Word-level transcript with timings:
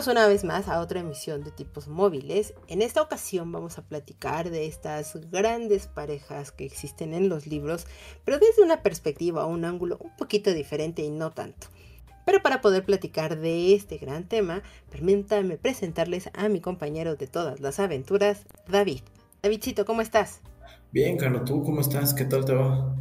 Bienvenidos 0.00 0.18
una 0.18 0.32
vez 0.32 0.44
más 0.44 0.68
a 0.68 0.80
otra 0.80 1.00
emisión 1.00 1.44
de 1.44 1.50
tipos 1.50 1.86
móviles. 1.86 2.54
En 2.68 2.80
esta 2.80 3.02
ocasión 3.02 3.52
vamos 3.52 3.76
a 3.76 3.82
platicar 3.82 4.48
de 4.48 4.64
estas 4.64 5.14
grandes 5.30 5.88
parejas 5.88 6.52
que 6.52 6.64
existen 6.64 7.12
en 7.12 7.28
los 7.28 7.46
libros, 7.46 7.86
pero 8.24 8.38
desde 8.38 8.62
una 8.62 8.82
perspectiva 8.82 9.44
o 9.44 9.50
un 9.50 9.66
ángulo 9.66 9.98
un 10.00 10.16
poquito 10.16 10.54
diferente 10.54 11.02
y 11.02 11.10
no 11.10 11.32
tanto. 11.32 11.66
Pero 12.24 12.40
para 12.40 12.62
poder 12.62 12.86
platicar 12.86 13.38
de 13.38 13.74
este 13.74 13.98
gran 13.98 14.26
tema, 14.26 14.62
permítanme 14.90 15.58
presentarles 15.58 16.30
a 16.32 16.48
mi 16.48 16.62
compañero 16.62 17.16
de 17.16 17.26
todas 17.26 17.60
las 17.60 17.78
aventuras, 17.78 18.46
David. 18.68 19.02
Davidcito, 19.42 19.84
¿cómo 19.84 20.00
estás? 20.00 20.40
Bien, 20.92 21.18
Carlos, 21.18 21.44
¿tú 21.44 21.62
cómo 21.62 21.82
estás? 21.82 22.14
¿Qué 22.14 22.24
tal 22.24 22.46
te 22.46 22.54
va? 22.54 22.96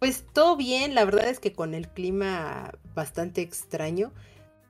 Pues 0.00 0.26
todo 0.34 0.54
bien, 0.58 0.94
la 0.94 1.06
verdad 1.06 1.28
es 1.28 1.40
que 1.40 1.54
con 1.54 1.72
el 1.72 1.88
clima 1.88 2.72
bastante 2.94 3.40
extraño, 3.40 4.12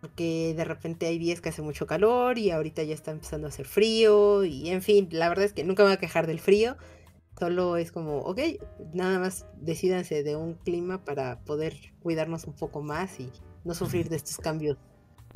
porque 0.04 0.52
de 0.54 0.64
repente 0.66 1.06
hay 1.06 1.18
días 1.18 1.40
que 1.40 1.48
hace 1.48 1.62
mucho 1.62 1.86
calor 1.86 2.36
y 2.36 2.50
ahorita 2.50 2.82
ya 2.82 2.92
está 2.92 3.10
empezando 3.10 3.46
a 3.46 3.48
hacer 3.48 3.64
frío 3.64 4.44
y 4.44 4.68
en 4.68 4.82
fin, 4.82 5.08
la 5.10 5.30
verdad 5.30 5.46
es 5.46 5.54
que 5.54 5.64
nunca 5.64 5.82
me 5.82 5.88
voy 5.88 5.94
a 5.94 5.98
quejar 5.98 6.26
del 6.26 6.40
frío, 6.40 6.76
solo 7.38 7.78
es 7.78 7.90
como, 7.90 8.18
ok, 8.18 8.38
nada 8.92 9.18
más 9.18 9.46
decidanse 9.56 10.22
de 10.22 10.36
un 10.36 10.56
clima 10.56 11.06
para 11.06 11.40
poder 11.40 11.74
cuidarnos 12.02 12.44
un 12.44 12.52
poco 12.52 12.82
más 12.82 13.18
y 13.18 13.30
no 13.64 13.72
sufrir 13.72 14.10
de 14.10 14.16
estos 14.16 14.36
cambios 14.36 14.76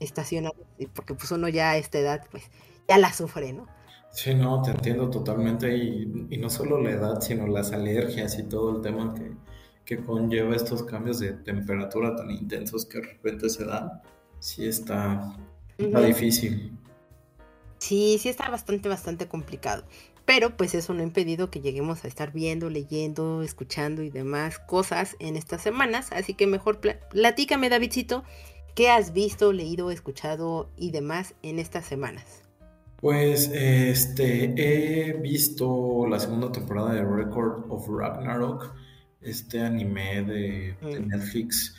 estacionales, 0.00 0.66
porque 0.94 1.14
pues 1.14 1.32
uno 1.32 1.48
ya 1.48 1.70
a 1.70 1.78
esta 1.78 1.98
edad 1.98 2.26
pues 2.30 2.42
ya 2.86 2.98
la 2.98 3.10
sufre, 3.14 3.54
¿no? 3.54 3.66
Sí, 4.10 4.34
no, 4.34 4.60
te 4.60 4.72
entiendo 4.72 5.08
totalmente 5.08 5.74
y, 5.74 6.26
y 6.28 6.36
no 6.36 6.50
solo 6.50 6.78
la 6.78 6.90
edad, 6.90 7.22
sino 7.22 7.46
las 7.46 7.72
alergias 7.72 8.38
y 8.38 8.42
todo 8.42 8.76
el 8.76 8.82
tema 8.82 9.14
que, 9.14 9.32
que 9.86 10.04
conlleva 10.04 10.54
estos 10.54 10.82
cambios 10.82 11.20
de 11.20 11.32
temperatura 11.32 12.14
tan 12.14 12.30
intensos 12.30 12.84
que 12.84 13.00
de 13.00 13.06
repente 13.06 13.48
se 13.48 13.64
dan 13.64 14.02
sí 14.40 14.66
está, 14.66 15.36
está 15.76 16.00
difícil. 16.00 16.78
Sí, 17.78 18.18
sí 18.20 18.28
está 18.28 18.50
bastante, 18.50 18.88
bastante 18.88 19.28
complicado. 19.28 19.84
Pero 20.24 20.56
pues 20.56 20.74
eso 20.74 20.92
no 20.92 21.00
ha 21.00 21.04
impedido 21.04 21.50
que 21.50 21.60
lleguemos 21.60 22.04
a 22.04 22.08
estar 22.08 22.32
viendo, 22.32 22.68
leyendo, 22.68 23.42
escuchando 23.42 24.02
y 24.02 24.10
demás 24.10 24.58
cosas 24.58 25.16
en 25.20 25.36
estas 25.36 25.62
semanas. 25.62 26.08
Así 26.12 26.34
que 26.34 26.46
mejor 26.46 26.80
platícame, 26.80 27.70
Davidcito, 27.70 28.24
¿qué 28.74 28.90
has 28.90 29.14
visto, 29.14 29.54
leído, 29.54 29.90
escuchado 29.90 30.68
y 30.76 30.90
demás 30.90 31.34
en 31.42 31.58
estas 31.58 31.86
semanas? 31.86 32.42
Pues 33.00 33.48
este 33.54 34.52
he 34.56 35.12
visto 35.14 36.06
la 36.06 36.18
segunda 36.18 36.52
temporada 36.52 36.92
de 36.92 37.04
Record 37.04 37.70
of 37.70 37.88
Ragnarok, 37.88 38.74
este 39.22 39.60
anime 39.60 40.22
de, 40.24 40.76
de 40.82 41.00
Netflix 41.00 41.74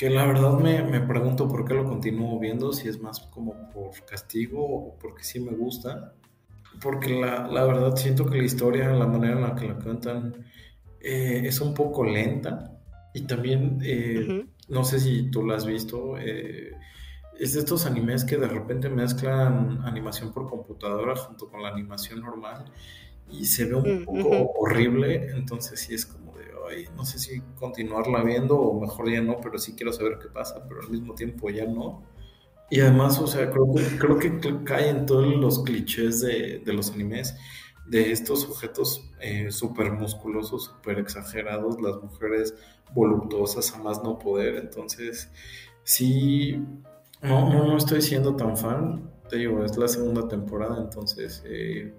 que 0.00 0.08
la 0.08 0.24
verdad 0.24 0.58
me, 0.58 0.82
me, 0.82 1.02
pregunto 1.02 1.46
por 1.46 1.66
qué 1.66 1.74
lo 1.74 1.84
continúo 1.84 2.38
viendo, 2.38 2.72
si 2.72 2.88
es 2.88 3.02
más 3.02 3.20
como 3.20 3.68
por 3.68 3.90
castigo 4.06 4.64
o 4.64 4.96
porque 4.96 5.22
sí 5.24 5.40
me 5.40 5.50
gusta. 5.52 6.14
Porque 6.80 7.20
la, 7.20 7.46
la 7.46 7.64
verdad 7.64 7.94
siento 7.96 8.24
que 8.24 8.38
la 8.38 8.44
historia, 8.44 8.88
la 8.94 9.06
manera 9.06 9.34
en 9.34 9.42
la 9.42 9.54
que 9.54 9.68
la 9.68 9.74
cuentan, 9.74 10.46
eh, 11.02 11.42
es 11.44 11.60
un 11.60 11.74
poco 11.74 12.02
lenta. 12.02 12.80
Y 13.12 13.26
también, 13.26 13.78
eh, 13.82 14.46
no 14.70 14.84
sé 14.84 15.00
si 15.00 15.30
tú 15.30 15.44
la 15.44 15.56
has 15.56 15.66
visto, 15.66 16.16
eh, 16.16 16.72
es 17.38 17.52
de 17.52 17.58
estos 17.58 17.84
animes 17.84 18.24
que 18.24 18.38
de 18.38 18.48
repente 18.48 18.88
mezclan 18.88 19.82
animación 19.84 20.32
por 20.32 20.48
computadora 20.48 21.14
junto 21.14 21.50
con 21.50 21.62
la 21.62 21.68
animación 21.68 22.22
normal 22.22 22.64
y 23.30 23.44
se 23.44 23.66
ve 23.66 23.74
un 23.74 24.06
poco 24.06 24.50
horrible. 24.60 25.30
Entonces 25.36 25.78
sí 25.78 25.92
es 25.92 26.06
como 26.06 26.19
no 26.96 27.04
sé 27.04 27.18
si 27.18 27.40
continuarla 27.58 28.22
viendo 28.22 28.58
o 28.58 28.80
mejor 28.80 29.10
ya 29.10 29.20
no, 29.20 29.38
pero 29.40 29.58
sí 29.58 29.74
quiero 29.74 29.92
saber 29.92 30.18
qué 30.20 30.28
pasa, 30.28 30.64
pero 30.68 30.80
al 30.82 30.90
mismo 30.90 31.14
tiempo 31.14 31.50
ya 31.50 31.66
no. 31.66 32.02
Y 32.70 32.80
además, 32.80 33.18
o 33.18 33.26
sea, 33.26 33.50
creo, 33.50 33.66
creo 33.98 34.18
que 34.18 34.64
cae 34.64 34.90
en 34.90 35.04
todos 35.06 35.26
los 35.36 35.64
clichés 35.64 36.20
de, 36.20 36.62
de 36.64 36.72
los 36.72 36.92
animes, 36.92 37.34
de 37.86 38.12
estos 38.12 38.42
sujetos 38.42 39.10
eh, 39.20 39.50
súper 39.50 39.90
musculosos, 39.90 40.66
súper 40.66 41.00
exagerados, 41.00 41.80
las 41.80 42.00
mujeres 42.00 42.54
voluptuosas 42.94 43.74
a 43.74 43.78
más 43.78 44.02
no 44.04 44.18
poder. 44.18 44.56
Entonces, 44.56 45.28
sí, 45.82 46.64
no, 47.20 47.52
no, 47.52 47.66
no 47.66 47.76
estoy 47.76 48.00
siendo 48.02 48.36
tan 48.36 48.56
fan. 48.56 49.10
Te 49.28 49.36
digo, 49.36 49.64
es 49.64 49.76
la 49.76 49.88
segunda 49.88 50.28
temporada, 50.28 50.78
entonces 50.80 51.42
eh, 51.46 51.92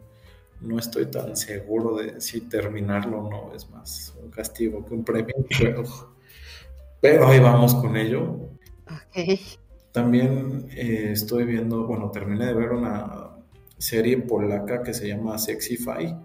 no 0.61 0.77
estoy 0.77 1.07
tan 1.07 1.35
seguro 1.35 1.97
de 1.97 2.21
si 2.21 2.41
terminarlo 2.41 3.19
o 3.19 3.29
no. 3.29 3.55
Es 3.55 3.69
más 3.69 4.13
un 4.21 4.29
castigo 4.29 4.85
que 4.85 4.93
un 4.93 5.03
premio, 5.03 5.35
pero, 7.01 7.27
ahí 7.27 7.39
vamos 7.39 7.75
con 7.75 7.97
ello. 7.97 8.49
También 9.91 10.67
eh, 10.71 11.09
estoy 11.11 11.43
viendo, 11.45 11.85
bueno, 11.85 12.11
terminé 12.11 12.45
de 12.45 12.53
ver 12.53 12.71
una 12.71 13.31
serie 13.77 14.17
polaca 14.17 14.83
que 14.83 14.93
se 14.93 15.07
llama 15.07 15.37
Sexify. 15.37 16.15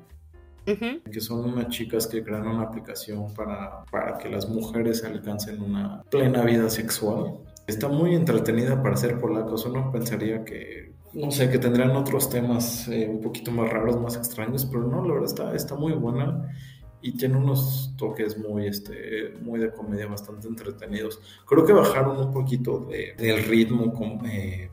que 0.64 1.20
son 1.20 1.52
unas 1.52 1.68
chicas 1.68 2.06
que 2.06 2.22
crean 2.22 2.46
una 2.46 2.64
aplicación 2.64 3.32
para, 3.34 3.84
para 3.90 4.18
que 4.18 4.28
las 4.28 4.48
mujeres 4.48 5.04
alcancen 5.04 5.62
una 5.62 6.02
plena 6.10 6.44
vida 6.44 6.68
sexual. 6.68 7.38
Está 7.66 7.88
muy 7.88 8.14
entretenida 8.14 8.80
para 8.82 8.96
ser 8.96 9.18
polacos. 9.18 9.64
Uno 9.64 9.90
pensaría 9.90 10.44
que 10.44 10.92
no 11.16 11.30
sé, 11.30 11.50
que 11.50 11.58
tendrán 11.58 11.96
otros 11.96 12.28
temas 12.28 12.88
eh, 12.88 13.08
un 13.08 13.22
poquito 13.22 13.50
más 13.50 13.70
raros, 13.70 13.98
más 13.98 14.16
extraños, 14.16 14.66
pero 14.66 14.86
no, 14.86 15.02
la 15.02 15.14
verdad 15.14 15.24
está, 15.24 15.54
está 15.54 15.74
muy 15.74 15.94
buena 15.94 16.52
y 17.00 17.12
tiene 17.12 17.36
unos 17.36 17.94
toques 17.96 18.36
muy, 18.36 18.66
este, 18.66 19.32
muy 19.40 19.58
de 19.58 19.72
comedia 19.72 20.06
bastante 20.06 20.46
entretenidos. 20.46 21.20
Creo 21.46 21.64
que 21.64 21.72
bajaron 21.72 22.18
un 22.18 22.32
poquito 22.32 22.86
del 23.16 23.44
ritmo 23.44 23.94
eh, 24.26 24.68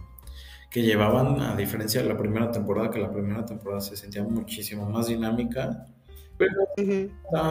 que 0.70 0.82
llevaban, 0.82 1.40
a 1.40 1.56
diferencia 1.56 2.02
de 2.02 2.10
la 2.10 2.18
primera 2.18 2.52
temporada, 2.52 2.92
que 2.92 3.00
la 3.00 3.12
primera 3.12 3.46
temporada 3.46 3.80
se 3.80 3.96
sentía 3.96 4.24
muchísimo 4.24 4.90
más 4.90 5.08
dinámica. 5.08 5.88
Pero 6.38 6.68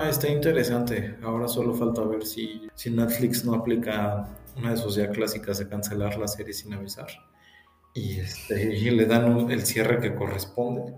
está, 0.07 0.29
interesante. 0.29 1.17
Ahora 1.23 1.49
solo 1.49 1.73
falta 1.73 2.03
ver 2.03 2.27
si, 2.27 2.69
si 2.75 2.91
Netflix 2.91 3.43
no 3.45 3.55
aplica 3.55 4.29
una 4.57 4.73
de 4.73 4.77
sus 4.77 4.97
ya 4.97 5.09
clásicas 5.09 5.61
de 5.61 5.69
cancelar 5.69 6.19
la 6.19 6.29
serie 6.29 6.53
sin 6.53 6.75
avisar 6.75 7.07
y, 7.95 8.21
este, 8.21 8.75
y 8.75 8.91
le 8.91 9.07
dan 9.07 9.51
el 9.51 9.67
cierre 9.67 10.01
que 10.01 10.15
corresponde. 10.15 10.95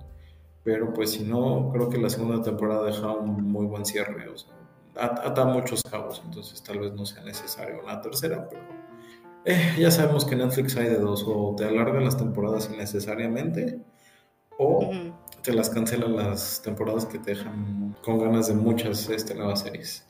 Pero 0.62 0.92
pues 0.94 1.12
si 1.12 1.24
no, 1.24 1.70
creo 1.72 1.90
que 1.90 1.98
la 1.98 2.08
segunda 2.08 2.42
temporada 2.42 2.86
deja 2.86 3.12
un 3.12 3.42
muy 3.50 3.66
buen 3.66 3.84
cierre. 3.84 4.28
O 4.28 4.38
sea, 4.38 4.54
ata 4.96 5.44
muchos 5.44 5.82
cabos, 5.82 6.22
entonces 6.24 6.62
tal 6.62 6.78
vez 6.78 6.92
no 6.92 7.04
sea 7.04 7.22
necesario 7.22 7.82
una 7.82 8.00
tercera, 8.00 8.48
pero 8.48 8.62
eh, 9.44 9.74
ya 9.78 9.90
sabemos 9.90 10.24
que 10.24 10.36
Netflix 10.36 10.76
hay 10.76 10.88
de 10.88 10.98
dos, 10.98 11.24
o 11.26 11.54
te 11.56 11.64
alargan 11.64 12.04
las 12.04 12.16
temporadas 12.16 12.70
innecesariamente, 12.72 13.80
o 14.58 14.90
te 15.42 15.52
las 15.52 15.68
cancelan 15.68 16.16
las 16.16 16.62
temporadas 16.62 17.04
que 17.04 17.18
te 17.18 17.32
dejan 17.34 17.94
con 18.02 18.18
ganas 18.18 18.48
de 18.48 18.54
muchas 18.54 19.08
este, 19.10 19.34
nuevas 19.34 19.60
series. 19.60 20.06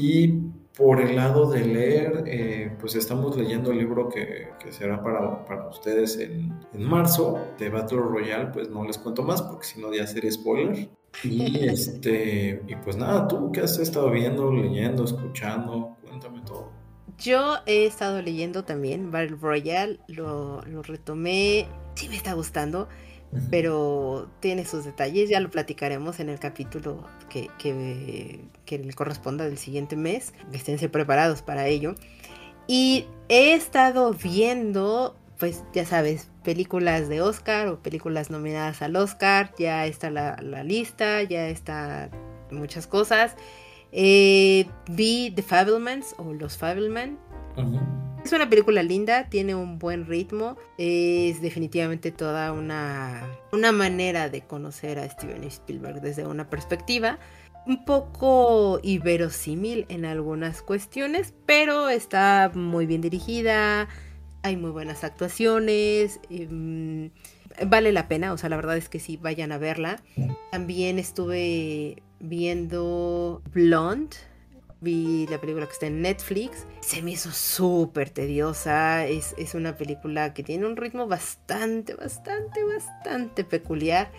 Y 0.00 0.28
por 0.76 1.00
el 1.00 1.16
lado 1.16 1.50
de 1.50 1.66
leer, 1.66 2.22
eh, 2.24 2.70
pues 2.78 2.94
estamos 2.94 3.36
leyendo 3.36 3.72
el 3.72 3.78
libro 3.78 4.08
que, 4.08 4.50
que 4.62 4.70
será 4.70 5.02
para, 5.02 5.44
para 5.44 5.68
ustedes 5.68 6.16
en, 6.18 6.56
en, 6.72 6.84
marzo 6.84 7.36
de 7.58 7.68
Battle 7.68 7.98
Royale, 7.98 8.50
pues 8.52 8.70
no 8.70 8.84
les 8.84 8.96
cuento 8.96 9.24
más 9.24 9.42
porque 9.42 9.66
si 9.66 9.80
no 9.80 9.92
ya 9.92 10.06
sería 10.06 10.30
spoiler. 10.30 10.88
Y, 11.24 11.64
este, 11.68 12.62
y 12.68 12.76
pues 12.76 12.96
nada, 12.96 13.26
¿tú 13.26 13.50
qué 13.50 13.62
has 13.62 13.76
estado 13.80 14.08
viendo, 14.12 14.52
leyendo, 14.52 15.02
escuchando? 15.02 15.96
Cuéntame 16.06 16.42
todo. 16.42 16.70
Yo 17.18 17.56
he 17.66 17.84
estado 17.86 18.22
leyendo 18.22 18.62
también 18.62 19.10
Battle 19.10 19.36
Royale, 19.40 19.98
lo, 20.06 20.62
lo 20.62 20.84
retomé, 20.84 21.66
sí 21.96 22.08
me 22.08 22.14
está 22.14 22.34
gustando 22.34 22.88
pero 23.50 24.28
tiene 24.40 24.64
sus 24.64 24.84
detalles, 24.84 25.28
ya 25.28 25.40
lo 25.40 25.50
platicaremos 25.50 26.18
en 26.20 26.28
el 26.28 26.38
capítulo 26.38 27.04
que, 27.28 27.48
que, 27.58 28.78
le 28.78 28.92
corresponda 28.94 29.44
del 29.44 29.58
siguiente 29.58 29.96
mes, 29.96 30.32
esténse 30.52 30.88
preparados 30.88 31.42
para 31.42 31.66
ello. 31.66 31.94
Y 32.66 33.06
he 33.28 33.54
estado 33.54 34.12
viendo, 34.12 35.16
pues 35.38 35.62
ya 35.74 35.84
sabes, 35.84 36.30
películas 36.42 37.08
de 37.08 37.20
Oscar 37.20 37.68
o 37.68 37.82
películas 37.82 38.30
nominadas 38.30 38.82
al 38.82 38.96
Oscar, 38.96 39.52
ya 39.58 39.86
está 39.86 40.10
la, 40.10 40.36
lista, 40.64 41.22
ya 41.22 41.48
está 41.48 42.10
muchas 42.50 42.86
cosas. 42.86 43.36
Eh, 43.92 44.66
vi 44.88 45.32
The 45.34 45.42
Fablemans 45.42 46.14
o 46.18 46.32
Los 46.32 46.56
Fableman. 46.56 47.18
Es 48.24 48.32
una 48.32 48.50
película 48.50 48.82
linda, 48.82 49.28
tiene 49.30 49.54
un 49.54 49.78
buen 49.78 50.06
ritmo, 50.06 50.56
es 50.76 51.40
definitivamente 51.40 52.10
toda 52.10 52.52
una, 52.52 53.26
una 53.52 53.72
manera 53.72 54.28
de 54.28 54.42
conocer 54.42 54.98
a 54.98 55.08
Steven 55.08 55.44
Spielberg 55.44 56.00
desde 56.02 56.26
una 56.26 56.50
perspectiva 56.50 57.18
un 57.68 57.84
poco 57.84 58.80
iberosímil 58.82 59.84
en 59.90 60.06
algunas 60.06 60.62
cuestiones, 60.62 61.34
pero 61.44 61.90
está 61.90 62.50
muy 62.54 62.86
bien 62.86 63.02
dirigida, 63.02 63.88
hay 64.42 64.56
muy 64.56 64.70
buenas 64.70 65.04
actuaciones, 65.04 66.18
em, 66.30 67.10
vale 67.66 67.92
la 67.92 68.08
pena, 68.08 68.32
o 68.32 68.38
sea, 68.38 68.48
la 68.48 68.56
verdad 68.56 68.78
es 68.78 68.88
que 68.88 69.00
sí, 69.00 69.18
vayan 69.18 69.52
a 69.52 69.58
verla. 69.58 70.02
También 70.50 70.98
estuve 70.98 72.02
viendo 72.20 73.42
Blonde, 73.52 74.16
vi 74.80 75.26
la 75.28 75.40
película 75.40 75.66
que 75.66 75.72
está 75.72 75.86
en 75.86 76.02
Netflix, 76.02 76.66
se 76.80 77.02
me 77.02 77.12
hizo 77.12 77.30
súper 77.32 78.10
tediosa, 78.10 79.06
es, 79.06 79.34
es 79.38 79.54
una 79.54 79.76
película 79.76 80.34
que 80.34 80.42
tiene 80.42 80.66
un 80.66 80.76
ritmo 80.76 81.06
bastante, 81.06 81.94
bastante, 81.94 82.62
bastante 82.64 83.44
peculiar, 83.44 84.10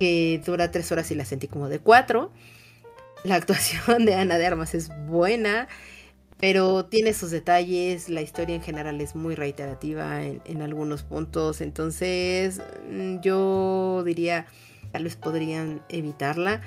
que 0.00 0.40
dura 0.44 0.70
tres 0.70 0.90
horas 0.92 1.10
y 1.10 1.14
la 1.14 1.24
sentí 1.24 1.48
como 1.48 1.68
de 1.68 1.78
cuatro. 1.78 2.30
La 3.24 3.34
actuación 3.36 4.04
de 4.06 4.14
Ana 4.14 4.38
de 4.38 4.46
Armas 4.46 4.74
es 4.74 4.90
buena, 5.06 5.68
pero 6.38 6.84
tiene 6.84 7.14
sus 7.14 7.30
detalles, 7.30 8.08
la 8.08 8.22
historia 8.22 8.54
en 8.54 8.62
general 8.62 9.00
es 9.00 9.14
muy 9.14 9.34
reiterativa 9.34 10.22
en, 10.22 10.62
algunos 10.62 11.02
puntos, 11.02 11.60
entonces 11.60 12.60
mm, 12.90 13.20
yo 13.20 14.02
diría, 14.04 14.46
tal 14.92 15.04
vez 15.04 15.16
podrían 15.16 15.82
evitarla, 15.88 16.60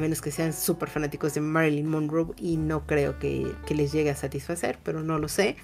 a 0.00 0.02
menos 0.02 0.20
que 0.20 0.30
sean 0.30 0.52
súper 0.52 0.88
fanáticos 0.88 1.34
de 1.34 1.40
Marilyn 1.40 1.86
Monroe 1.86 2.34
y 2.38 2.56
no 2.56 2.86
creo 2.86 3.18
que, 3.18 3.54
les 3.68 3.92
llegue 3.92 4.10
a 4.10 4.16
satisfacer, 4.16 4.78
pero 4.82 5.02
no 5.02 5.18
lo 5.18 5.28
sé. 5.28 5.56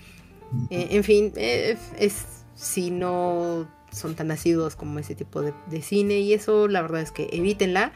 Eh, 0.70 0.88
en 0.90 1.04
fin, 1.04 1.32
eh, 1.36 1.76
es 1.98 2.24
si 2.54 2.90
no 2.90 3.68
son 3.90 4.14
tan 4.14 4.28
nacidos 4.28 4.76
como 4.76 4.98
ese 4.98 5.14
tipo 5.14 5.42
de, 5.42 5.82
cine 5.82 6.18
y 6.20 6.34
eso 6.34 6.68
la 6.68 6.82
verdad 6.82 7.00
es 7.00 7.12
que 7.12 7.28
evítenla. 7.32 7.92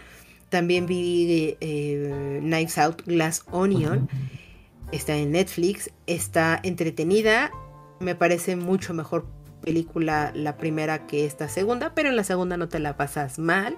También 0.48 0.87
vi 0.87 1.56
eh, 1.60 2.40
Knives 2.42 2.78
Out 2.78 3.02
Glass 3.06 3.44
Onion 3.52 4.08
está 4.92 5.16
en 5.16 5.32
Netflix, 5.32 5.90
está 6.06 6.60
entretenida, 6.62 7.50
me 8.00 8.14
parece 8.14 8.56
mucho 8.56 8.94
mejor 8.94 9.26
película 9.60 10.32
la 10.34 10.56
primera 10.56 11.06
que 11.06 11.24
esta 11.24 11.48
segunda, 11.48 11.94
pero 11.94 12.08
en 12.08 12.16
la 12.16 12.24
segunda 12.24 12.56
no 12.56 12.68
te 12.68 12.78
la 12.78 12.96
pasas 12.96 13.38
mal, 13.38 13.76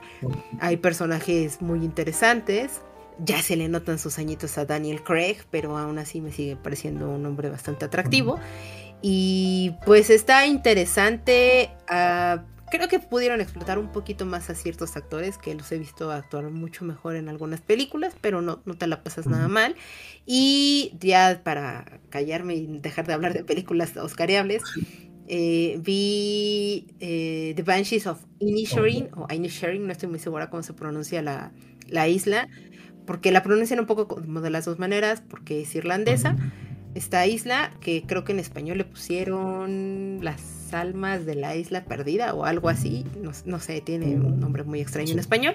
hay 0.61 0.77
personajes 0.77 1.61
muy 1.61 1.85
interesantes, 1.85 2.81
ya 3.19 3.43
se 3.43 3.57
le 3.57 3.69
notan 3.69 3.99
sus 3.99 4.19
añitos 4.19 4.59
a 4.59 4.65
Daniel 4.65 5.03
Craig, 5.03 5.39
pero 5.51 5.77
aún 5.77 5.99
así 5.99 6.21
me 6.21 6.33
sigue 6.33 6.57
pareciendo 6.57 7.11
un 7.11 7.25
hombre 7.27 7.51
bastante 7.51 7.85
atractivo. 7.85 8.39
Y 9.03 9.75
pues 9.85 10.11
está 10.11 10.47
interesante. 10.47 11.71
Uh, 11.91 12.41
Creo 12.73 12.89
que 12.89 13.01
pudieron 13.01 13.43
explotar 13.43 13.79
un 13.79 13.93
poquito 13.93 14.25
más 14.25 14.49
a 14.49 14.55
ciertos 14.55 14.97
actores 14.97 15.37
que 15.37 15.55
los 15.55 15.71
he 15.73 15.79
visto 15.79 16.11
actuar 16.11 16.45
mucho 16.45 16.87
mejor 16.87 17.17
en 17.17 17.29
algunas 17.29 17.61
películas, 17.61 18.15
pero 18.19 18.41
no, 18.41 18.63
no 18.65 18.79
te 18.79 18.87
la 18.87 19.03
pasas 19.03 19.27
nada 19.27 19.47
mal. 19.47 19.77
Y 20.25 20.95
ya 20.99 21.43
para 21.45 22.01
callarme 22.09 22.55
y 22.55 22.79
dejar 22.79 23.07
de 23.07 23.13
hablar 23.13 23.35
de 23.35 23.45
películas 23.45 23.95
oscariables, 23.99 24.63
eh, 25.35 25.81
vi 25.81 26.89
eh, 27.01 27.55
The 27.57 27.63
Banshees 27.63 28.07
of 28.07 28.23
Inisherin, 28.39 29.09
o 29.17 29.27
Inisherin, 29.33 29.87
no 29.87 29.91
estoy 29.91 30.11
muy 30.11 30.19
segura 30.19 30.51
cómo 30.51 30.63
se 30.63 30.75
pronuncia 30.75 31.23
la, 31.23 31.53
la 31.89 32.07
isla, 32.07 32.49
porque 33.07 33.33
la 33.33 33.43
pronuncian 33.43 33.81
un 33.81 33.87
poco 33.87 34.09
como 34.09 34.43
de 34.43 34.51
las 34.51 34.67
dos 34.67 34.79
maneras, 34.79 35.23
porque 35.27 35.63
es 35.63 35.75
irlandesa. 35.75 36.37
Esta 36.95 37.27
isla 37.27 37.71
que 37.81 38.03
creo 38.03 38.25
que 38.25 38.33
en 38.33 38.41
español 38.41 38.77
le 38.77 38.85
pusieron 38.85 40.19
las 40.21 40.75
almas 40.75 41.25
de 41.25 41.35
la 41.35 41.57
isla 41.57 41.87
perdida 41.87 42.35
o 42.35 42.45
algo 42.45 42.69
así, 42.69 43.07
no, 43.47 43.59
sé, 43.59 43.81
tiene 43.81 44.17
un 44.17 44.39
nombre 44.39 44.65
muy 44.65 44.83
extraño 44.83 45.13
en 45.13 45.19
español. 45.19 45.55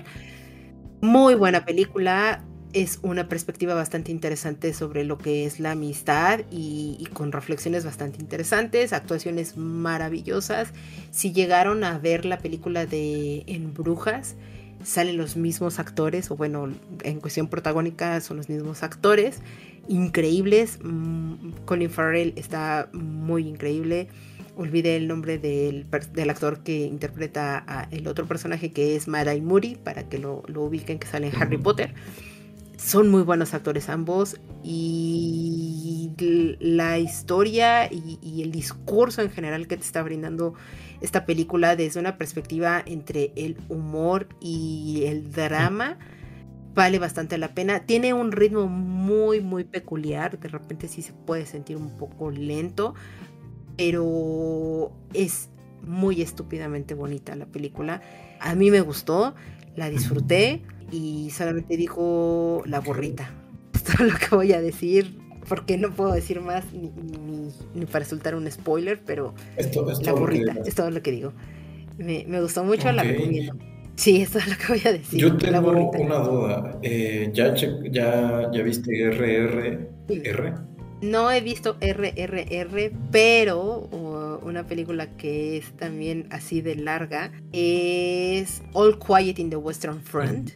Muy 1.01 1.35
buena 1.35 1.65
película, 1.65 2.43
es 2.73 2.99
una 3.01 3.29
perspectiva 3.29 3.73
bastante 3.73 4.11
interesante 4.11 4.73
sobre 4.73 5.03
lo 5.03 5.17
que 5.17 5.45
es 5.45 5.59
la 5.59 5.71
amistad 5.71 6.41
y, 6.51 6.97
y, 6.99 7.05
con 7.07 7.31
reflexiones 7.31 7.85
bastante 7.85 8.19
interesantes, 8.19 8.93
actuaciones 8.93 9.57
maravillosas. 9.57 10.69
Si 11.11 11.31
llegaron 11.31 11.83
a 11.83 11.97
ver 11.97 12.25
la 12.25 12.37
película 12.37 12.85
de 12.85 13.43
En 13.47 13.73
Brujas, 13.73 14.35
salen 14.83 15.17
los 15.17 15.35
mismos 15.35 15.79
actores, 15.79 16.31
o 16.31 16.35
bueno, 16.35 16.69
en 17.03 17.19
cuestión 17.19 17.47
protagónica 17.47 18.19
son 18.21 18.37
los 18.37 18.49
mismos 18.49 18.83
actores 18.83 19.41
increíbles. 19.87 20.79
Mm, 20.83 21.51
Colin 21.65 21.89
Farrell 21.89 22.33
está 22.35 22.89
muy 22.93 23.47
increíble. 23.47 24.07
Olvidé 24.55 24.95
el 24.95 25.07
nombre 25.07 25.37
del, 25.37 25.85
actor 26.29 26.63
que 26.63 26.85
interpreta 26.85 27.63
a 27.67 27.87
el 27.91 28.07
otro 28.07 28.25
personaje 28.25 28.71
que 28.71 28.95
es 28.95 29.07
Marai 29.07 29.41
Muri, 29.41 29.75
para 29.75 30.09
que 30.09 30.17
lo, 30.17 30.43
ubiquen, 30.55 30.99
que 30.99 31.07
sale 31.07 31.27
en 31.27 31.35
Harry 31.35 31.57
Potter. 31.57 31.93
Son 32.77 33.09
muy 33.09 33.23
buenos 33.23 33.53
actores 33.53 33.89
ambos 33.89 34.37
y 34.63 36.11
la 36.59 36.97
historia 36.99 37.91
y, 37.91 38.41
el 38.41 38.51
discurso 38.51 39.21
en 39.21 39.29
general 39.29 39.67
que 39.67 39.77
te 39.77 39.83
está 39.83 40.01
brindando 40.03 40.53
esta 41.01 41.25
película 41.25 41.75
desde 41.75 41.99
una 41.99 42.17
perspectiva 42.17 42.81
entre 42.85 43.31
el 43.35 43.57
humor 43.69 44.27
y 44.39 45.03
el 45.05 45.31
drama 45.31 45.97
vale 46.73 46.99
bastante 46.99 47.39
la 47.39 47.55
pena. 47.55 47.85
Tiene 47.85 48.13
un 48.13 48.31
ritmo 48.31 48.67
muy, 48.67 49.41
muy 49.41 49.63
peculiar. 49.63 50.39
De 50.39 50.47
repente 50.47 50.87
sí 50.87 51.01
se 51.01 51.13
puede 51.13 51.47
sentir 51.47 51.77
un 51.77 51.97
poco 51.97 52.29
lento, 52.29 52.93
pero 53.75 54.91
es 55.13 55.49
muy 55.81 56.21
estúpidamente 56.21 56.93
bonita 56.93 57.35
la 57.35 57.47
película. 57.47 58.01
A 58.39 58.53
mí 58.53 58.69
me 58.69 58.81
gustó, 58.81 59.33
la 59.75 59.89
disfruté 59.89 60.61
y 60.91 61.29
solamente 61.31 61.77
dijo 61.77 62.63
la 62.65 62.79
borrita. 62.79 63.31
Esto 63.73 63.91
es 64.03 64.13
lo 64.13 64.19
que 64.19 64.35
voy 64.35 64.53
a 64.53 64.61
decir, 64.61 65.17
porque 65.47 65.77
no 65.77 65.91
puedo 65.91 66.13
decir 66.13 66.41
más 66.41 66.65
ni, 66.73 67.85
para 67.85 68.05
soltar 68.05 68.35
un 68.35 68.49
spoiler, 68.51 69.01
pero 69.05 69.33
la 70.01 70.13
borrita, 70.13 70.55
es 70.65 70.75
todo 70.75 70.91
lo 70.91 71.01
que 71.01 71.11
digo. 71.11 71.33
Me, 71.97 72.23
gustó 72.41 72.63
mucho, 72.63 72.91
la 72.91 73.03
recomiendo. 73.03 73.55
Sí, 73.95 74.21
eso 74.21 74.37
es 74.37 74.47
lo 74.47 74.55
que 74.57 74.67
voy 74.67 74.81
a 74.85 74.93
decir. 74.93 75.19
Yo 75.19 75.35
tengo 75.37 75.71
una 75.71 76.19
duda. 76.19 76.79
Eh, 76.83 77.31
¿ya, 77.33 77.55
ya, 77.55 78.51
¿Ya 78.51 78.61
viste 78.61 79.09
RRR? 79.09 79.87
No 81.01 81.31
he 81.31 81.41
visto 81.41 81.77
RRR, 81.79 82.91
pero 83.11 83.89
una 84.43 84.65
película 84.65 85.15
que 85.17 85.57
es 85.57 85.71
también 85.77 86.27
así 86.31 86.61
de 86.61 86.75
larga 86.75 87.31
es 87.51 88.63
All 88.73 88.97
Quiet 88.99 89.39
in 89.39 89.49
the 89.49 89.57
Western 89.57 90.01
Front 90.01 90.51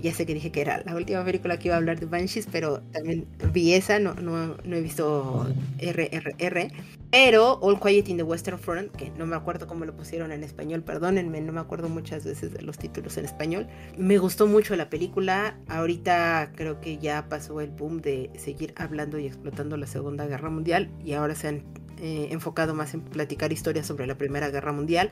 ya 0.00 0.12
sé 0.14 0.26
que 0.26 0.34
dije 0.34 0.50
que 0.50 0.60
era 0.60 0.82
la 0.84 0.94
última 0.94 1.24
película 1.24 1.58
que 1.58 1.68
iba 1.68 1.74
a 1.74 1.78
hablar 1.78 2.00
de 2.00 2.06
Banshees, 2.06 2.46
pero 2.50 2.80
también 2.92 3.26
vi 3.52 3.74
esa, 3.74 3.98
no, 3.98 4.14
no, 4.14 4.56
no 4.64 4.76
he 4.76 4.80
visto 4.80 5.46
RRR. 5.78 6.72
Pero 7.10 7.58
All 7.60 7.78
Quiet 7.78 8.08
in 8.08 8.16
the 8.16 8.22
Western 8.22 8.58
Front, 8.58 8.96
que 8.96 9.10
no 9.18 9.26
me 9.26 9.36
acuerdo 9.36 9.66
cómo 9.66 9.84
lo 9.84 9.94
pusieron 9.94 10.32
en 10.32 10.42
español, 10.42 10.82
perdónenme, 10.82 11.42
no 11.42 11.52
me 11.52 11.60
acuerdo 11.60 11.90
muchas 11.90 12.24
veces 12.24 12.52
de 12.54 12.62
los 12.62 12.78
títulos 12.78 13.18
en 13.18 13.26
español. 13.26 13.68
Me 13.98 14.16
gustó 14.16 14.46
mucho 14.46 14.74
la 14.76 14.88
película. 14.88 15.58
Ahorita 15.68 16.52
creo 16.56 16.80
que 16.80 16.96
ya 16.98 17.28
pasó 17.28 17.60
el 17.60 17.70
boom 17.70 18.00
de 18.00 18.30
seguir 18.38 18.72
hablando 18.76 19.18
y 19.18 19.26
explotando 19.26 19.76
la 19.76 19.86
Segunda 19.86 20.26
Guerra 20.26 20.48
Mundial 20.48 20.90
y 21.04 21.12
ahora 21.12 21.34
se 21.34 21.48
han 21.48 21.64
eh, 22.04 22.32
enfocado 22.32 22.74
más 22.74 22.94
en 22.94 23.00
platicar 23.00 23.52
historias 23.52 23.86
sobre 23.86 24.08
la 24.08 24.16
Primera 24.16 24.50
Guerra 24.50 24.72
Mundial. 24.72 25.10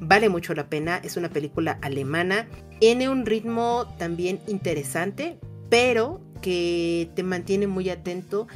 Vale 0.00 0.30
mucho 0.30 0.54
la 0.54 0.70
pena, 0.70 0.96
es 1.04 1.18
una 1.18 1.28
película 1.28 1.78
alemana. 1.82 2.48
Tiene 2.78 3.10
un 3.10 3.26
ritmo 3.26 3.86
también 3.98 4.40
interesante, 4.46 5.38
pero 5.68 6.22
que 6.40 7.10
te 7.14 7.24
mantiene 7.24 7.66
muy 7.66 7.90
atento. 7.90 8.48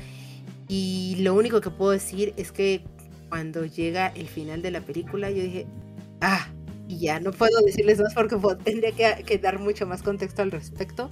Y 0.66 1.16
lo 1.18 1.34
único 1.34 1.60
que 1.60 1.68
puedo 1.68 1.90
decir 1.90 2.32
es 2.38 2.52
que 2.52 2.80
cuando 3.28 3.66
llega 3.66 4.06
el 4.06 4.28
final 4.28 4.62
de 4.62 4.70
la 4.70 4.80
película, 4.80 5.30
yo 5.30 5.42
dije, 5.42 5.66
ah, 6.22 6.48
y 6.88 7.00
ya 7.00 7.20
no 7.20 7.32
puedo 7.32 7.60
decirles 7.66 8.00
más 8.00 8.14
porque 8.14 8.38
tendría 8.64 8.92
que, 8.92 9.24
que 9.24 9.36
dar 9.36 9.58
mucho 9.58 9.86
más 9.86 10.02
contexto 10.02 10.40
al 10.40 10.52
respecto. 10.52 11.10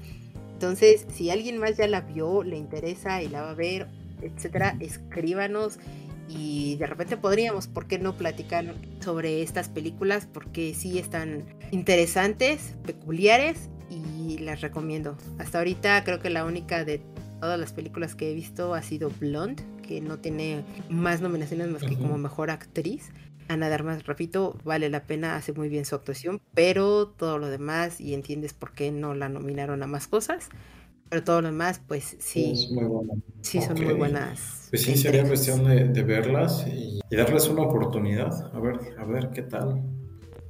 Entonces, 0.54 1.04
si 1.12 1.28
alguien 1.28 1.58
más 1.58 1.76
ya 1.76 1.86
la 1.86 2.00
vio, 2.00 2.42
le 2.42 2.56
interesa 2.56 3.22
y 3.22 3.28
la 3.28 3.42
va 3.42 3.50
a 3.50 3.54
ver, 3.54 3.88
etcétera, 4.22 4.74
escríbanos 4.80 5.78
y 6.28 6.76
de 6.76 6.86
repente 6.86 7.16
podríamos, 7.16 7.66
¿por 7.66 7.86
qué 7.86 7.98
no 7.98 8.16
platicar 8.16 8.74
sobre 9.00 9.42
estas 9.42 9.68
películas? 9.68 10.26
Porque 10.32 10.74
sí 10.74 10.98
están 10.98 11.44
interesantes, 11.70 12.74
peculiares 12.84 13.68
y 13.90 14.38
las 14.38 14.60
recomiendo. 14.60 15.16
Hasta 15.38 15.58
ahorita 15.58 16.02
creo 16.04 16.20
que 16.20 16.30
la 16.30 16.44
única 16.44 16.84
de 16.84 17.02
todas 17.40 17.58
las 17.58 17.72
películas 17.72 18.14
que 18.14 18.30
he 18.30 18.34
visto 18.34 18.74
ha 18.74 18.82
sido 18.82 19.10
Blonde, 19.20 19.62
que 19.82 20.00
no 20.00 20.18
tiene 20.18 20.64
más 20.88 21.20
nominaciones 21.20 21.68
más 21.68 21.82
que 21.82 21.96
como 21.96 22.16
mejor 22.16 22.50
actriz. 22.50 23.10
Ana 23.48 23.68
Darmas, 23.68 24.06
repito, 24.06 24.56
vale 24.64 24.88
la 24.88 25.04
pena, 25.04 25.36
hace 25.36 25.52
muy 25.52 25.68
bien 25.68 25.84
su 25.84 25.94
actuación, 25.94 26.40
pero 26.54 27.08
todo 27.08 27.38
lo 27.38 27.48
demás 27.48 28.00
y 28.00 28.14
entiendes 28.14 28.54
por 28.54 28.72
qué 28.72 28.92
no 28.92 29.14
la 29.14 29.28
nominaron 29.28 29.82
a 29.82 29.86
más 29.86 30.06
cosas 30.06 30.48
Pero 31.10 31.24
todo 31.24 31.42
lo 31.42 31.48
demás, 31.48 31.80
pues 31.86 32.16
sí. 32.20 32.54
Sí, 33.42 33.60
son 33.60 33.82
muy 33.82 33.94
buenas. 33.94 34.61
Pues 34.72 34.84
sí, 34.84 34.96
sería 34.96 35.22
cuestión 35.24 35.64
de, 35.64 36.02
verlas 36.02 36.66
y, 36.66 36.98
darles 37.14 37.46
una 37.48 37.60
oportunidad. 37.60 38.56
A 38.56 38.58
ver, 38.58 38.80
a 38.96 39.04
ver 39.04 39.28
qué 39.28 39.42
tal. 39.42 39.82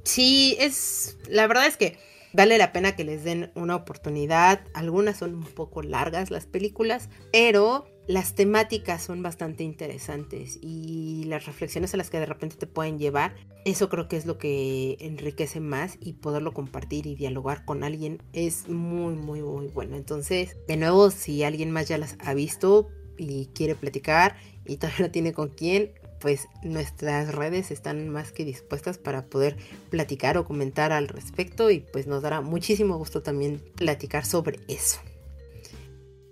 Sí, 0.05 0.55
es. 0.61 1.17
La 1.27 1.45
verdad 1.45 1.67
es 1.67 1.75
que 1.75 1.97
vale 2.31 2.57
la 2.57 2.71
pena 2.71 2.95
que 2.95 3.03
les 3.03 3.25
den 3.25 3.51
una 3.53 3.75
oportunidad. 3.75 4.61
Algunas 4.73 5.17
son 5.17 5.35
un 5.35 5.43
poco 5.43 5.81
largas 5.81 6.31
las 6.31 6.45
películas, 6.45 7.09
pero 7.33 7.85
las 8.07 8.33
temáticas 8.33 9.03
son 9.03 9.21
bastante 9.23 9.65
interesantes 9.65 10.57
y 10.61 11.25
las 11.25 11.45
reflexiones 11.45 11.93
a 11.93 11.97
las 11.97 12.09
que 12.09 12.19
de 12.19 12.25
repente 12.25 12.55
te 12.55 12.65
pueden 12.67 12.99
llevar, 12.99 13.35
eso 13.65 13.89
creo 13.89 14.07
que 14.07 14.15
es 14.15 14.25
lo 14.25 14.37
que 14.37 14.95
enriquece 15.01 15.59
más 15.59 15.97
y 15.99 16.13
poderlo 16.13 16.53
compartir 16.53 17.07
y 17.07 17.15
dialogar 17.15 17.65
con 17.65 17.83
alguien 17.83 18.21
es 18.31 18.69
muy, 18.69 19.15
muy, 19.15 19.41
muy 19.41 19.67
bueno. 19.67 19.97
Entonces, 19.97 20.55
de 20.65 20.77
nuevo, 20.77 21.11
si 21.11 21.43
alguien 21.43 21.71
más 21.71 21.89
ya 21.89 21.97
las 21.97 22.15
ha 22.19 22.33
visto 22.33 22.87
y 23.17 23.47
quiere 23.53 23.75
platicar 23.75 24.35
y 24.65 24.77
todavía 24.77 25.07
no 25.07 25.11
tiene 25.11 25.33
con 25.33 25.49
quién, 25.49 25.91
pues 26.19 26.47
nuestras 26.63 27.35
redes 27.35 27.69
están 27.71 28.07
más 28.09 28.31
que 28.31 28.45
dispuestas 28.45 28.97
para 28.97 29.25
poder 29.25 29.57
platicar 29.89 30.37
o 30.37 30.45
comentar 30.45 30.91
al 30.91 31.07
respecto 31.07 31.69
y 31.69 31.79
pues 31.79 32.07
nos 32.07 32.21
dará 32.21 32.41
muchísimo 32.41 32.97
gusto 32.97 33.21
también 33.21 33.61
platicar 33.75 34.25
sobre 34.25 34.59
eso. 34.67 34.99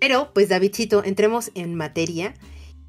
Pero, 0.00 0.32
pues 0.34 0.48
Davidcito, 0.48 1.04
entremos 1.04 1.52
en 1.54 1.74
materia 1.74 2.34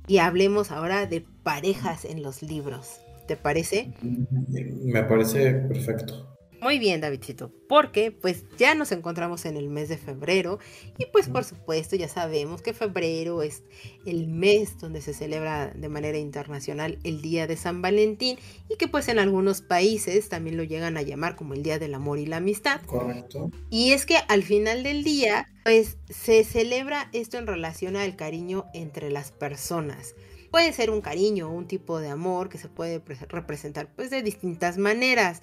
y 0.07 0.17
hablemos 0.17 0.71
ahora 0.71 1.05
de 1.05 1.25
parejas 1.43 2.05
en 2.05 2.23
los 2.23 2.41
libros. 2.41 3.01
¿Te 3.27 3.35
parece? 3.35 3.93
Me 4.01 5.03
parece 5.03 5.53
perfecto. 5.53 6.32
Muy 6.63 6.79
bien, 6.79 7.01
Davidcito, 7.01 7.51
porque 7.67 8.12
pues 8.12 8.46
ya 8.58 8.74
nos 8.74 8.93
encontramos 8.93 9.43
en 9.43 9.58
el 9.58 9.67
mes 9.67 9.89
de 9.89 9.98
febrero 9.98 10.60
y 10.98 11.08
pues 11.08 11.27
por 11.27 11.43
supuesto 11.43 11.98
ya 11.98 12.08
sabemos 12.08 12.62
que 12.62 12.72
febrero 12.72 13.43
es 13.43 13.63
el 14.05 14.29
mes 14.29 14.77
donde 14.77 15.01
se 15.01 15.13
celebra 15.13 15.74
de 15.75 15.89
manera 15.89 16.17
internacional 16.17 17.00
el 17.03 17.22
Día 17.22 17.48
de 17.48 17.58
San 17.58 17.82
Valentín 17.82 18.39
y 18.70 18.77
que 18.77 18.88
pues 18.88 19.10
en 19.10 19.20
algunos 19.20 19.62
países 19.62 20.29
también 20.29 20.55
lo 20.55 20.63
llegan 20.63 20.96
a 20.96 21.01
llamar 21.01 21.36
como 21.36 21.53
el 21.53 21.63
Día 21.63 21.79
del 21.79 21.96
Amor 21.96 22.17
y 22.17 22.27
la 22.27 22.38
Amistad. 22.38 22.79
Correcto. 22.86 23.51
Y 23.70 23.91
es 23.91 24.05
que 24.05 24.15
al 24.29 24.43
final 24.43 24.84
del 24.84 25.03
día 25.03 25.50
pues 25.65 25.98
se 26.10 26.46
celebra 26.46 27.10
esto 27.12 27.38
en 27.38 27.48
relación 27.48 27.98
al 27.98 28.15
cariño 28.15 28.67
entre 28.74 29.12
las 29.12 29.34
personas. 29.34 30.15
Puede 30.50 30.72
ser 30.72 30.91
un 30.91 31.01
cariño 31.01 31.50
o 31.50 31.51
un 31.51 31.67
tipo 31.67 32.00
de 32.00 32.10
amor 32.10 32.48
que 32.48 32.58
se 32.58 32.70
puede 32.70 33.01
representar 33.27 33.89
pues 33.96 34.12
de 34.12 34.22
distintas 34.22 34.77
maneras 34.77 35.41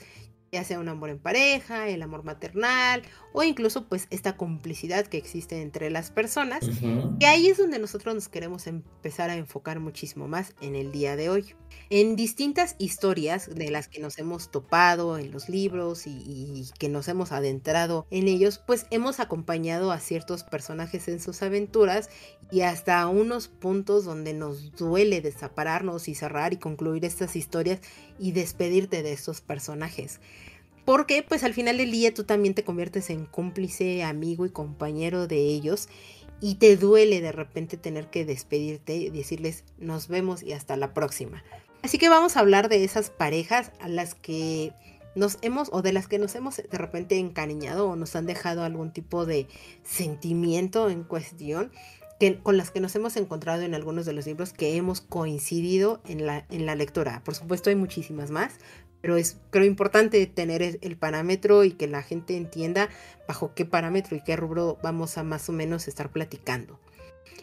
ya 0.53 0.65
sea 0.65 0.81
un 0.81 0.89
amor 0.89 1.11
en 1.11 1.19
pareja, 1.21 1.89
el 1.89 2.03
amor 2.03 2.25
maternal 2.25 3.03
o 3.33 3.43
incluso 3.43 3.87
pues 3.87 4.07
esta 4.11 4.37
complicidad 4.37 5.07
que 5.07 5.19
existe 5.19 5.63
entre 5.63 5.91
las 5.91 6.11
personas. 6.11 6.61
Y 7.19 7.25
ahí 7.25 7.49
es 7.49 7.59
donde 7.59 7.79
nosotros 7.79 8.15
nos 8.15 8.29
queremos 8.29 8.67
empezar 8.67 9.31
a 9.31 9.37
enfocar 9.37 9.81
muchísimo 9.81 10.29
más 10.29 10.55
en 10.61 10.75
el 10.75 10.93
día 10.93 11.17
de 11.17 11.29
hoy. 11.29 11.55
En 11.89 12.17
distintas 12.17 12.77
historias 12.79 13.49
de 13.53 13.71
las 13.71 13.89
que 13.89 14.01
nos 14.01 14.19
hemos 14.19 14.51
topado 14.51 15.19
en 15.19 15.31
los 15.31 15.49
libros 15.49 16.07
y, 16.07 16.11
y 16.11 16.69
que 16.79 16.89
nos 16.89 17.09
hemos 17.09 17.33
adentrado 17.33 18.07
en 18.11 18.29
ellos, 18.29 18.59
pues 18.59 18.87
hemos 18.91 19.21
acompañado 19.21 19.93
a 19.93 20.01
ciertos 20.01 20.43
personajes 20.43 21.09
en 21.09 21.21
sus 21.21 21.43
aventuras 21.43 22.11
y 22.51 22.63
hasta 22.63 23.07
unos 23.07 23.49
puntos 23.49 24.05
donde 24.05 24.35
nos 24.35 24.73
duele 24.73 25.21
desapararnos 25.21 26.09
y 26.09 26.15
cerrar 26.15 26.53
y 26.53 26.57
concluir 26.57 27.05
estas 27.05 27.37
historias 27.37 27.81
y 28.19 28.33
despedirte 28.33 29.03
de 29.03 29.13
estos 29.13 29.41
personajes. 29.41 30.21
Porque 30.85 31.25
pues 31.27 31.45
al 31.45 31.55
final 31.55 31.79
del 31.79 31.91
día 31.91 32.13
tú 32.15 32.25
también 32.25 32.55
te 32.55 32.65
conviertes 32.65 33.11
en 33.11 33.27
cómplice, 33.27 34.03
amigo 34.03 34.47
y 34.47 34.51
compañero 34.51 35.27
de 35.27 35.39
ellos 35.39 35.89
y 36.41 36.57
te 36.57 36.77
duele 36.77 37.21
de 37.21 37.33
repente 37.33 37.77
tener 37.77 38.09
que 38.09 38.25
despedirte 38.25 38.97
y 38.97 39.11
decirles 39.11 39.65
nos 39.79 40.09
vemos 40.09 40.43
y 40.43 40.53
hasta 40.53 40.77
la 40.77 40.95
próxima. 40.95 41.45
Así 41.83 41.99
que 41.99 42.09
vamos 42.09 42.37
a 42.37 42.41
hablar 42.41 42.69
de 42.69 42.85
esas 42.85 43.11
parejas 43.11 43.73
a 43.81 43.89
las 43.89 44.15
que 44.15 44.73
nos 45.15 45.39
hemos 45.43 45.69
o 45.73 45.83
de 45.83 45.93
las 45.93 46.09
que 46.09 46.19
nos 46.19 46.35
hemos 46.35 46.57
de 46.57 46.79
repente 46.79 47.19
encariñado 47.19 47.89
o 47.89 47.97
nos 47.97 48.15
han 48.17 48.27
dejado 48.27 48.65
algún 48.65 48.93
tipo 48.93 49.27
de 49.27 49.49
sentimiento 49.83 50.89
en 50.89 51.05
cuestión 51.05 51.73
que, 52.21 52.39
con 52.39 52.57
las 52.57 52.71
que 52.71 52.81
nos 52.81 52.95
hemos 52.95 53.17
encontrado 53.17 53.63
en 53.63 53.75
algunos 53.75 54.05
de 54.05 54.13
los 54.13 54.27
libros 54.27 54.53
que 54.53 54.77
hemos 54.77 55.01
coincidido 55.01 56.01
en 56.07 56.27
la, 56.27 56.45
en 56.51 56.67
la 56.67 56.75
lectura. 56.75 57.23
Por 57.25 57.35
supuesto 57.35 57.71
hay 57.71 57.77
muchísimas 57.77 58.31
más, 58.31 58.55
pero 59.01 59.17
es 59.17 59.39
creo 59.51 59.65
importante 59.65 60.25
tener 60.27 60.79
el 60.81 60.97
parámetro 60.97 61.65
y 61.65 61.73
que 61.73 61.87
la 61.87 62.03
gente 62.03 62.37
entienda 62.37 62.89
bajo 63.27 63.55
qué 63.55 63.65
parámetro 63.65 64.17
y 64.17 64.23
qué 64.23 64.37
rubro 64.37 64.79
vamos 64.83 65.19
a 65.19 65.23
más 65.23 65.49
o 65.49 65.53
menos 65.53 65.89
estar 65.89 66.11
platicando. 66.11 66.79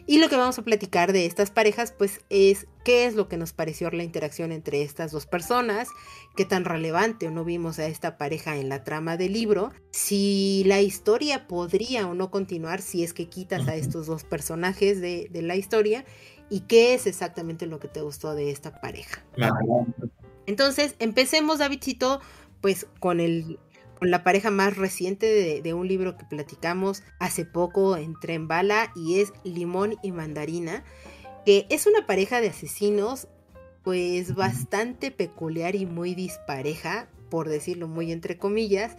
Y 0.06 0.18
lo 0.20 0.30
que 0.30 0.36
vamos 0.36 0.58
a 0.58 0.62
platicar 0.62 1.12
de 1.12 1.26
estas 1.26 1.50
parejas, 1.50 1.92
pues 1.92 2.20
es 2.30 2.66
qué 2.82 3.04
es 3.04 3.14
lo 3.14 3.28
que 3.28 3.36
nos 3.36 3.52
pareció 3.52 3.90
la 3.90 4.04
interacción 4.04 4.52
entre 4.52 4.80
estas 4.80 5.12
dos 5.12 5.26
personas, 5.26 5.88
qué 6.34 6.46
tan 6.46 6.64
relevante 6.64 7.28
o 7.28 7.30
no 7.30 7.44
vimos 7.44 7.78
a 7.78 7.86
esta 7.86 8.16
pareja 8.16 8.56
en 8.56 8.70
la 8.70 8.84
trama 8.84 9.18
del 9.18 9.34
libro, 9.34 9.70
si 9.90 10.62
la 10.64 10.80
historia 10.80 11.46
podría 11.46 12.06
o 12.06 12.14
no 12.14 12.30
continuar 12.30 12.80
si 12.80 13.04
es 13.04 13.12
que 13.12 13.28
quitas 13.28 13.68
a 13.68 13.76
estos 13.76 14.06
dos 14.06 14.24
personajes 14.24 15.02
de, 15.02 15.28
de 15.30 15.42
la 15.42 15.56
historia 15.56 16.06
y 16.48 16.60
qué 16.60 16.94
es 16.94 17.06
exactamente 17.06 17.66
lo 17.66 17.78
que 17.78 17.88
te 17.88 18.00
gustó 18.00 18.34
de 18.34 18.50
esta 18.50 18.80
pareja. 18.80 19.22
Entonces, 20.48 20.94
empecemos, 20.98 21.58
Davidcito, 21.58 22.22
pues 22.62 22.86
con 23.00 23.20
el 23.20 23.60
con 23.98 24.10
la 24.12 24.22
pareja 24.22 24.50
más 24.52 24.76
reciente 24.76 25.60
de, 25.60 25.74
un 25.74 25.88
libro 25.88 26.16
que 26.16 26.24
platicamos 26.24 27.02
hace 27.18 27.44
poco 27.44 27.96
en 27.96 28.14
Tren 28.20 28.46
Bala 28.46 28.92
y 28.94 29.18
es 29.18 29.32
Limón 29.42 29.96
y 30.04 30.12
Mandarina, 30.12 30.84
que 31.44 31.66
es 31.68 31.88
una 31.88 32.06
pareja 32.06 32.40
de 32.40 32.48
asesinos 32.48 33.26
pues 33.82 34.36
bastante 34.36 35.10
peculiar 35.10 35.74
y 35.74 35.84
muy 35.84 36.14
dispareja, 36.14 37.08
por 37.28 37.48
decirlo 37.48 37.88
muy 37.88 38.12
entre 38.12 38.38
comillas, 38.38 38.96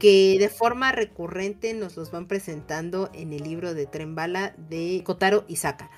que 0.00 0.36
de 0.40 0.48
forma 0.48 0.90
recurrente 0.90 1.72
nos 1.72 1.96
los 1.96 2.10
van 2.10 2.26
presentando 2.26 3.10
en 3.14 3.32
el 3.32 3.44
libro 3.44 3.74
de 3.74 3.86
Tren 3.86 4.16
Bala 4.16 4.56
de 4.68 5.02
Kotaro 5.04 5.44
Isaka. 5.46 5.88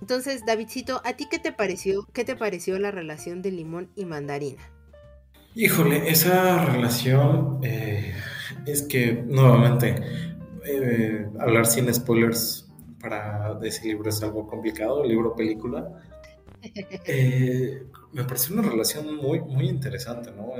Entonces, 0.00 0.44
Davidcito, 0.46 1.00
¿a 1.04 1.14
ti 1.14 1.26
qué 1.30 1.38
te 1.38 1.52
pareció? 1.52 2.06
¿Qué 2.12 2.24
te 2.24 2.36
pareció 2.36 2.78
la 2.78 2.90
relación 2.90 3.42
de 3.42 3.50
limón 3.50 3.90
y 3.96 4.04
mandarina? 4.04 4.62
Híjole, 5.54 6.10
esa 6.10 6.66
relación 6.66 7.60
eh, 7.62 8.12
es 8.66 8.82
que 8.82 9.24
nuevamente 9.26 9.94
eh, 10.66 11.26
hablar 11.40 11.64
sin 11.64 11.92
spoilers 11.94 12.68
para 13.00 13.58
ese 13.62 13.86
libro 13.86 14.10
es 14.10 14.22
algo 14.22 14.46
complicado, 14.46 15.02
libro 15.04 15.34
película. 15.34 15.88
Eh, 17.06 17.86
me 18.12 18.24
pareció 18.24 18.58
una 18.58 18.68
relación 18.68 19.16
muy, 19.16 19.40
muy 19.40 19.68
interesante, 19.68 20.32
¿no? 20.32 20.52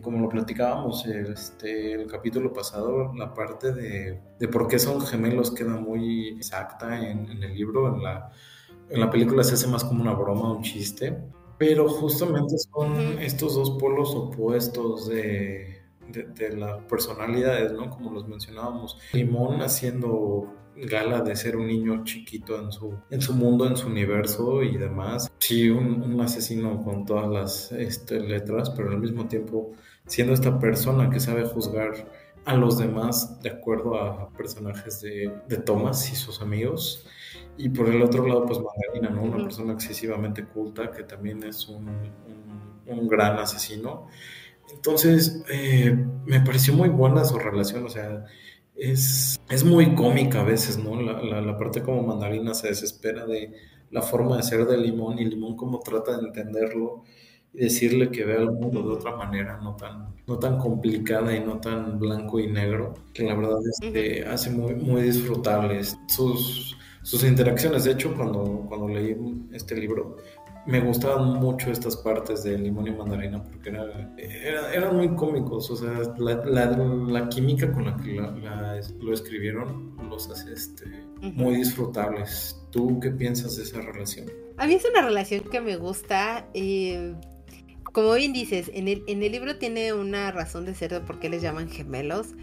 como 0.00 0.20
lo 0.20 0.28
platicábamos 0.28 1.04
este, 1.06 1.94
el 1.94 2.06
capítulo 2.06 2.52
pasado, 2.52 3.12
la 3.16 3.34
parte 3.34 3.72
de, 3.72 4.20
de, 4.38 4.48
por 4.48 4.68
qué 4.68 4.78
son 4.78 5.00
gemelos 5.00 5.50
queda 5.50 5.74
muy 5.74 6.28
exacta 6.28 6.96
en, 6.96 7.28
en 7.28 7.42
el 7.42 7.54
libro, 7.54 7.92
en 7.92 8.04
la 8.04 8.30
en 8.90 9.00
la 9.00 9.10
película 9.10 9.44
se 9.44 9.54
hace 9.54 9.66
más 9.66 9.84
como 9.84 10.02
una 10.02 10.14
broma, 10.14 10.52
un 10.52 10.62
chiste, 10.62 11.16
pero 11.58 11.88
justamente 11.88 12.56
son 12.58 13.18
estos 13.20 13.54
dos 13.54 13.70
polos 13.72 14.14
opuestos 14.14 15.08
de, 15.08 15.82
de, 16.08 16.56
las 16.56 16.82
personalidades, 16.84 17.72
¿no? 17.72 17.90
Como 17.90 18.12
los 18.12 18.28
mencionábamos. 18.28 18.98
Limón 19.12 19.60
haciendo 19.60 20.54
gala 20.76 21.20
de 21.22 21.34
ser 21.34 21.56
un 21.56 21.66
niño 21.66 22.04
chiquito 22.04 22.56
en 22.60 22.70
su, 22.70 22.94
en 23.10 23.20
su 23.20 23.34
mundo, 23.34 23.66
en 23.66 23.76
su 23.76 23.88
universo 23.88 24.62
y 24.62 24.76
demás. 24.76 25.30
Sí, 25.38 25.68
un, 25.68 26.02
un 26.02 26.20
asesino 26.20 26.82
con 26.84 27.04
todas 27.04 27.28
las 27.28 27.72
este, 27.72 28.20
letras, 28.20 28.70
pero 28.70 28.90
al 28.90 28.98
mismo 28.98 29.26
tiempo 29.26 29.72
siendo 30.06 30.32
esta 30.32 30.58
persona 30.58 31.10
que 31.10 31.20
sabe 31.20 31.44
juzgar 31.44 32.08
a 32.44 32.54
los 32.54 32.78
demás 32.78 33.40
de 33.42 33.50
acuerdo 33.50 34.00
a 34.00 34.30
personajes 34.30 35.00
de, 35.02 35.32
de 35.48 35.56
Thomas 35.58 36.10
y 36.12 36.16
sus 36.16 36.40
amigos. 36.40 37.06
Y 37.58 37.68
por 37.70 37.88
el 37.88 38.00
otro 38.00 38.26
lado, 38.26 38.46
pues 38.46 38.60
Margarina, 38.60 39.10
¿no? 39.10 39.22
Una 39.22 39.44
persona 39.44 39.72
excesivamente 39.72 40.44
culta 40.44 40.92
que 40.92 41.02
también 41.02 41.42
es 41.42 41.68
un, 41.68 41.88
un, 42.86 43.08
gran 43.08 43.36
asesino. 43.38 44.06
Entonces, 44.72 45.42
eh, 45.50 45.92
me 46.24 46.40
pareció 46.40 46.72
muy 46.74 46.88
buena 46.88 47.24
su 47.24 47.36
relación, 47.36 47.84
o 47.84 47.88
sea, 47.88 48.24
es, 48.76 49.40
es 49.50 49.64
muy 49.64 49.94
cómica 49.96 50.40
a 50.40 50.44
veces, 50.44 50.78
¿no? 50.78 51.00
La, 51.00 51.20
la, 51.20 51.40
la, 51.40 51.58
parte 51.58 51.82
como 51.82 52.02
Mandarina 52.02 52.54
se 52.54 52.68
desespera 52.68 53.26
de 53.26 53.52
la 53.90 54.02
forma 54.02 54.36
de 54.36 54.44
ser 54.44 54.64
de 54.66 54.78
Limón 54.78 55.18
y 55.18 55.24
Limón 55.24 55.56
como 55.56 55.80
trata 55.80 56.16
de 56.16 56.28
entenderlo 56.28 57.02
y 57.52 57.64
decirle 57.64 58.10
que 58.10 58.24
vea 58.24 58.38
el 58.38 58.52
mundo 58.52 58.82
de 58.82 58.94
otra 58.94 59.16
manera, 59.16 59.58
no 59.60 59.74
tan, 59.74 60.14
no 60.28 60.38
tan 60.38 60.58
complicada 60.58 61.34
y 61.34 61.40
no 61.40 61.58
tan 61.58 61.98
blanco 61.98 62.38
y 62.38 62.46
negro, 62.46 62.94
que 63.12 63.24
la 63.24 63.34
verdad 63.34 63.58
es 63.66 64.26
hace 64.26 64.50
muy, 64.50 64.76
muy 64.76 65.02
disfrutables 65.02 65.98
sus 66.06 66.77
sus 67.08 67.24
interacciones. 67.24 67.84
De 67.84 67.92
hecho, 67.92 68.14
cuando, 68.14 68.66
cuando 68.68 68.86
leí 68.86 69.16
este 69.52 69.74
libro, 69.74 70.18
me 70.66 70.80
gustaban 70.80 71.40
mucho 71.40 71.70
estas 71.70 71.96
partes 71.96 72.42
de 72.42 72.58
limón 72.58 72.86
y 72.86 72.90
mandarina 72.90 73.42
porque 73.42 73.70
eran 74.74 74.94
muy 74.94 75.08
cómicos, 75.14 75.70
o 75.70 75.76
sea, 75.76 76.02
la, 76.18 77.28
química 77.30 77.72
con 77.72 77.86
la 77.86 77.96
que 77.96 78.20
lo 79.00 79.14
escribieron 79.14 79.96
los 80.10 80.28
hace 80.30 80.52
este, 80.52 80.84
muy 81.22 81.56
disfrutables. 81.56 82.60
¿Tú 82.70 83.00
qué 83.00 83.10
piensas 83.10 83.56
de 83.56 83.62
esa 83.62 83.80
relación? 83.80 84.26
A 84.58 84.66
mí 84.66 84.74
es 84.74 84.84
una 84.84 85.00
relación 85.00 85.44
que 85.50 85.62
me 85.62 85.76
gusta. 85.76 86.46
Eh, 86.52 87.14
como 87.84 88.12
bien 88.12 88.34
dices, 88.34 88.70
en 88.74 88.86
el, 88.86 89.02
en 89.06 89.22
el 89.22 89.32
libro 89.32 89.56
tiene 89.56 89.94
una 89.94 90.30
razón 90.30 90.66
de 90.66 90.74
ser 90.74 90.90
de 90.90 91.00
por 91.00 91.20
qué 91.20 91.30
les 91.30 91.40
llaman 91.40 91.70
gemelos. 91.70 92.34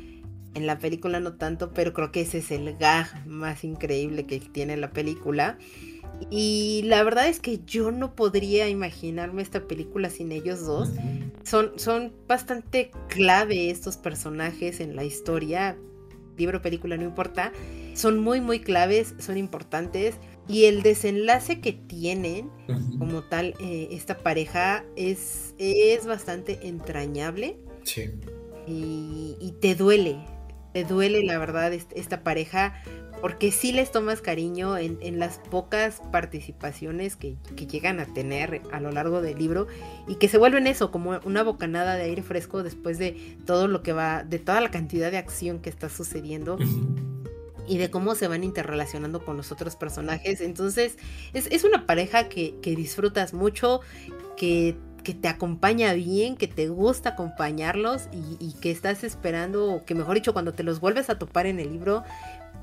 En 0.55 0.65
la 0.65 0.79
película 0.79 1.19
no 1.19 1.33
tanto, 1.33 1.73
pero 1.73 1.93
creo 1.93 2.11
que 2.11 2.21
ese 2.21 2.39
es 2.39 2.49
el 2.49 2.77
gag 2.77 3.27
más 3.27 3.63
increíble 3.63 4.25
que 4.25 4.39
tiene 4.39 4.77
la 4.77 4.91
película. 4.91 5.57
Y 6.29 6.81
la 6.85 7.03
verdad 7.03 7.27
es 7.27 7.39
que 7.39 7.59
yo 7.65 7.91
no 7.91 8.15
podría 8.15 8.69
imaginarme 8.69 9.41
esta 9.41 9.67
película 9.67 10.09
sin 10.09 10.31
ellos 10.31 10.65
dos. 10.65 10.89
Son, 11.43 11.73
son 11.77 12.13
bastante 12.27 12.91
clave 13.09 13.69
estos 13.69 13.97
personajes 13.97 14.79
en 14.79 14.95
la 14.95 15.03
historia. 15.03 15.77
Libro, 16.37 16.61
película, 16.61 16.97
no 16.97 17.03
importa. 17.03 17.51
Son 17.93 18.19
muy, 18.19 18.41
muy 18.41 18.59
claves, 18.59 19.13
son 19.19 19.37
importantes. 19.37 20.15
Y 20.47 20.65
el 20.65 20.83
desenlace 20.83 21.59
que 21.59 21.73
tienen 21.73 22.49
como 22.97 23.23
tal 23.23 23.55
eh, 23.59 23.89
esta 23.91 24.17
pareja 24.17 24.85
es, 24.95 25.53
es 25.57 26.05
bastante 26.05 26.67
entrañable. 26.67 27.57
Sí. 27.83 28.11
Y, 28.67 29.35
y, 29.39 29.51
te 29.59 29.75
duele, 29.75 30.17
te 30.75 30.83
duele 30.83 31.23
la 31.23 31.37
verdad 31.37 31.71
esta 31.71 32.21
pareja 32.21 32.73
porque 33.21 33.53
sí 33.53 33.71
les 33.71 33.93
tomas 33.93 34.19
cariño 34.19 34.77
en, 34.77 35.19
las 35.19 35.37
pocas 35.49 36.01
participaciones 36.11 37.15
que, 37.15 37.37
llegan 37.55 38.01
a 38.01 38.05
tener 38.07 38.61
a 38.73 38.81
lo 38.81 38.91
largo 38.91 39.21
del 39.21 39.37
libro 39.37 39.67
y 40.05 40.15
que 40.15 40.27
se 40.27 40.37
vuelven 40.37 40.67
eso, 40.67 40.91
como 40.91 41.21
una 41.23 41.43
bocanada 41.43 41.95
de 41.95 42.03
aire 42.03 42.23
fresco 42.23 42.61
después 42.61 42.97
de 42.97 43.37
todo 43.45 43.69
lo 43.69 43.83
que 43.83 43.93
va, 43.93 44.25
de 44.25 44.37
toda 44.37 44.59
la 44.59 44.69
cantidad 44.69 45.11
de 45.11 45.17
acción 45.17 45.59
que 45.59 45.69
está 45.69 45.87
sucediendo. 45.87 46.57
Y 47.67 47.77
de 47.77 47.89
cómo 47.89 48.13
se 48.13 48.27
van 48.27 48.43
interrelacionando 48.43 49.23
con 49.23 49.37
los 49.37 49.53
otros 49.53 49.77
personajes. 49.77 50.41
Entonces, 50.41 50.97
es, 51.33 51.63
una 51.63 51.87
pareja 51.87 52.27
que, 52.27 52.53
disfrutas 52.61 53.33
mucho, 53.33 53.79
que 54.35 54.75
que 55.05 55.13
te 55.13 55.29
acompaña 55.29 55.93
bien, 55.93 56.35
que 56.35 56.49
te 56.49 56.67
gusta 56.67 57.11
acompañarlos 57.11 58.09
y, 58.11 58.53
que 58.59 58.71
estás 58.71 59.05
esperando, 59.05 59.83
que 59.85 59.95
mejor 59.95 60.15
dicho, 60.15 60.33
cuando 60.33 60.51
te 60.51 60.63
los 60.63 60.81
vuelves 60.81 61.09
a 61.09 61.17
topar 61.17 61.45
en 61.45 61.61
el 61.61 61.71
libro, 61.71 62.03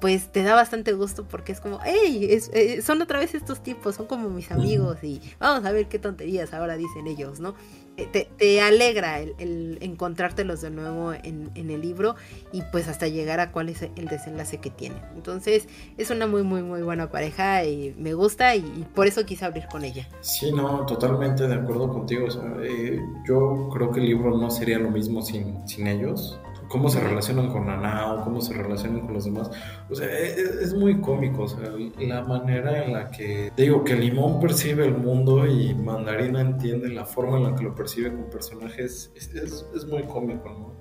pues 0.03 0.33
te 0.33 0.43
da 0.43 0.57
bastante 0.57 0.95
gusto 0.95 1.25
porque 1.29 1.53
es 1.53 1.61
como, 1.61 1.79
hey, 1.85 2.27
eh, 2.29 2.83
son 2.83 3.01
otra 3.01 3.21
vez 3.21 3.37
estos 3.37 3.63
tipos, 3.63 3.95
son 3.95 4.07
como 4.07 4.29
mis 4.31 4.51
amigos 4.51 4.99
y 5.05 5.23
vamos 5.39 5.65
a 5.65 5.71
ver 5.71 5.87
qué 5.87 6.01
tonterías 6.01 6.53
ahora 6.53 6.77
dicen 6.77 7.07
ellos, 7.07 7.39
¿no? 7.39 7.55
Eh, 7.97 8.27
te, 8.37 8.61
alegra 8.61 9.21
el, 9.21 9.79
encontrártelos 9.81 10.61
de 10.61 10.71
nuevo 10.71 11.13
en, 11.13 11.53
el 11.55 11.81
libro 11.81 12.17
y 12.51 12.63
pues 12.73 12.89
hasta 12.89 13.07
llegar 13.07 13.39
a 13.39 13.53
cuál 13.53 13.69
es 13.69 13.83
el 13.83 14.09
desenlace 14.09 14.59
que 14.59 14.71
tiene. 14.71 14.97
Entonces 15.15 15.69
es 15.97 16.11
una 16.11 16.27
muy, 16.27 16.43
muy, 16.43 16.65
muy 16.65 16.83
buena 16.83 17.09
pareja 17.09 17.65
y 17.65 17.95
me 17.97 18.15
gusta 18.15 18.57
y, 18.57 18.63
por 18.97 19.07
eso 19.07 19.25
quise 19.25 19.45
abrir 19.45 19.69
con 19.71 19.85
ella. 19.85 20.09
Sí, 20.21 20.51
no, 20.51 20.85
totalmente 20.85 21.47
de 21.47 21.55
acuerdo 21.55 21.89
contigo. 21.89 22.27
Eh, 22.65 22.99
yo 23.29 23.69
creo 23.73 23.93
que 23.93 24.01
el 24.01 24.07
libro 24.07 24.37
no 24.37 24.51
sería 24.51 24.81
lo 24.81 24.91
mismo 24.91 25.23
sin, 25.23 25.69
sin 25.69 25.87
ellos 25.87 26.41
cómo 26.73 26.89
se 26.89 27.01
relacionan 27.01 27.51
con 27.51 27.67
Nanao, 27.67 28.25
cómo 28.25 28.41
se 28.41 28.55
relacionan 28.55 29.03
con 29.03 29.13
los 29.13 29.27
demás. 29.27 29.51
O 29.91 29.95
sea, 29.95 30.09
e, 30.09 30.29
e, 30.29 30.63
es, 30.63 30.73
muy 30.73 31.03
cómico, 31.03 31.43
o 31.43 31.49
sea, 31.49 31.71
la 31.99 32.25
manera 32.25 32.83
en 32.83 32.95
la 32.95 33.11
que, 33.11 33.53
digo, 33.55 33.85
que 33.85 33.95
Limón 33.95 34.41
percibe 34.41 34.87
el 34.87 34.97
mundo 34.97 35.47
y 35.47 35.75
Mandarina 35.75 36.41
entiende 36.41 36.89
la 36.89 37.05
forma 37.05 37.37
en 37.37 37.43
la 37.43 37.55
que 37.55 37.65
lo 37.65 37.75
percibe 37.75 38.11
con 38.11 38.31
personajes, 38.31 39.13
es, 39.15 39.87
muy 39.87 40.05
cómico, 40.05 40.49
¿no? 40.49 40.81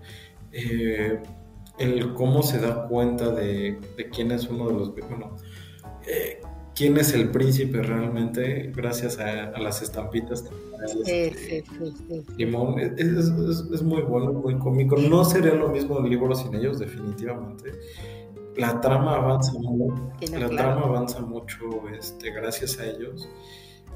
Eh, 0.53 1.21
el 1.77 2.13
cómo 2.13 2.41
se 2.41 2.61
da 2.61 2.87
cuenta 2.87 3.29
de, 3.31 3.77
quién 4.13 4.31
es 4.31 4.47
uno 4.47 4.69
de 4.69 4.73
los... 4.73 4.95
Bueno, 4.95 5.35
eh, 6.07 6.39
quién 6.75 6.97
es 6.97 7.13
el 7.13 7.29
príncipe 7.29 7.81
realmente 7.81 8.71
gracias 8.75 9.19
a, 9.19 9.57
las 9.59 9.81
estampitas. 9.81 10.45
Sí, 11.05 11.63
Limón 12.37 12.79
es, 12.79 13.81
muy 13.83 14.01
bueno, 14.01 14.33
muy 14.33 14.57
cómico. 14.57 14.97
No 14.97 15.23
sería 15.23 15.53
lo 15.53 15.69
mismo 15.69 15.99
el 15.99 16.09
libro 16.09 16.33
sin 16.35 16.55
ellos, 16.55 16.79
definitivamente. 16.79 17.71
La 18.57 18.81
trama 18.81 19.15
avanza 19.15 19.53
mucho, 19.53 20.11
la 20.37 20.49
trama 20.49 20.81
avanza 20.81 21.21
mucho 21.21 21.87
este, 21.97 22.31
gracias 22.31 22.79
a 22.79 22.85
ellos. 22.85 23.29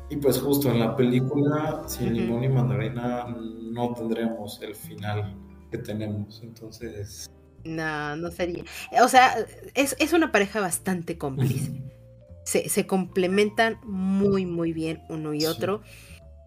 Y 0.10 0.18
pues 0.18 0.40
justo 0.40 0.70
en 0.70 0.80
la 0.80 0.96
película, 0.96 1.84
sin 1.88 2.14
Limón 2.14 2.44
y 2.44 2.50
Mandarina, 2.50 3.26
no 3.28 3.94
tendremos 3.94 4.62
el 4.62 4.76
final 4.76 5.36
que 5.72 5.80
tenemos. 5.80 6.42
Entonces... 6.44 7.30
No, 7.64 8.16
no 8.16 8.30
sería. 8.30 8.64
O 9.04 9.08
sea, 9.08 9.36
es, 9.74 9.96
es 9.98 10.14
una 10.14 10.32
pareja 10.32 10.62
bastante 10.62 11.18
cómplice 11.18 11.72
se, 12.46 12.88
complementan 12.88 13.80
muy, 13.84 14.46
muy 14.46 14.72
bien 14.72 15.02
uno 15.10 15.34
y 15.34 15.46
otro. 15.46 15.82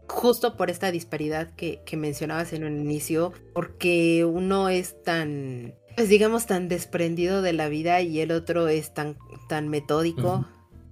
Justo 0.09 0.57
por 0.57 0.71
esta 0.71 0.91
disparidad 0.91 1.51
que, 1.55 1.83
mencionabas 1.97 2.53
en 2.53 2.65
un 2.65 2.81
inicio, 2.81 3.33
porque 3.53 4.25
uno 4.25 4.71
es 4.71 5.03
tan, 5.03 5.75
pues 5.97 6.09
digamos, 6.09 6.47
tan 6.47 6.69
desprendido 6.69 7.43
de 7.43 7.53
la 7.53 7.69
vida 7.69 8.01
y 8.01 8.21
el 8.21 8.33
otro 8.33 8.69
es 8.69 8.95
tan, 8.95 9.19
tan 9.49 9.69
metódico. 9.69 10.47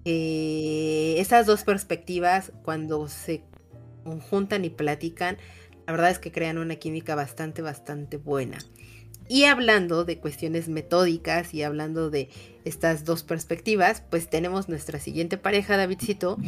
esas 0.05 1.47
dos 1.47 1.65
perspectivas, 1.65 2.53
cuando 2.63 3.09
se 3.09 3.43
conjuntan 4.05 4.65
y 4.65 4.71
platican, 4.71 5.39
la 5.87 5.93
verdad 5.93 6.11
es 6.11 6.19
que 6.19 6.33
crean 6.33 6.59
una 6.59 6.77
química 6.77 7.15
bastante, 7.15 7.63
bastante 7.63 8.17
buena. 8.17 8.59
Y 9.29 9.45
hablando 9.45 10.05
de 10.05 10.19
cuestiones 10.19 10.69
metódicas 10.69 11.53
y 11.53 11.63
hablando 11.63 12.11
de 12.11 12.29
estas 12.65 13.05
dos 13.05 13.23
perspectivas, 13.23 14.03
pues 14.09 14.29
tenemos 14.29 14.69
nuestra 14.69 14.99
siguiente 14.99 15.37
pareja, 15.37 15.77
Davidcito, 15.77 16.39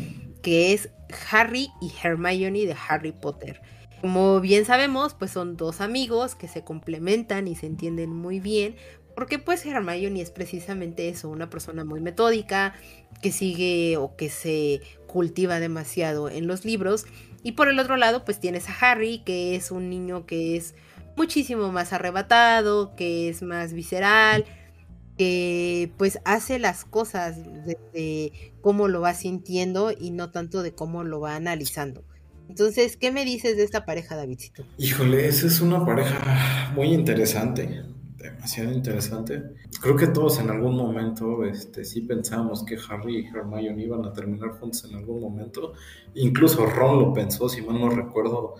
que 0.42 0.72
es 0.72 0.90
Harry 1.30 1.68
y 1.80 1.92
Hermione 2.02 2.66
de 2.66 2.76
Harry 2.88 3.12
Potter. 3.12 3.60
Como 4.00 4.40
bien 4.40 4.64
sabemos, 4.64 5.14
pues 5.14 5.32
son 5.32 5.56
dos 5.56 5.80
amigos 5.80 6.36
que 6.36 6.46
se 6.46 6.62
complementan 6.62 7.48
y 7.48 7.56
se 7.56 7.66
entienden 7.66 8.10
muy 8.10 8.38
bien, 8.38 8.76
porque 9.16 9.40
pues 9.40 9.66
Hermione 9.66 10.20
es 10.20 10.30
precisamente 10.30 11.08
eso, 11.08 11.28
una 11.28 11.50
persona 11.50 11.84
muy 11.84 12.00
metódica, 12.00 12.74
que 13.20 13.32
sigue 13.32 13.96
o 13.96 14.14
que 14.14 14.28
se 14.28 14.80
cultiva 15.08 15.58
demasiado 15.58 16.28
en 16.28 16.46
los 16.46 16.64
libros. 16.64 17.06
Y 17.42 17.52
por 17.52 17.68
el 17.68 17.80
otro 17.80 17.96
lado, 17.96 18.24
pues 18.24 18.38
tienes 18.38 18.68
a 18.68 18.76
Harry, 18.78 19.22
que 19.24 19.56
es 19.56 19.72
un 19.72 19.90
niño 19.90 20.26
que 20.26 20.56
es 20.56 20.76
muchísimo 21.18 21.70
más 21.70 21.92
arrebatado, 21.92 22.94
que 22.96 23.28
es 23.28 23.42
más 23.42 23.74
visceral, 23.74 24.46
que 25.18 25.92
pues 25.98 26.20
hace 26.24 26.58
las 26.58 26.84
cosas 26.84 27.36
de 27.92 28.52
cómo 28.62 28.88
lo 28.88 29.00
va 29.00 29.12
sintiendo 29.12 29.90
y 29.90 30.12
no 30.12 30.30
tanto 30.30 30.62
de 30.62 30.72
cómo 30.72 31.04
lo 31.04 31.20
va 31.20 31.34
analizando. 31.34 32.04
Entonces, 32.48 32.96
¿qué 32.96 33.12
me 33.12 33.24
dices 33.24 33.56
de 33.56 33.64
esta 33.64 33.84
pareja, 33.84 34.16
Davidcito? 34.16 34.64
Híjole, 34.78 35.26
esa 35.26 35.48
es 35.48 35.60
una 35.60 35.84
pareja 35.84 36.72
muy 36.74 36.94
interesante, 36.94 37.82
demasiado 38.16 38.72
interesante. 38.72 39.42
Creo 39.82 39.96
que 39.96 40.06
todos 40.06 40.38
en 40.38 40.48
algún 40.48 40.74
momento 40.76 41.44
este, 41.44 41.84
sí 41.84 42.00
pensábamos 42.02 42.64
que 42.64 42.78
Harry 42.88 43.18
y 43.18 43.26
Hermione 43.26 43.82
iban 43.82 44.04
a 44.06 44.12
terminar 44.12 44.50
juntos 44.52 44.86
en 44.88 44.96
algún 44.96 45.20
momento. 45.20 45.74
Incluso 46.14 46.64
Ron 46.64 47.00
lo 47.00 47.12
pensó, 47.12 47.48
si 47.48 47.60
mal 47.60 47.78
no 47.78 47.90
recuerdo, 47.90 48.54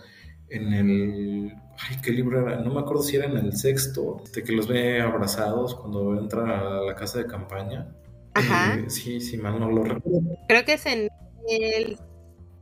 en 0.49 0.73
el. 0.73 1.53
Ay, 1.77 1.97
¿qué 2.03 2.11
libro 2.11 2.41
era? 2.41 2.59
No 2.59 2.73
me 2.73 2.81
acuerdo 2.81 3.03
si 3.03 3.15
era 3.15 3.25
en 3.25 3.37
el 3.37 3.53
sexto, 3.53 4.21
de 4.33 4.43
que 4.43 4.51
los 4.51 4.67
ve 4.67 5.01
abrazados 5.01 5.75
cuando 5.75 6.17
entra 6.17 6.79
a 6.79 6.81
la 6.81 6.95
casa 6.95 7.19
de 7.19 7.25
campaña. 7.25 7.87
Ajá. 8.33 8.75
Eh, 8.75 8.89
sí, 8.89 9.21
sí, 9.21 9.37
mal 9.37 9.59
no 9.59 9.69
lo 9.69 9.83
recuerdo. 9.83 10.37
Creo 10.47 10.65
que 10.65 10.73
es 10.73 10.85
en 10.85 11.09
el 11.47 11.97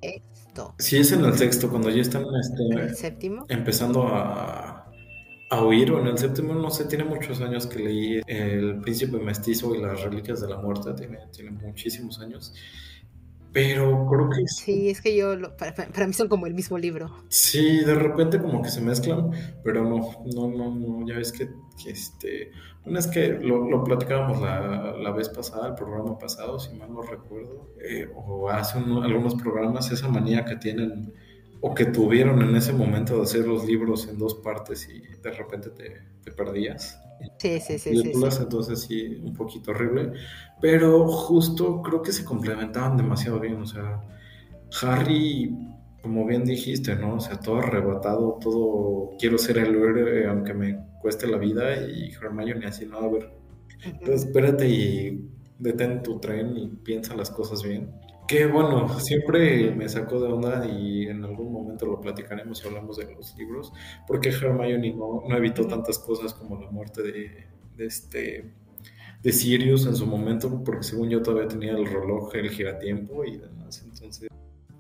sexto. 0.02 0.76
Sí, 0.78 0.98
es 0.98 1.12
en 1.12 1.26
el 1.26 1.34
sexto, 1.34 1.70
cuando 1.70 1.90
ya 1.90 2.02
están 2.02 2.26
este, 2.40 2.64
el 2.64 2.96
séptimo? 2.96 3.46
empezando 3.50 4.08
a, 4.08 4.92
a 5.50 5.62
oír, 5.62 5.92
o 5.92 6.00
en 6.00 6.08
el 6.08 6.18
séptimo, 6.18 6.54
no 6.54 6.70
sé, 6.70 6.86
tiene 6.86 7.04
muchos 7.04 7.42
años 7.42 7.68
que 7.68 7.80
leí 7.80 8.22
El 8.28 8.80
Príncipe 8.82 9.18
Mestizo 9.18 9.76
y 9.76 9.82
las 9.82 10.02
Reliquias 10.02 10.42
de 10.42 10.50
la 10.50 10.58
Muerte, 10.58 10.94
tiene, 10.94 11.20
tiene 11.32 11.52
muchísimos 11.52 12.20
años. 12.20 12.54
Pero 13.58 14.06
creo 14.06 14.30
que 14.30 14.46
sí. 14.46 14.88
es 14.88 15.02
que 15.02 15.18
yo, 15.18 15.34
para, 15.58 16.06
mí 16.06 16.14
son 16.14 16.28
como 16.28 16.46
el 16.46 16.54
mismo 16.54 16.78
libro. 16.78 17.10
Sí, 17.28 17.80
de 17.80 17.96
repente 17.96 18.40
como 18.40 18.62
que 18.62 18.70
se 18.70 18.82
mezclan, 18.82 19.32
pero 19.64 19.84
no, 19.84 20.24
no, 20.32 20.48
no, 20.48 20.76
no, 20.76 21.08
ya 21.08 21.16
ves 21.16 21.32
que, 21.32 21.50
este, 21.90 22.52
una 22.86 23.00
es 23.00 23.08
que 23.08 23.30
lo, 23.30 23.84
platicábamos 23.84 24.42
la, 24.42 25.10
vez 25.10 25.30
pasada, 25.30 25.70
el 25.70 25.74
programa 25.74 26.20
pasado, 26.20 26.60
si 26.60 26.72
mal 26.76 26.94
no 26.94 27.02
recuerdo, 27.02 27.72
eh, 27.82 28.08
o 28.16 28.48
hace 28.48 28.78
algunos 28.78 29.34
programas, 29.34 29.90
esa 29.92 30.08
manía 30.08 30.46
que 30.46 30.58
tienen 30.58 31.12
o 31.62 31.74
que 31.74 31.86
tuvieron 31.86 32.42
en 32.42 32.56
ese 32.56 32.74
momento 32.74 33.18
de 33.18 33.24
hacer 33.24 33.48
los 33.48 33.66
libros 33.66 34.08
en 34.08 34.18
dos 34.18 34.36
partes 34.36 34.88
y 34.90 35.00
de 35.00 35.32
repente 35.32 35.70
te, 35.72 36.02
te 36.24 36.32
perdías. 36.32 37.00
Sí, 37.40 37.60
sí, 37.60 37.80
sí, 37.80 37.90
Entonces 37.90 38.82
sí, 38.82 39.22
un 39.24 39.34
poquito 39.34 39.72
horrible. 39.72 40.14
Pero 40.62 41.08
justo 41.08 41.82
creo 41.82 42.02
que 42.02 42.12
se 42.12 42.24
complementaban 42.24 42.98
demasiado 42.98 43.40
bien. 43.40 43.62
O 43.62 43.66
sea, 43.66 44.04
Harry, 44.82 45.56
como 46.02 46.26
bien 46.26 46.46
dijiste, 46.46 46.96
¿no? 46.96 47.16
O 47.16 47.20
sea, 47.20 47.40
todo 47.40 47.58
arrebatado, 47.58 48.38
todo 48.40 49.12
quiero 49.20 49.38
ser 49.38 49.58
el 49.58 49.76
héroe 49.76 50.28
aunque 50.28 50.54
me 50.54 50.80
cueste 51.02 51.28
la 51.28 51.38
vida 51.38 51.76
y 51.88 52.12
Hermione 52.12 52.68
así, 52.68 52.86
no, 52.86 52.98
a 52.98 53.10
ver, 53.10 53.32
pues 54.04 54.26
espérate 54.26 54.68
y 54.68 55.30
detén 55.60 56.04
tu 56.04 56.20
tren 56.20 56.58
y 56.58 56.68
piensa 56.68 57.16
las 57.16 57.30
cosas 57.30 57.64
bien. 57.64 57.92
Que 58.28 58.46
bueno, 58.46 59.00
siempre 59.00 59.72
me 59.72 59.88
sacó 59.88 60.20
de 60.20 60.28
onda 60.28 60.66
y 60.68 61.08
en 61.08 61.24
algún 61.24 61.52
momento 61.54 61.86
lo 61.86 62.02
platicaremos 62.02 62.62
y 62.64 62.68
hablamos 62.68 62.98
de 62.98 63.14
los 63.14 63.36
libros, 63.38 63.72
porque 64.06 64.30
Hermione 64.30 64.94
no, 64.94 65.24
no 65.28 65.38
evitó 65.38 65.66
tantas 65.66 65.98
cosas 65.98 66.34
como 66.34 66.60
la 66.62 66.70
muerte 66.70 67.04
de, 67.04 67.48
de 67.78 67.86
este 67.86 68.54
de 69.24 69.32
Sirius 69.32 69.86
en 69.88 69.96
su 69.96 70.06
momento, 70.06 70.64
porque 70.64 70.84
según 70.84 71.10
yo 71.10 71.22
todavía 71.22 71.48
tenía 71.48 71.72
el 71.72 71.86
reloj, 71.86 72.36
el 72.36 72.50
giratiempo 72.50 73.26
y 73.26 73.38
demás. 73.38 73.87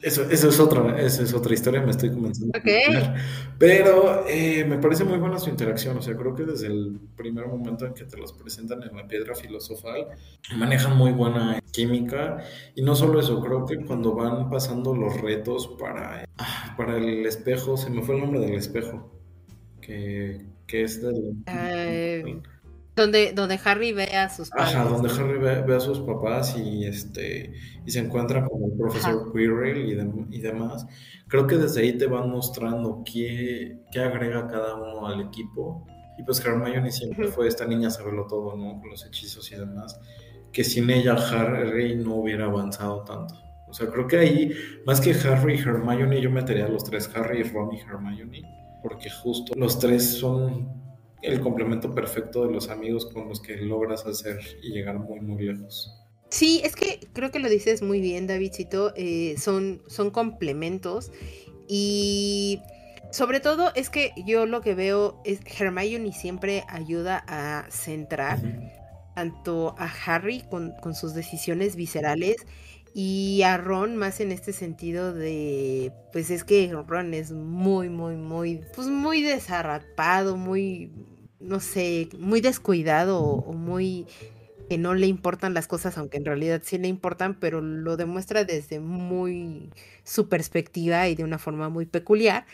Eso, 0.02 0.24
eso, 0.30 0.50
es 0.50 0.60
otra, 0.60 1.00
eso 1.02 1.24
es 1.24 1.34
otra 1.34 1.54
historia, 1.54 1.82
me 1.82 1.92
estoy 1.92 2.12
comenzando 2.12 2.56
a 2.56 3.16
Pero 3.58 4.28
eh, 4.28 4.64
me 4.64 4.78
parece 4.78 5.04
muy 5.04 5.18
buena 5.18 5.40
su 5.40 5.50
interacción, 5.50 5.98
o 5.98 6.02
sea, 6.02 6.16
creo 6.16 6.36
que 6.36 6.44
desde 6.44 6.68
el 6.68 7.00
primer 7.16 7.48
momento 7.48 7.86
en 7.86 7.94
que 7.94 8.06
te 8.06 8.16
los 8.18 8.34
presentan 8.34 8.84
en 8.84 8.96
la 8.96 9.08
piedra 9.08 9.34
filosofal, 9.34 10.08
manejan 10.56 10.96
muy 10.96 11.12
buena 11.12 11.60
química. 11.72 12.44
Y 12.76 12.84
no 12.84 12.96
solo 12.96 13.20
eso, 13.20 13.42
creo 13.42 13.66
que 13.66 13.78
cuando 13.86 14.14
van 14.14 14.50
pasando 14.50 14.96
los 14.96 15.20
retos 15.20 15.68
para, 15.80 16.26
ah, 16.38 16.76
para 16.78 16.98
el 16.98 17.26
espejo, 17.26 17.76
se 17.76 17.90
me 17.90 18.04
fue 18.04 18.16
el 18.16 18.22
nombre 18.22 18.40
del 18.40 18.54
espejo, 18.54 19.12
que, 19.82 20.46
que 20.68 20.84
es 20.84 21.02
del... 21.02 21.16
Uh... 21.48 22.57
Donde, 22.98 23.32
donde 23.32 23.60
Harry 23.64 23.94
ve 23.94 24.16
a 24.16 24.28
sus 24.28 24.50
padres. 24.50 24.76
Ajá, 24.76 24.90
donde 24.90 25.10
Harry 25.10 25.38
ve, 25.38 25.76
a 25.76 25.80
sus 25.80 26.00
papás 26.00 26.58
y 26.58 26.84
este 26.84 27.54
y 27.86 27.92
se 27.92 28.00
encuentra 28.00 28.44
con 28.44 28.64
el 28.64 28.76
profesor 28.76 29.32
Quirrell 29.32 29.88
y, 29.88 30.36
y, 30.36 30.42
demás. 30.42 30.88
Creo 31.28 31.46
que 31.46 31.58
desde 31.58 31.82
ahí 31.82 31.96
te 31.96 32.08
van 32.08 32.32
mostrando 32.32 33.04
qué, 33.06 33.84
qué 33.92 34.00
agrega 34.00 34.48
cada 34.48 34.74
uno 34.76 35.06
al 35.06 35.22
equipo. 35.22 35.86
Y 36.18 36.24
pues 36.24 36.44
Hermione 36.44 36.92
siempre 36.92 37.28
fue 37.28 37.48
esta 37.48 37.68
niña 37.68 37.92
saberlo 37.92 38.26
todo, 38.26 38.58
¿no? 38.58 38.80
Con 38.80 38.90
los 38.90 39.06
hechizos 39.06 39.52
y 39.52 39.56
demás. 39.56 40.00
Que 40.52 40.64
sin 40.64 40.90
ella 40.90 41.14
Harry 41.14 41.96
no 41.96 42.16
hubiera 42.16 42.46
avanzado 42.46 43.04
tanto. 43.04 43.36
O 43.70 43.74
sea, 43.74 43.88
creo 43.92 44.08
que 44.08 44.18
ahí, 44.18 44.52
más 44.86 45.00
que 45.00 45.12
Harry 45.12 45.56
y 45.56 45.60
Hermione, 45.60 46.20
yo 46.20 46.32
metería 46.32 46.66
a 46.66 46.70
los 46.70 46.84
tres, 46.84 47.12
Harry, 47.14 47.44
Ron 47.44 47.74
y 47.74 47.80
Hermione. 47.80 48.42
Porque 48.82 49.10
justo 49.10 49.54
los 49.56 49.78
tres 49.78 50.18
son 50.18 50.87
el 51.22 51.42
complemento 51.42 51.94
perfecto 51.94 52.46
de 52.46 52.54
los 52.54 52.70
amigos 52.70 53.06
con 53.12 53.28
los 53.28 53.42
que 53.42 53.58
logras 53.58 54.06
hacer 54.06 54.40
y 54.62 54.72
llegar 54.72 55.00
muy, 55.00 55.20
muy 55.20 55.44
lejos. 55.44 55.94
Sí, 56.30 56.62
es 56.64 56.76
que 56.76 57.00
creo 57.14 57.32
que 57.32 57.40
lo 57.40 57.50
dices 57.50 57.82
muy 57.82 58.02
bien, 58.02 58.28
Davidcito. 58.28 58.94
Eh, 58.96 59.36
son, 59.38 59.82
son 59.88 60.12
complementos 60.12 61.12
y 61.68 62.62
sobre 63.12 63.40
todo 63.40 63.72
es 63.76 63.90
que 63.90 64.12
yo 64.26 64.46
lo 64.46 64.62
que 64.62 64.76
veo 64.76 65.22
es 65.24 65.40
Hermione 65.60 66.12
siempre 66.12 66.64
ayuda 66.68 67.24
a 67.28 67.66
centrar 67.70 68.40
tanto 69.16 69.74
a 69.78 69.90
Harry 70.06 70.42
con, 70.42 70.74
con, 70.82 70.94
sus 70.94 71.16
decisiones 71.16 71.76
viscerales 71.76 72.36
y 73.00 73.44
a 73.44 73.58
Ron 73.58 73.96
más 73.96 74.20
en 74.22 74.32
este 74.32 74.54
sentido 74.54 75.14
de, 75.14 75.92
pues 76.12 76.32
es 76.32 76.44
que 76.44 76.74
Ron 76.88 77.14
es 77.14 77.32
muy, 77.32 77.90
muy, 77.90 78.16
muy, 78.16 78.62
pues 78.74 78.88
muy 78.88 79.22
desarrapado, 79.22 80.36
muy, 80.36 80.92
no 81.40 81.60
sé, 81.60 82.10
muy 82.18 82.42
descuidado 82.42 83.20
o, 83.20 83.54
muy 83.54 84.08
que 84.68 84.80
no 84.80 84.96
le 84.96 85.06
importan 85.06 85.54
las 85.54 85.68
cosas, 85.68 85.96
aunque 86.00 86.18
en 86.18 86.26
realidad 86.26 86.64
sí 86.66 86.80
le 86.80 86.88
importan, 86.88 87.40
pero 87.40 87.62
lo 87.62 87.98
demuestra 87.98 88.46
desde 88.46 88.80
muy 88.80 89.70
su 90.04 90.28
perspectiva 90.28 91.08
y 91.08 91.14
de 91.14 91.24
una 91.24 91.38
forma 91.38 91.70
muy 91.70 91.86
peculiar. 91.86 92.48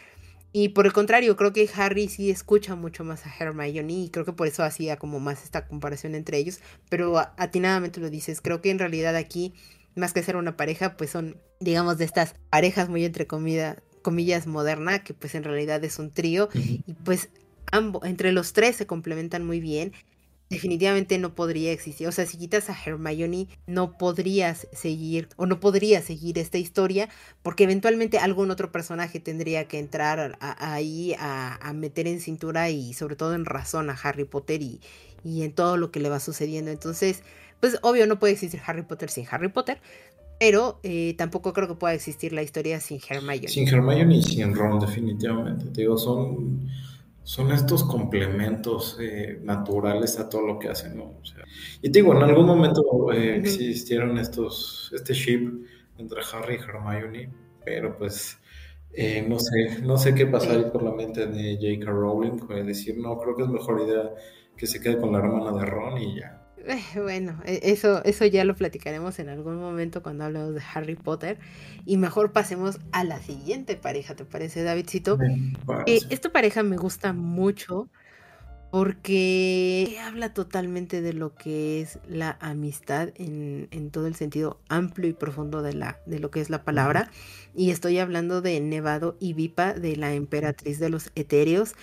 Y 0.52 0.70
por 0.70 0.86
el 0.86 0.92
contrario, 0.92 1.38
creo 1.38 1.54
que 1.54 1.70
Harry 1.74 2.10
sí 2.10 2.30
escucha 2.30 2.76
mucho 2.76 3.06
más 3.06 3.26
a 3.26 3.34
Hermione 3.34 3.94
y 3.94 4.10
creo 4.10 4.26
que 4.26 4.34
por 4.34 4.48
eso 4.48 4.64
hacía 4.64 4.98
como 4.98 5.22
más 5.22 5.46
esta 5.46 5.68
comparación 5.68 6.16
entre 6.16 6.38
ellos, 6.38 6.60
pero 6.90 7.18
atinadamente 7.38 8.02
lo 8.02 8.10
dices, 8.10 8.42
creo 8.42 8.62
que 8.62 8.72
en 8.72 8.80
realidad 8.80 9.16
aquí 9.16 9.54
más 9.96 10.14
que 10.14 10.24
ser 10.24 10.36
una 10.36 10.58
pareja, 10.58 10.98
pues 10.98 11.12
son, 11.12 11.38
digamos, 11.60 11.98
de 11.98 12.06
estas 12.06 12.36
parejas 12.50 12.90
muy 12.90 13.06
entre 13.06 13.28
comillas 13.28 14.48
moderna, 14.48 15.04
que 15.04 15.14
pues 15.14 15.36
en 15.36 15.44
realidad 15.44 15.84
es 15.84 16.00
un 16.00 16.12
trío, 16.12 16.50
y 16.54 16.94
pues 17.04 17.30
ambos, 17.72 18.04
entre 18.06 18.32
los 18.32 18.54
tres 18.54 18.76
se 18.76 18.88
complementan 18.88 19.46
muy 19.46 19.60
bien. 19.60 19.94
Definitivamente 20.50 21.18
no 21.18 21.34
podría 21.34 21.72
existir. 21.72 22.08
O 22.08 22.12
sea, 22.12 22.28
si 22.28 22.38
quitas 22.38 22.70
a 22.70 22.78
Hermione, 22.86 23.48
no 23.66 23.98
podrías 23.98 24.68
seguir 24.72 25.30
o 25.36 25.48
no 25.48 25.60
podría 25.60 26.00
seguir 26.02 26.38
esta 26.38 26.60
historia 26.60 27.10
porque 27.42 27.64
eventualmente 27.64 28.20
algún 28.20 28.52
otro 28.52 28.72
personaje 28.72 29.20
tendría 29.20 29.68
que 29.68 29.80
entrar 29.80 30.38
ahí 30.40 31.16
a, 31.18 31.72
meter 31.74 32.08
en 32.08 32.20
cintura 32.20 32.70
y 32.70 32.94
sobre 32.94 33.16
todo 33.16 33.34
en 33.34 33.46
razón 33.46 33.90
a 33.90 33.94
Harry 33.94 34.26
Potter 34.26 34.62
y, 34.62 34.80
y 35.24 35.42
en 35.42 35.54
todo 35.54 35.76
lo 35.78 35.90
que 35.90 36.00
le 36.00 36.10
va 36.10 36.20
sucediendo. 36.20 36.70
Entonces, 36.70 37.24
pues 37.64 37.80
obvio 37.82 38.06
no 38.08 38.20
puede 38.20 38.34
existir 38.34 38.60
Harry 38.66 38.82
Potter 38.82 39.10
sin 39.10 39.26
Harry 39.32 39.48
Potter, 39.48 39.78
pero 40.38 40.82
eh, 40.84 41.16
tampoco 41.18 41.54
creo 41.54 41.66
que 41.70 41.76
pueda 41.76 41.94
existir 41.94 42.34
la 42.34 42.44
historia 42.44 42.82
sin 42.82 43.00
Hermione. 43.10 43.48
Sin 43.48 43.66
Hermione 43.66 44.18
y 44.18 44.22
sin 44.22 44.54
Ron, 44.54 44.82
definitivamente. 44.82 45.68
digo, 45.72 45.98
son, 45.98 46.70
son 47.24 47.54
estos 47.54 47.86
complementos 47.86 48.98
eh, 49.00 49.40
naturales 49.44 50.20
a 50.20 50.28
todo 50.28 50.46
lo 50.46 50.60
que 50.60 50.68
hacen, 50.68 50.98
¿no? 50.98 51.14
y 51.82 51.90
te 51.90 52.00
digo, 52.00 52.14
en 52.14 52.24
algún 52.24 52.48
momento 52.48 52.84
eh, 53.14 53.38
existieron 53.38 54.18
estos, 54.18 54.92
este 54.94 55.14
ship 55.14 55.66
entre 55.98 56.20
Harry 56.34 56.56
y 56.56 56.58
Hermione, 56.58 57.30
pero 57.64 57.98
pues 57.98 58.40
no 59.30 59.40
sé, 59.40 59.82
no 59.84 59.98
sé 59.98 60.14
qué 60.14 60.28
pasaría 60.28 60.70
por 60.70 60.84
la 60.84 60.92
mente 60.92 61.28
de 61.28 61.56
J.K. 61.56 61.90
Rowling, 61.90 62.66
decir, 62.66 62.98
no, 62.98 63.18
creo 63.20 63.38
que 63.38 63.44
es 63.44 63.48
mejor 63.48 63.80
idea 63.88 64.12
que 64.58 64.68
se 64.68 64.82
quede 64.82 65.00
con 65.00 65.14
la 65.14 65.20
hermana 65.20 65.58
de 65.58 65.66
Ron 65.66 65.98
y 66.02 66.20
ya. 66.20 66.43
Bueno, 67.02 67.42
e, 67.46 67.60
eso, 67.64 68.04
eso 68.04 68.26
ya 68.26 68.44
lo 68.44 68.56
platicaremos 68.56 69.20
en 69.20 69.30
algún 69.30 69.58
momento 69.58 70.02
cuando 70.02 70.26
hablemos 70.26 70.54
de 70.56 70.62
Harry 70.74 70.96
Potter. 70.96 71.38
Y 71.86 71.98
mejor 71.98 72.32
pasemos 72.32 72.80
a 72.92 73.04
la 73.04 73.22
siguiente 73.22 73.76
pareja, 73.76 74.16
¿te 74.16 74.26
parece, 74.26 74.64
Davidcito? 74.64 75.18
Eh, 75.86 76.00
esta 76.10 76.32
pareja 76.32 76.64
me 76.64 76.78
gusta 76.78 77.14
mucho 77.14 77.90
porque 78.74 80.00
habla 80.04 80.34
totalmente 80.34 81.04
de 81.04 81.14
lo 81.14 81.36
que 81.36 81.80
es 81.80 82.00
la 82.08 82.40
amistad 82.42 83.10
en, 83.14 83.68
en, 83.70 83.92
todo 83.92 84.08
el 84.08 84.16
sentido 84.16 84.60
amplio 84.68 85.08
y 85.12 85.14
profundo 85.14 85.62
de, 85.62 85.74
la, 85.74 86.00
de 86.08 86.18
lo 86.18 86.32
que 86.32 86.42
es 86.42 86.50
la 86.50 86.64
palabra. 86.64 87.12
Y 87.56 87.70
estoy 87.70 88.00
hablando 88.00 88.42
de 88.42 88.60
Nevado 88.62 89.16
y 89.20 89.34
Vipa, 89.34 89.74
de 89.74 89.96
la 89.96 90.16
emperatriz 90.16 90.80
de 90.80 90.90
los 90.90 91.12
etéreos, 91.14 91.76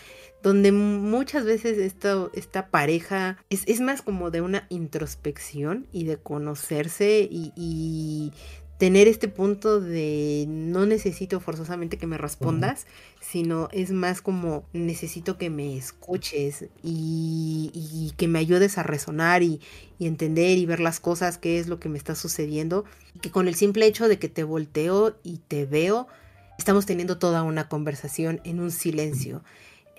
donde 0.42 0.72
muchas 0.72 1.44
veces 1.44 1.78
esto, 1.78 2.32
esta 2.34 2.70
pareja 2.70 3.36
es, 3.50 3.62
es, 3.68 3.80
más 3.80 4.02
como 4.02 4.32
de 4.32 4.40
una 4.40 4.66
introspección 4.68 5.86
y 5.92 6.06
de 6.06 6.16
conocerse 6.16 7.20
y, 7.30 7.52
y 7.54 8.32
tener 8.80 9.08
este 9.08 9.28
punto 9.28 9.78
de 9.78 10.46
no 10.48 10.86
necesito 10.86 11.38
forzosamente 11.38 11.98
que 11.98 12.06
me 12.06 12.16
respondas, 12.16 12.86
sino 13.20 13.68
es 13.72 13.90
más 13.90 14.22
como 14.22 14.64
necesito 14.72 15.36
que 15.36 15.50
me 15.50 15.76
escuches 15.76 16.64
y, 16.82 18.14
que 18.16 18.26
me 18.26 18.38
ayudes 18.38 18.78
a 18.78 18.82
resonar 18.82 19.42
y, 19.42 19.60
entender 19.98 20.56
y 20.56 20.64
ver 20.64 20.80
las 20.80 20.98
cosas, 20.98 21.36
qué 21.36 21.58
es 21.58 21.68
lo 21.68 21.78
que 21.78 21.90
me 21.90 21.98
está 21.98 22.14
sucediendo. 22.14 22.86
Y 23.14 23.18
que 23.18 23.30
con 23.30 23.48
el 23.48 23.54
simple 23.54 23.84
hecho 23.84 24.08
de 24.08 24.18
que 24.18 24.30
te 24.30 24.44
volteo 24.44 25.14
y 25.22 25.42
te 25.46 25.66
veo, 25.66 26.08
estamos 26.56 26.86
teniendo 26.86 27.18
toda 27.18 27.42
una 27.42 27.68
conversación 27.68 28.40
en 28.44 28.60
un 28.60 28.70
silencio. 28.70 29.44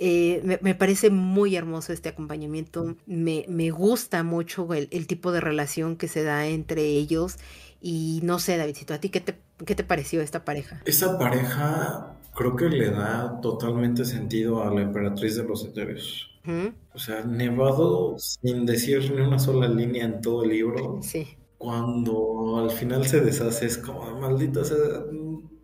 Eh, 0.03 0.57
me, 0.63 0.73
parece 0.73 1.11
muy 1.11 1.55
hermoso 1.55 1.93
este 1.93 2.09
acompañamiento, 2.09 2.95
me, 3.05 3.45
me 3.47 3.69
gusta 3.69 4.23
mucho 4.23 4.73
el, 4.73 4.87
el, 4.89 5.05
tipo 5.05 5.31
de 5.31 5.41
relación 5.41 5.95
que 5.95 6.07
se 6.07 6.23
da 6.23 6.47
entre 6.47 6.81
ellos 6.81 7.37
y 7.81 8.19
no 8.23 8.39
sé, 8.39 8.57
Davidcito, 8.57 8.93
¿a 8.93 8.99
ti 8.99 9.09
qué 9.09 9.19
te, 9.19 9.35
qué 9.65 9.75
te 9.75 9.83
pareció 9.83 10.21
esta 10.21 10.45
pareja? 10.45 10.81
Esa 10.85 11.17
pareja 11.17 12.15
creo 12.35 12.55
que 12.55 12.69
le 12.69 12.91
da 12.91 13.41
totalmente 13.41 14.05
sentido 14.05 14.63
a 14.63 14.73
la 14.73 14.81
emperatriz 14.81 15.35
de 15.35 15.43
los 15.43 15.65
etéreos. 15.65 16.27
O 16.93 16.99
sea, 16.99 17.23
Nevado 17.23 18.15
sin 18.17 18.65
decir 18.65 19.11
ni 19.13 19.21
una 19.21 19.37
sola 19.37 19.67
línea 19.67 20.05
en 20.05 20.21
todo 20.21 20.43
el 20.43 20.49
libro. 20.49 20.99
Sí. 21.01 21.27
Cuando 21.57 22.57
al 22.57 22.71
final 22.71 23.05
se 23.05 23.21
deshace, 23.21 23.67
es 23.67 23.77
como, 23.77 24.19
maldita 24.19 24.63
sea, 24.63 24.77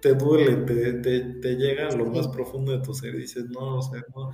te 0.01 0.13
duele, 0.13 0.58
te, 0.58 0.93
te, 0.93 1.19
te 1.21 1.56
llega 1.56 1.88
a 1.88 1.95
lo 1.95 2.06
más 2.06 2.27
profundo 2.27 2.71
de 2.71 2.84
tu 2.84 2.93
ser 2.93 3.15
y 3.15 3.21
dices, 3.21 3.45
no, 3.49 3.77
o 3.77 3.82
sea, 3.82 4.03
no, 4.15 4.32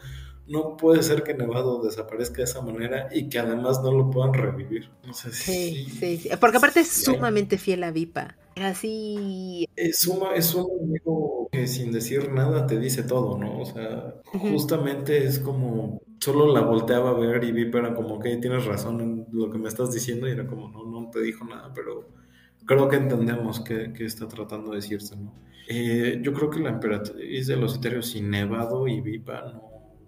no 0.47 0.77
puede 0.77 1.03
ser 1.03 1.23
que 1.23 1.33
Nevado 1.33 1.81
desaparezca 1.81 2.37
de 2.37 2.43
esa 2.43 2.61
manera 2.61 3.07
y 3.11 3.29
que 3.29 3.39
además 3.39 3.81
no 3.81 3.91
lo 3.91 4.09
puedan 4.09 4.33
revivir. 4.33 4.89
No 5.05 5.13
sé 5.13 5.31
si... 5.31 5.85
Sí, 5.85 6.17
sí, 6.19 6.29
porque 6.39 6.57
aparte 6.57 6.81
es 6.81 6.89
sumamente 6.89 7.57
fiel 7.57 7.83
a 7.83 7.91
Vipa. 7.91 8.35
Así... 8.55 9.67
Es, 9.75 10.07
es 10.35 10.55
un 10.55 10.67
amigo 10.81 11.49
que 11.51 11.67
sin 11.67 11.91
decir 11.91 12.31
nada 12.31 12.67
te 12.67 12.79
dice 12.79 13.03
todo, 13.03 13.37
¿no? 13.37 13.61
O 13.61 13.65
sea, 13.65 14.15
justamente 14.25 15.25
es 15.25 15.39
como... 15.39 16.01
Solo 16.19 16.53
la 16.53 16.61
volteaba 16.61 17.09
a 17.09 17.13
ver 17.13 17.43
y 17.43 17.51
Vipa 17.51 17.79
era 17.79 17.93
como, 17.93 18.17
que 18.19 18.37
tienes 18.37 18.65
razón 18.65 19.01
en 19.01 19.27
lo 19.31 19.49
que 19.49 19.57
me 19.57 19.67
estás 19.67 19.91
diciendo 19.93 20.27
y 20.27 20.31
era 20.31 20.47
como, 20.47 20.69
no, 20.69 20.85
no 20.85 21.09
te 21.09 21.19
dijo 21.21 21.43
nada, 21.43 21.73
pero 21.73 22.07
creo 22.65 22.87
que 22.87 22.95
entendemos 22.95 23.59
qué, 23.61 23.91
está 23.99 24.27
tratando 24.27 24.71
de 24.71 24.77
decirse, 24.77 25.17
¿no? 25.17 25.33
Eh, 25.67 26.19
yo 26.21 26.33
creo 26.33 26.49
que 26.49 26.59
la 26.59 26.69
emperatriz 26.69 27.47
de 27.47 27.55
los 27.55 27.75
etéreos 27.75 28.07
sin 28.07 28.29
Nevado 28.29 28.87
y 28.87 28.99
Vipa 28.99 29.51
no 29.53 29.62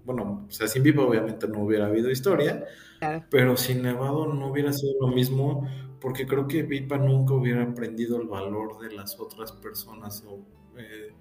bueno, 0.05 0.45
o 0.47 0.51
sea, 0.51 0.67
sin 0.67 0.83
Vipa 0.83 1.01
obviamente 1.01 1.47
no 1.47 1.63
hubiera 1.63 1.87
habido 1.87 2.11
historia, 2.11 2.65
pero 3.29 3.57
sin 3.57 3.81
Nevado 3.81 4.27
no 4.27 4.47
hubiera 4.47 4.71
sido 4.71 4.93
lo 5.01 5.07
mismo, 5.07 5.67
porque 5.99 6.27
creo 6.27 6.47
que 6.47 6.63
Vipa 6.63 6.97
nunca 6.97 7.33
hubiera 7.33 7.63
aprendido 7.63 8.21
el 8.21 8.27
valor 8.27 8.79
de 8.79 8.95
las 8.95 9.19
otras 9.19 9.51
personas 9.51 10.23
o, 10.27 10.45
eh, 10.77 11.11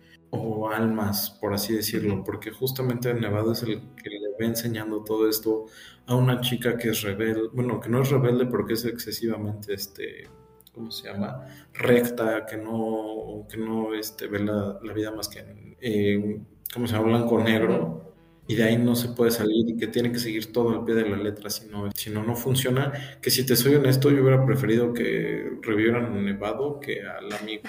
almas, 0.72 1.30
por 1.40 1.54
así 1.54 1.74
decirlo, 1.74 2.22
porque 2.24 2.50
justamente 2.50 3.12
Nevado 3.14 3.52
es 3.52 3.62
el 3.62 3.80
que 3.94 4.10
le 4.10 4.30
va 4.30 4.46
enseñando 4.46 5.04
todo 5.04 5.28
esto 5.28 5.66
a 6.06 6.14
una 6.16 6.40
chica 6.40 6.76
que 6.76 6.90
es 6.90 7.02
rebelde, 7.02 7.48
bueno, 7.52 7.80
que 7.80 7.88
no 7.88 8.02
es 8.02 8.10
rebelde, 8.10 8.46
pero 8.46 8.66
que 8.66 8.74
es 8.74 8.84
excesivamente, 8.84 9.72
este, 9.74 10.28
¿cómo 10.72 10.90
se 10.90 11.08
llama? 11.08 11.46
Recta, 11.72 12.44
que 12.46 12.56
no, 12.56 13.46
que 13.48 13.56
no 13.56 13.94
este, 13.94 14.26
ve 14.26 14.40
la, 14.40 14.78
vida 14.92 15.12
más 15.12 15.28
que 15.28 15.76
en, 15.80 16.46
¿cómo 16.72 16.86
se 16.86 16.94
llama? 16.94 17.08
Blanco-negro 17.08 18.13
y 18.46 18.56
de 18.56 18.64
ahí 18.64 18.78
no 18.78 18.94
se 18.94 19.08
puede 19.08 19.30
salir 19.30 19.70
y 19.70 19.76
que 19.76 19.86
tiene 19.86 20.12
que 20.12 20.18
seguir 20.18 20.52
todo 20.52 20.70
al 20.70 20.84
pie 20.84 20.94
de 20.94 21.08
la 21.08 21.16
letra, 21.16 21.48
si 21.48 21.66
no, 21.66 21.90
si 21.92 22.10
no, 22.10 22.22
no 22.22 22.36
funciona. 22.36 22.92
Que 23.22 23.30
si 23.30 23.46
te 23.46 23.56
soy 23.56 23.74
honesto, 23.74 24.10
yo 24.10 24.22
hubiera 24.22 24.44
preferido 24.44 24.92
que 24.92 25.58
revivieran 25.62 26.06
a 26.06 26.10
Nevado 26.10 26.78
que 26.78 27.02
al 27.02 27.32
amigo, 27.32 27.62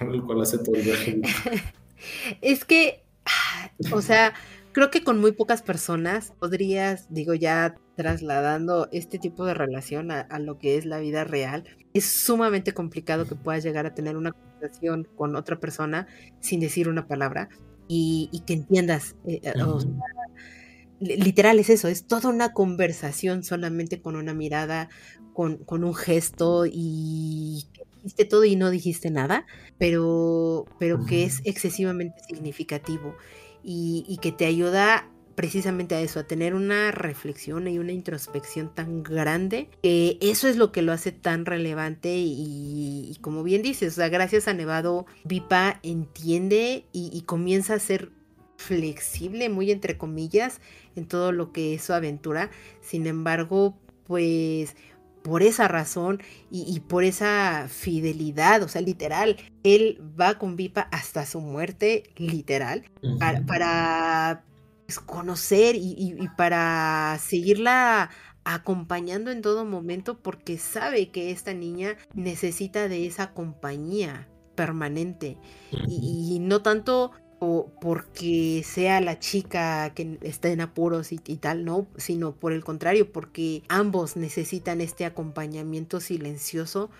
el 0.00 0.22
cual 0.22 0.42
hace 0.42 0.58
todo 0.58 0.76
el 0.76 0.82
viaje. 0.82 1.20
es 2.40 2.64
que, 2.64 3.02
o 3.92 4.00
sea, 4.02 4.34
creo 4.72 4.90
que 4.90 5.02
con 5.02 5.20
muy 5.20 5.32
pocas 5.32 5.62
personas 5.62 6.32
podrías, 6.38 7.12
digo, 7.12 7.34
ya 7.34 7.76
trasladando 7.96 8.88
este 8.92 9.18
tipo 9.18 9.44
de 9.44 9.54
relación 9.54 10.10
a, 10.10 10.38
lo 10.38 10.58
que 10.58 10.76
es 10.76 10.86
la 10.86 11.00
vida 11.00 11.24
real, 11.24 11.64
es 11.92 12.06
sumamente 12.06 12.72
complicado 12.72 13.26
que 13.26 13.34
puedas 13.34 13.64
llegar 13.64 13.84
a 13.84 13.94
tener 13.94 14.16
una 14.16 14.32
conversación 14.32 15.08
con 15.16 15.34
otra 15.34 15.58
persona 15.58 16.06
sin 16.38 16.60
decir 16.60 16.88
una 16.88 17.06
palabra 17.08 17.48
y, 17.88 18.42
que 18.46 18.54
entiendas. 18.54 19.16
Eh, 19.26 19.40
eh, 19.42 19.52
literal 21.00 21.58
es 21.58 21.70
eso, 21.70 21.88
es 21.88 22.06
toda 22.06 22.28
una 22.28 22.52
conversación 22.52 23.42
solamente 23.42 24.00
con 24.00 24.16
una 24.16 24.34
mirada, 24.34 24.88
con, 25.32 25.64
un 25.68 25.94
gesto 25.94 26.66
y 26.66 27.66
dijiste 27.96 28.24
todo 28.26 28.44
y 28.44 28.56
no 28.56 28.70
dijiste 28.70 29.10
nada, 29.10 29.46
pero, 29.78 30.66
pero 30.78 31.04
que 31.06 31.24
es 31.24 31.40
excesivamente 31.44 32.20
significativo 32.28 33.16
y, 33.64 34.04
y, 34.08 34.18
que 34.18 34.32
te 34.32 34.46
ayuda 34.46 35.08
precisamente 35.40 35.94
a 35.94 36.02
eso, 36.02 36.20
a 36.20 36.24
tener 36.24 36.54
una 36.54 36.90
reflexión 36.90 37.66
y 37.66 37.78
una 37.78 37.92
introspección 37.92 38.74
tan 38.74 39.02
grande, 39.02 39.70
que 39.82 40.18
eso 40.20 40.48
es 40.48 40.58
lo 40.58 40.70
que 40.70 40.82
lo 40.82 40.92
hace 40.92 41.12
tan 41.12 41.46
relevante 41.46 42.14
y, 42.14 43.16
como 43.22 43.42
bien 43.42 43.62
dices, 43.62 43.94
o 43.94 43.96
sea, 43.96 44.10
gracias 44.10 44.48
a 44.48 44.52
Nevado, 44.52 45.06
Vipa 45.24 45.80
entiende 45.82 46.84
y, 46.92 47.22
comienza 47.22 47.72
a 47.72 47.78
ser 47.78 48.12
flexible, 48.60 49.48
muy 49.48 49.70
entre 49.70 49.96
comillas, 49.96 50.60
en 50.94 51.06
todo 51.06 51.32
lo 51.32 51.52
que 51.52 51.74
es 51.74 51.82
su 51.82 51.92
aventura. 51.92 52.50
Sin 52.82 53.06
embargo, 53.06 53.76
pues 54.06 54.76
por 55.22 55.42
esa 55.42 55.68
razón 55.68 56.22
y, 56.50 56.80
por 56.80 57.04
esa 57.04 57.66
fidelidad, 57.68 58.62
o 58.62 58.68
sea, 58.68 58.80
literal, 58.80 59.36
él 59.62 60.00
va 60.18 60.38
con 60.38 60.56
Vipa 60.56 60.88
hasta 60.92 61.26
su 61.26 61.40
muerte, 61.40 62.04
literal, 62.16 62.84
para, 63.46 64.44
conocer 65.04 65.76
y, 65.76 66.16
para 66.36 67.18
seguirla 67.20 68.10
acompañando 68.44 69.30
en 69.30 69.42
todo 69.42 69.66
momento 69.66 70.18
porque 70.18 70.56
sabe 70.56 71.10
que 71.10 71.30
esta 71.30 71.52
niña 71.52 71.96
necesita 72.14 72.88
de 72.88 73.06
esa 73.06 73.32
compañía 73.34 74.26
permanente. 74.54 75.36
Y, 75.86 76.38
no 76.40 76.62
tanto 76.62 77.12
porque 77.40 78.62
sea 78.64 79.00
la 79.00 79.18
chica 79.18 79.92
que 79.94 80.18
está 80.20 80.50
en 80.50 80.60
apuros 80.60 81.10
y, 81.10 81.18
tal, 81.18 81.64
no, 81.64 81.86
sino 81.96 82.32
por 82.32 82.52
el 82.52 82.62
contrario, 82.62 83.10
porque 83.10 83.62
ambos 83.68 84.16
necesitan 84.16 84.82
este 84.82 85.06
acompañamiento 85.06 86.00
silencioso 86.00 86.90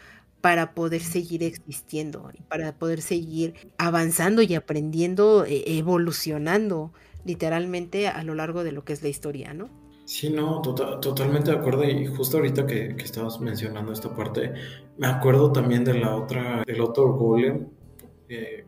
para 0.40 0.72
poder 0.72 1.02
seguir 1.02 1.42
existiendo 1.42 2.30
y 2.32 2.40
para 2.42 2.72
poder 2.72 3.02
seguir 3.02 3.52
avanzando 3.76 4.40
y 4.40 4.54
aprendiendo, 4.54 5.44
e, 5.44 5.76
evolucionando 5.76 6.90
literalmente 7.26 8.08
a 8.08 8.22
lo 8.24 8.34
largo 8.34 8.64
de 8.64 8.72
lo 8.72 8.82
que 8.82 8.94
es 8.94 9.02
la 9.02 9.10
historia, 9.10 9.52
¿no? 9.52 9.68
Sí, 10.06 10.30
no, 10.30 10.62
tota-, 10.62 10.98
totalmente 11.00 11.50
de 11.50 11.58
acuerdo. 11.58 11.84
Y 11.84 12.06
justo 12.06 12.38
ahorita 12.38 12.66
que, 12.66 12.96
que, 12.96 13.04
estabas 13.04 13.40
mencionando 13.40 13.92
esta 13.92 14.16
parte, 14.16 14.54
me 14.96 15.06
acuerdo 15.06 15.52
también 15.52 15.84
de 15.84 15.94
la 15.94 16.16
otra, 16.16 16.64
del 16.66 16.80
otro 16.80 17.12
golem, 17.12 17.68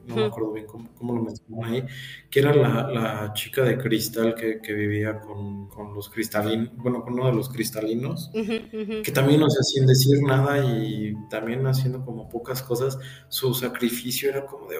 no 0.06 0.16
me 0.16 0.24
acuerdo 0.24 0.52
bien 0.52 0.66
cómo, 0.66 1.14
lo 1.14 1.22
mencionaron 1.22 1.74
ahí, 1.74 1.84
que 2.30 2.40
era 2.40 2.54
la, 2.54 2.88
la 2.90 3.32
chica 3.34 3.62
de 3.62 3.78
cristal 3.78 4.34
que, 4.34 4.60
que 4.60 4.72
vivía 4.72 5.20
con, 5.20 5.68
con, 5.68 5.94
los 5.94 6.08
cristalinos, 6.08 6.70
bueno, 6.76 7.02
con 7.02 7.14
uno 7.14 7.26
de 7.26 7.34
los 7.34 7.48
cristalinos, 7.48 8.30
que 8.32 9.12
también, 9.12 9.42
o 9.42 9.50
sea, 9.50 9.62
sin 9.62 9.86
decir 9.86 10.22
nada 10.22 10.64
y 10.64 11.14
también 11.28 11.66
haciendo 11.66 12.04
como 12.04 12.28
pocas 12.28 12.62
cosas, 12.62 12.98
su 13.28 13.54
sacrificio 13.54 14.30
era 14.30 14.46
como 14.46 14.68
de. 14.68 14.78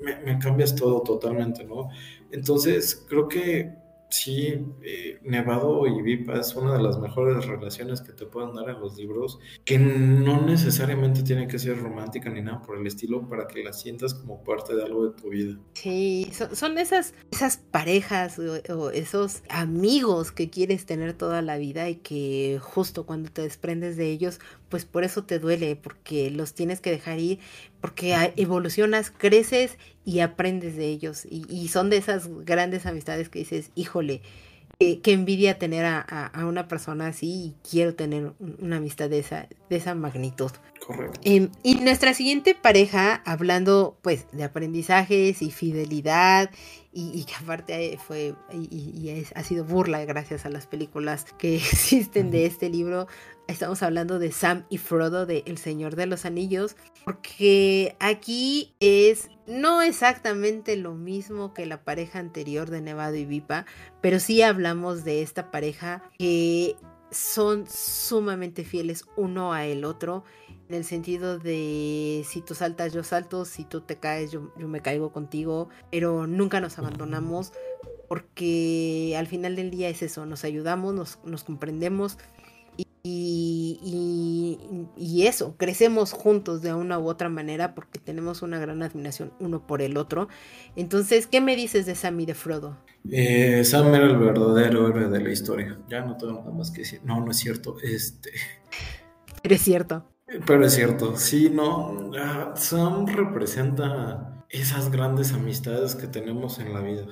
Me, 0.00 0.16
me 0.20 0.38
cambias 0.38 0.74
todo 0.74 1.00
totalmente, 1.02 1.64
¿no? 1.64 1.88
Entonces, 2.32 3.06
creo 3.08 3.28
que 3.28 3.81
sí, 4.12 4.64
eh, 4.82 5.18
Nevado 5.22 5.86
y 5.86 6.02
Vipa 6.02 6.34
es 6.34 6.54
una 6.54 6.74
de 6.74 6.82
las 6.82 6.98
mejores 6.98 7.46
relaciones 7.46 8.00
que 8.00 8.12
te 8.12 8.26
pueden 8.26 8.54
dar 8.54 8.68
en 8.68 8.80
los 8.80 8.96
libros, 8.96 9.38
que 9.64 9.78
no 9.78 10.42
necesariamente 10.42 11.22
tiene 11.22 11.48
que 11.48 11.58
ser 11.58 11.78
romántica 11.78 12.30
ni 12.30 12.42
nada 12.42 12.62
por 12.62 12.78
el 12.78 12.86
estilo 12.86 13.28
para 13.28 13.46
que 13.46 13.62
la 13.62 13.72
sientas 13.72 14.14
como 14.14 14.44
parte 14.44 14.76
de 14.76 14.84
algo 14.84 15.08
de 15.08 15.20
tu 15.20 15.30
vida. 15.30 15.58
Sí, 15.74 16.30
son, 16.52 16.78
esas, 16.78 17.14
esas 17.30 17.56
parejas 17.56 18.38
o, 18.38 18.90
esos 18.90 19.42
amigos 19.48 20.32
que 20.32 20.50
quieres 20.50 20.86
tener 20.86 21.14
toda 21.14 21.42
la 21.42 21.56
vida 21.56 21.88
y 21.88 21.96
que 21.96 22.58
justo 22.60 23.06
cuando 23.06 23.30
te 23.30 23.42
desprendes 23.42 23.96
de 23.96 24.10
ellos, 24.10 24.40
pues 24.72 24.86
por 24.86 25.04
eso 25.04 25.22
te 25.24 25.38
duele, 25.38 25.76
porque 25.76 26.30
los 26.30 26.54
tienes 26.54 26.80
que 26.80 26.90
dejar 26.90 27.18
ir, 27.18 27.38
porque 27.82 28.32
evolucionas, 28.36 29.10
creces 29.10 29.76
y 30.06 30.20
aprendes 30.20 30.76
de 30.76 30.86
ellos. 30.86 31.26
Y, 31.28 31.68
son 31.68 31.90
de 31.90 31.98
esas 31.98 32.30
grandes 32.46 32.86
amistades 32.86 33.28
que 33.28 33.40
dices, 33.40 33.70
híjole, 33.74 34.22
qué 34.78 35.12
envidia 35.12 35.58
tener 35.58 35.84
a, 35.84 36.32
una 36.46 36.68
persona 36.68 37.08
así 37.08 37.26
y 37.28 37.54
quiero 37.70 37.94
tener 37.94 38.32
una 38.38 38.78
amistad 38.78 39.10
de 39.10 39.18
esa, 39.18 39.46
de 39.68 39.76
esa 39.76 39.94
magnitud. 39.94 40.52
Correcto. 40.86 41.20
Em, 41.22 41.50
y 41.62 41.74
nuestra 41.74 42.14
siguiente 42.14 42.54
pareja, 42.54 43.20
hablando 43.26 43.98
pues 44.00 44.24
de 44.32 44.44
aprendizajes 44.44 45.42
y 45.42 45.50
fidelidad, 45.50 46.50
y, 46.94 47.24
que 47.24 47.34
aparte 47.34 47.98
fue 48.06 48.34
y, 48.52 49.24
ha 49.34 49.42
sido 49.42 49.64
burla 49.64 50.04
gracias 50.04 50.44
a 50.44 50.50
las 50.50 50.66
películas 50.66 51.24
que 51.38 51.56
existen 51.56 52.30
de 52.30 52.46
este 52.46 52.68
libro, 52.68 53.06
estamos 53.48 53.82
hablando 53.82 54.18
de 54.18 54.32
Sam 54.32 54.64
y 54.68 54.78
Frodo 54.78 55.26
de 55.26 55.42
El 55.46 55.58
Señor 55.58 55.96
de 55.96 56.06
los 56.06 56.24
Anillos, 56.24 56.76
porque 57.04 57.96
aquí 58.00 58.74
es 58.80 59.30
no 59.46 59.82
exactamente 59.82 60.76
lo 60.76 60.94
mismo 60.94 61.52
que 61.52 61.66
la 61.66 61.82
pareja 61.84 62.18
anterior 62.18 62.70
de 62.70 62.80
Nevado 62.80 63.16
y 63.16 63.24
Vipa, 63.24 63.66
pero 64.00 64.20
sí 64.20 64.42
hablamos 64.42 65.04
de 65.04 65.22
esta 65.22 65.50
pareja 65.50 66.02
que 66.18 66.76
son 67.10 67.66
sumamente 67.68 68.64
fieles 68.64 69.04
uno 69.16 69.52
a 69.52 69.66
el 69.66 69.84
otro, 69.84 70.24
en 70.68 70.76
el 70.76 70.84
sentido 70.84 71.38
de 71.38 72.24
si 72.26 72.40
tú 72.40 72.54
saltas, 72.54 72.94
yo 72.94 73.04
salto, 73.04 73.44
si 73.44 73.64
tú 73.64 73.82
te 73.82 73.96
caes, 73.96 74.30
yo, 74.30 74.52
yo 74.58 74.68
me 74.68 74.80
caigo 74.80 75.12
contigo, 75.12 75.68
pero 75.90 76.26
nunca 76.26 76.60
nos 76.60 76.78
abandonamos 76.78 77.52
porque 78.08 79.14
al 79.18 79.26
final 79.26 79.56
del 79.56 79.70
día 79.70 79.88
es 79.88 80.02
eso, 80.02 80.26
nos 80.26 80.44
ayudamos, 80.44 80.94
nos, 80.94 81.18
nos 81.24 81.44
comprendemos 81.44 82.18
y, 83.04 84.58
y, 84.96 85.26
eso, 85.26 85.56
crecemos 85.56 86.12
juntos 86.12 86.62
de 86.62 86.72
una 86.72 87.00
u 87.00 87.08
otra 87.08 87.28
manera 87.28 87.74
porque 87.74 87.98
tenemos 87.98 88.42
una 88.42 88.60
gran 88.60 88.82
admiración 88.82 89.32
uno 89.40 89.66
por 89.66 89.82
el 89.82 89.96
otro. 89.96 90.28
Entonces, 90.76 91.26
¿qué 91.26 91.40
me 91.40 91.56
dices 91.56 91.84
de 91.86 91.96
Sam 91.96 92.20
y 92.20 92.26
de 92.26 92.34
Frodo? 92.34 92.78
Eh, 93.10 93.64
Sam 93.64 93.92
era 93.94 94.06
el 94.06 94.18
verdadero 94.18 94.88
héroe 94.88 95.08
de 95.08 95.20
la 95.20 95.30
historia. 95.30 95.80
Ya 95.88 96.02
no 96.02 96.16
tengo 96.16 96.34
nada 96.34 96.52
más 96.52 96.70
que 96.70 96.82
decir. 96.82 97.00
No, 97.04 97.24
no 97.24 97.32
es 97.32 97.38
cierto. 97.38 97.76
Este. 97.82 98.30
Pero 99.42 99.54
es 99.56 99.62
cierto. 99.62 100.04
Pero 100.46 100.64
es 100.64 100.72
cierto. 100.72 101.16
Sí, 101.16 101.50
no. 101.50 102.12
Ah, 102.16 102.52
Sam 102.54 103.06
representa 103.06 104.44
esas 104.48 104.92
grandes 104.92 105.32
amistades 105.32 105.96
que 105.96 106.06
tenemos 106.06 106.60
en 106.60 106.72
la 106.72 106.80
vida. 106.80 107.06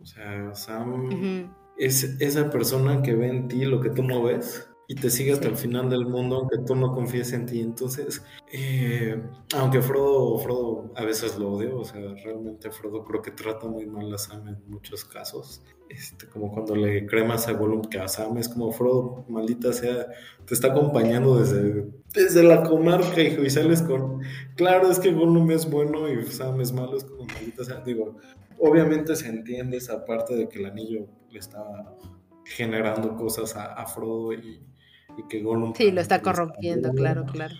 O 0.00 0.04
sea, 0.04 0.52
Sam 0.54 1.52
es 1.76 2.02
esa 2.18 2.50
persona 2.50 3.02
que 3.02 3.14
ve 3.14 3.28
en 3.28 3.46
ti 3.46 3.64
lo 3.64 3.80
que 3.80 3.90
tú 3.90 4.02
no 4.02 4.22
ves 4.24 4.68
y 4.90 4.94
te 4.94 5.10
sigue 5.10 5.32
hasta 5.32 5.48
el 5.48 5.56
final 5.56 5.90
del 5.90 6.06
mundo 6.06 6.36
aunque 6.36 6.58
tú 6.66 6.74
no 6.74 6.94
confíes 6.94 7.34
en 7.34 7.44
ti. 7.44 7.60
Entonces, 7.60 8.24
eh, 8.50 9.22
aunque 9.54 9.82
Frodo, 9.82 10.38
Frodo 10.38 10.90
a 10.96 11.04
veces 11.04 11.38
lo 11.38 11.52
odio, 11.52 11.78
o 11.78 11.84
sea, 11.84 12.00
realmente 12.24 12.70
Frodo 12.70 13.04
creo 13.04 13.20
que 13.20 13.30
trata 13.30 13.68
muy 13.68 13.86
mal 13.86 14.12
a 14.12 14.18
Sam 14.18 14.48
en 14.48 14.62
muchos 14.66 15.04
casos. 15.04 15.62
Este, 15.90 16.26
como 16.26 16.50
cuando 16.52 16.74
le 16.74 17.06
cremas 17.06 17.48
a 17.48 17.52
Gollum 17.52 17.82
que 17.82 17.98
a 17.98 18.08
Sam 18.08 18.38
es 18.38 18.48
como 18.48 18.72
Frodo, 18.72 19.26
maldita 19.28 19.72
sea, 19.74 20.06
te 20.46 20.54
está 20.54 20.68
acompañando 20.68 21.38
desde, 21.38 21.86
desde 22.12 22.42
la 22.42 22.62
comarca 22.62 23.20
y 23.20 23.48
sales 23.50 23.82
con, 23.82 24.20
claro, 24.56 24.90
es 24.90 24.98
que 24.98 25.12
Gollum 25.12 25.50
es 25.50 25.70
bueno 25.70 26.08
y 26.08 26.24
Sam 26.26 26.60
es 26.62 26.72
malo, 26.72 26.96
es 26.96 27.04
como 27.04 27.24
maldita 27.24 27.64
sea, 27.64 27.80
digo, 27.80 28.16
obviamente 28.58 29.16
se 29.16 29.28
entiende 29.28 29.78
esa 29.78 30.04
parte 30.04 30.34
de 30.34 30.48
que 30.48 30.58
el 30.58 30.66
anillo 30.66 31.06
le 31.30 31.38
está 31.38 31.62
generando 32.44 33.16
cosas 33.16 33.54
a 33.56 33.86
Frodo 33.86 34.34
y, 34.34 34.60
y 35.16 35.22
que 35.28 35.42
Gollum... 35.42 35.74
Sí, 35.74 35.90
lo 35.90 36.00
está 36.00 36.20
corrompiendo, 36.22 36.92
claro, 36.92 37.24
claro. 37.24 37.54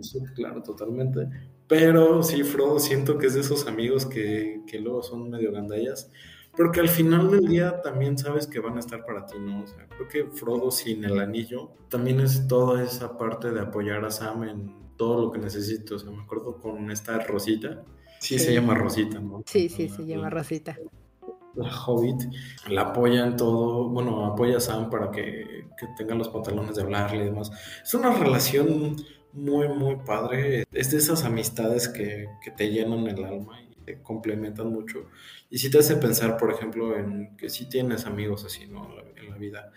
Sí, 0.00 0.20
claro, 0.34 0.62
totalmente. 0.62 1.28
Pero 1.66 2.22
sí, 2.22 2.42
Frodo 2.42 2.78
siento 2.78 3.18
que 3.18 3.26
es 3.26 3.34
de 3.34 3.40
esos 3.40 3.66
amigos 3.66 4.06
que, 4.06 4.62
que 4.66 4.80
luego 4.80 5.02
son 5.02 5.30
medio 5.30 5.52
gandallas, 5.52 6.10
porque 6.56 6.80
al 6.80 6.88
final 6.88 7.30
del 7.30 7.46
día 7.48 7.80
también 7.82 8.16
sabes 8.18 8.46
que 8.46 8.60
van 8.60 8.76
a 8.76 8.80
estar 8.80 9.04
para 9.04 9.26
ti, 9.26 9.36
¿no? 9.38 9.62
O 9.62 9.66
sea, 9.66 9.86
creo 9.88 10.08
que 10.08 10.24
Frodo 10.36 10.70
sin 10.70 11.04
el 11.04 11.18
anillo 11.20 11.72
también 11.88 12.20
es 12.20 12.46
toda 12.46 12.82
esa 12.82 13.16
parte 13.16 13.50
de 13.50 13.60
apoyar 13.60 14.04
a 14.04 14.10
Sam 14.10 14.44
en 14.44 14.74
todo 14.96 15.26
lo 15.26 15.32
que 15.32 15.38
necesito. 15.38 15.96
O 15.96 15.98
sea, 15.98 16.10
me 16.10 16.22
acuerdo 16.22 16.58
con 16.58 16.90
esta 16.90 17.18
Rosita. 17.18 17.82
Sí, 18.20 18.38
se 18.38 18.54
llama 18.54 18.74
Rosita, 18.74 19.18
¿no? 19.18 19.42
Sí, 19.46 19.68
sí, 19.68 19.88
se 19.88 20.06
llama 20.06 20.30
Rosita 20.30 20.78
la 21.56 21.70
Hobbit, 21.70 22.22
la 22.68 22.82
apoya 22.82 23.24
en 23.24 23.36
todo, 23.36 23.88
bueno, 23.88 24.26
apoya 24.26 24.56
a 24.56 24.60
Sam 24.60 24.90
para 24.90 25.10
que, 25.10 25.68
que 25.78 25.86
tenga 25.96 26.14
los 26.14 26.28
pantalones 26.28 26.76
de 26.76 26.82
hablarle 26.82 27.22
y 27.22 27.26
demás. 27.26 27.50
Es 27.82 27.94
una 27.94 28.12
relación 28.12 28.96
muy, 29.32 29.68
muy 29.68 29.96
padre. 29.96 30.64
Es 30.72 30.90
de 30.90 30.98
esas 30.98 31.24
amistades 31.24 31.88
que, 31.88 32.28
que 32.42 32.50
te 32.50 32.70
llenan 32.70 33.06
el 33.06 33.24
alma 33.24 33.60
y 33.60 33.74
te 33.84 34.02
complementan 34.02 34.72
mucho. 34.72 35.06
Y 35.50 35.58
si 35.58 35.70
te 35.70 35.78
hace 35.78 35.96
pensar, 35.96 36.36
por 36.36 36.50
ejemplo, 36.50 36.96
en 36.96 37.36
que 37.36 37.48
si 37.50 37.68
tienes 37.68 38.06
amigos 38.06 38.44
así, 38.44 38.66
¿no? 38.66 38.88
En 39.16 39.30
la, 39.30 39.36
vida. 39.36 39.72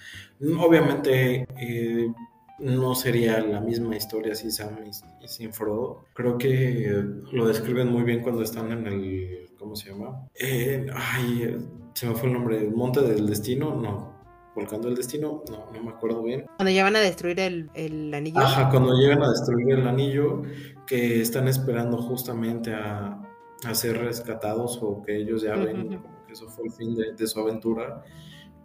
Obviamente, 0.59 1.47
eh, 1.57 2.13
no 2.60 2.96
sería 2.96 3.39
la 3.39 3.62
misma 3.62 3.96
historia 3.96 4.36
sin 4.36 4.52
Sam 4.52 4.78
y, 4.86 5.28
sin 5.28 5.54
Frodo. 5.54 6.06
Creo 6.13 6.38
que 6.38 7.04
lo 7.32 7.48
describen 7.48 7.91
muy 7.91 8.04
bien 8.04 8.22
cuando 8.22 8.41
están 8.41 8.72
en 8.72 8.88
el, 8.88 9.50
¿cómo 9.58 9.76
se 9.76 9.91
llama? 9.91 10.28
Eh, 10.34 10.88
ay, 10.93 11.58
se 11.93 12.08
me 12.08 12.15
fue 12.15 12.28
el 12.30 12.34
nombre, 12.34 12.58
el 12.60 12.72
Monte 12.72 13.02
del 13.02 13.28
Destino, 13.28 13.76
no. 13.76 14.17
Volcando 14.56 14.88
el 14.88 14.96
Destino, 14.96 15.43
no, 15.52 15.72
no 15.72 15.84
me 15.84 15.91
acuerdo 15.91 16.24
bien. 16.24 16.46
Cuando 16.56 16.72
ya 16.72 16.84
van 16.84 16.96
a 16.96 17.00
destruir 17.00 17.39
el, 17.39 17.70
el 17.76 18.12
anillo. 18.12 18.39
Ajá, 18.39 18.70
cuando 18.70 18.93
llegan 18.93 19.22
a 19.22 19.30
destruir 19.30 19.72
el 19.72 19.88
anillo, 19.88 20.41
que 20.88 21.22
están 21.22 21.48
esperando 21.48 22.02
justamente 22.02 22.74
a, 22.74 23.22
a 23.65 23.76
ser 23.76 24.00
rescatados 24.00 24.80
o 24.82 25.04
que 25.04 25.15
ellos 25.15 25.43
ya 25.43 25.56
ven 25.56 26.02
que 26.26 26.34
eso 26.34 26.48
fue 26.50 26.65
el 26.65 26.72
fin 26.72 26.96
de, 26.96 27.13
de 27.13 27.28
su 27.28 27.39
aventura 27.39 28.04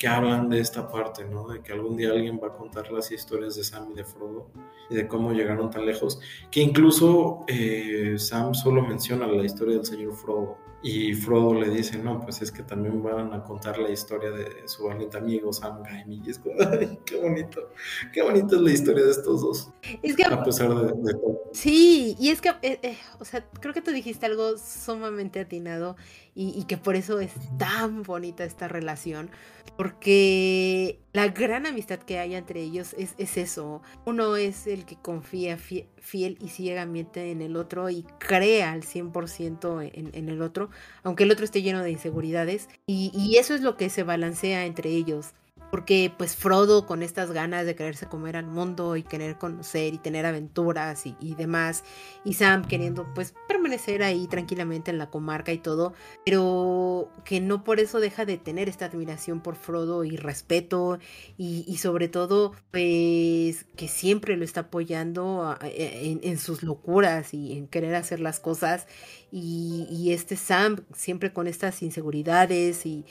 que 0.02 0.08
hablan 0.08 0.48
de 0.48 0.58
esta 0.58 0.88
parte, 0.88 1.24
¿no? 1.24 1.46
De 1.46 1.62
que 1.62 1.72
algún 1.72 1.96
día 1.96 2.10
alguien 2.10 2.40
va 2.42 2.48
a 2.48 2.52
contar 2.52 2.90
las 2.90 3.12
historias 3.12 3.54
de 3.54 3.62
Sam 3.62 3.92
y 3.92 3.94
de 3.94 4.02
Frodo 4.02 4.48
y 4.90 4.96
de 4.96 5.06
cómo 5.06 5.30
llegaron 5.32 5.70
tan 5.70 5.86
lejos, 5.86 6.18
que 6.50 6.60
incluso 6.60 7.44
eh, 7.46 8.16
Sam 8.18 8.52
solo 8.52 8.82
menciona 8.82 9.28
la 9.28 9.44
historia 9.44 9.76
del 9.76 9.86
señor 9.86 10.16
Frodo 10.16 10.58
y 10.82 11.14
Frodo 11.14 11.54
le 11.54 11.70
dice, 11.70 11.96
no, 11.98 12.20
pues 12.20 12.42
es 12.42 12.50
que 12.50 12.64
también 12.64 13.00
van 13.00 13.32
a 13.32 13.44
contar 13.44 13.78
la 13.78 13.90
historia 13.90 14.32
de 14.32 14.66
su 14.66 14.82
valiente 14.82 15.16
amigo 15.16 15.52
Sam 15.52 15.84
Gaimi 15.84 16.20
y 16.26 16.30
es 16.30 16.40
como, 16.40 16.56
ay, 16.80 16.98
qué 17.06 17.16
bonito, 17.18 17.70
qué 18.12 18.22
bonita 18.22 18.56
es 18.56 18.62
la 18.62 18.72
historia 18.72 19.04
de 19.04 19.10
estos 19.12 19.40
dos. 19.40 19.70
Es 20.02 20.16
que, 20.16 20.24
a 20.24 20.42
pesar 20.42 20.74
de, 20.74 21.12
todo. 21.12 21.42
Sí, 21.52 22.16
y 22.18 22.30
es 22.30 22.40
que, 22.40 22.48
eh, 22.62 22.80
eh, 22.82 22.98
o 23.20 23.24
sea, 23.24 23.48
creo 23.60 23.72
que 23.72 23.82
tú 23.82 23.92
dijiste 23.92 24.26
algo 24.26 24.58
sumamente 24.58 25.38
atinado 25.38 25.94
y, 26.34 26.64
que 26.64 26.78
por 26.78 26.96
eso 26.96 27.20
es 27.20 27.32
tan 27.58 28.02
bonita 28.02 28.44
esta 28.44 28.66
relación, 28.66 29.30
porque 29.76 30.98
la 31.12 31.28
gran 31.28 31.66
amistad 31.66 31.98
que 31.98 32.18
hay 32.18 32.34
entre 32.34 32.62
ellos 32.62 32.94
es, 32.96 33.14
es 33.18 33.36
eso. 33.36 33.82
Uno 34.06 34.36
es 34.36 34.66
el 34.66 34.86
que 34.86 34.96
confía 34.96 35.58
fiel, 35.58 36.38
y 36.40 36.48
ciegamente 36.48 37.30
en 37.30 37.42
el 37.42 37.56
otro 37.56 37.90
y 37.90 38.04
crea 38.18 38.72
al 38.72 38.82
100% 38.82 39.90
en, 39.92 40.10
en 40.14 40.28
el 40.28 40.40
otro, 40.40 40.70
aunque 41.02 41.24
el 41.24 41.30
otro 41.30 41.44
esté 41.44 41.62
lleno 41.62 41.82
de 41.82 41.90
inseguridades, 41.90 42.68
y, 42.86 43.12
y 43.14 43.36
eso 43.36 43.54
es 43.54 43.60
lo 43.60 43.76
que 43.76 43.90
se 43.90 44.02
balancea 44.02 44.64
entre 44.64 44.90
ellos 44.90 45.34
porque 45.72 46.12
pues 46.14 46.36
Frodo 46.36 46.84
con 46.84 47.02
estas 47.02 47.30
ganas 47.30 47.64
de 47.64 47.74
quererse 47.74 48.04
comer 48.04 48.36
al 48.36 48.44
mundo 48.44 48.94
y 48.94 49.02
querer 49.02 49.38
conocer 49.38 49.94
y 49.94 49.98
tener 49.98 50.26
aventuras 50.26 51.04
y, 51.06 51.34
demás, 51.34 51.82
y 52.26 52.34
Sam 52.34 52.68
queriendo 52.68 53.06
pues 53.14 53.32
permanecer 53.48 54.02
ahí 54.02 54.26
tranquilamente 54.26 54.90
en 54.90 54.98
la 54.98 55.08
comarca 55.08 55.50
y 55.50 55.56
todo, 55.56 55.94
pero 56.26 57.10
que 57.24 57.40
no 57.40 57.64
por 57.64 57.80
eso 57.80 58.00
deja 58.00 58.26
de 58.26 58.36
tener 58.36 58.68
esta 58.68 58.84
admiración 58.84 59.40
por 59.40 59.56
Frodo 59.56 60.04
y 60.04 60.18
respeto 60.18 60.98
y, 61.38 61.74
sobre 61.78 62.08
todo 62.08 62.52
pues 62.70 63.64
que 63.74 63.88
siempre 63.88 64.36
lo 64.36 64.44
está 64.44 64.60
apoyando 64.60 65.56
e, 65.62 66.18
en, 66.22 66.38
sus 66.38 66.62
locuras 66.62 67.32
y 67.32 67.56
en 67.56 67.66
querer 67.66 67.94
hacer 67.94 68.20
las 68.20 68.40
cosas 68.40 68.86
y, 69.30 69.86
y 69.90 70.12
este 70.12 70.36
Sam 70.36 70.84
siempre 70.94 71.32
con 71.32 71.46
estas 71.46 71.80
inseguridades 71.80 72.84
y 72.84 73.06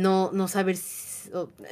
no, 0.00 0.30
no 0.32 0.48
saber 0.48 0.76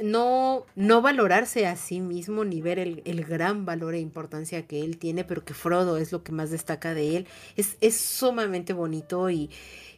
no, 0.02 0.66
no 0.76 1.02
valorarse 1.02 1.66
a 1.66 1.76
sí 1.76 2.00
mismo 2.00 2.44
ni 2.44 2.60
ver 2.60 2.78
el, 2.78 3.24
gran 3.24 3.64
valor 3.64 3.94
e 3.94 4.00
importancia 4.00 4.66
que 4.66 4.82
él 4.82 4.98
tiene, 4.98 5.24
pero 5.24 5.44
que 5.44 5.54
Frodo 5.54 5.96
es 5.96 6.12
lo 6.12 6.22
que 6.22 6.32
más 6.32 6.50
destaca 6.50 6.94
de 6.94 7.16
él. 7.16 7.26
Es, 7.56 7.76
es 7.80 7.96
sumamente 8.00 8.72
bonito 8.72 9.30
y, 9.30 9.50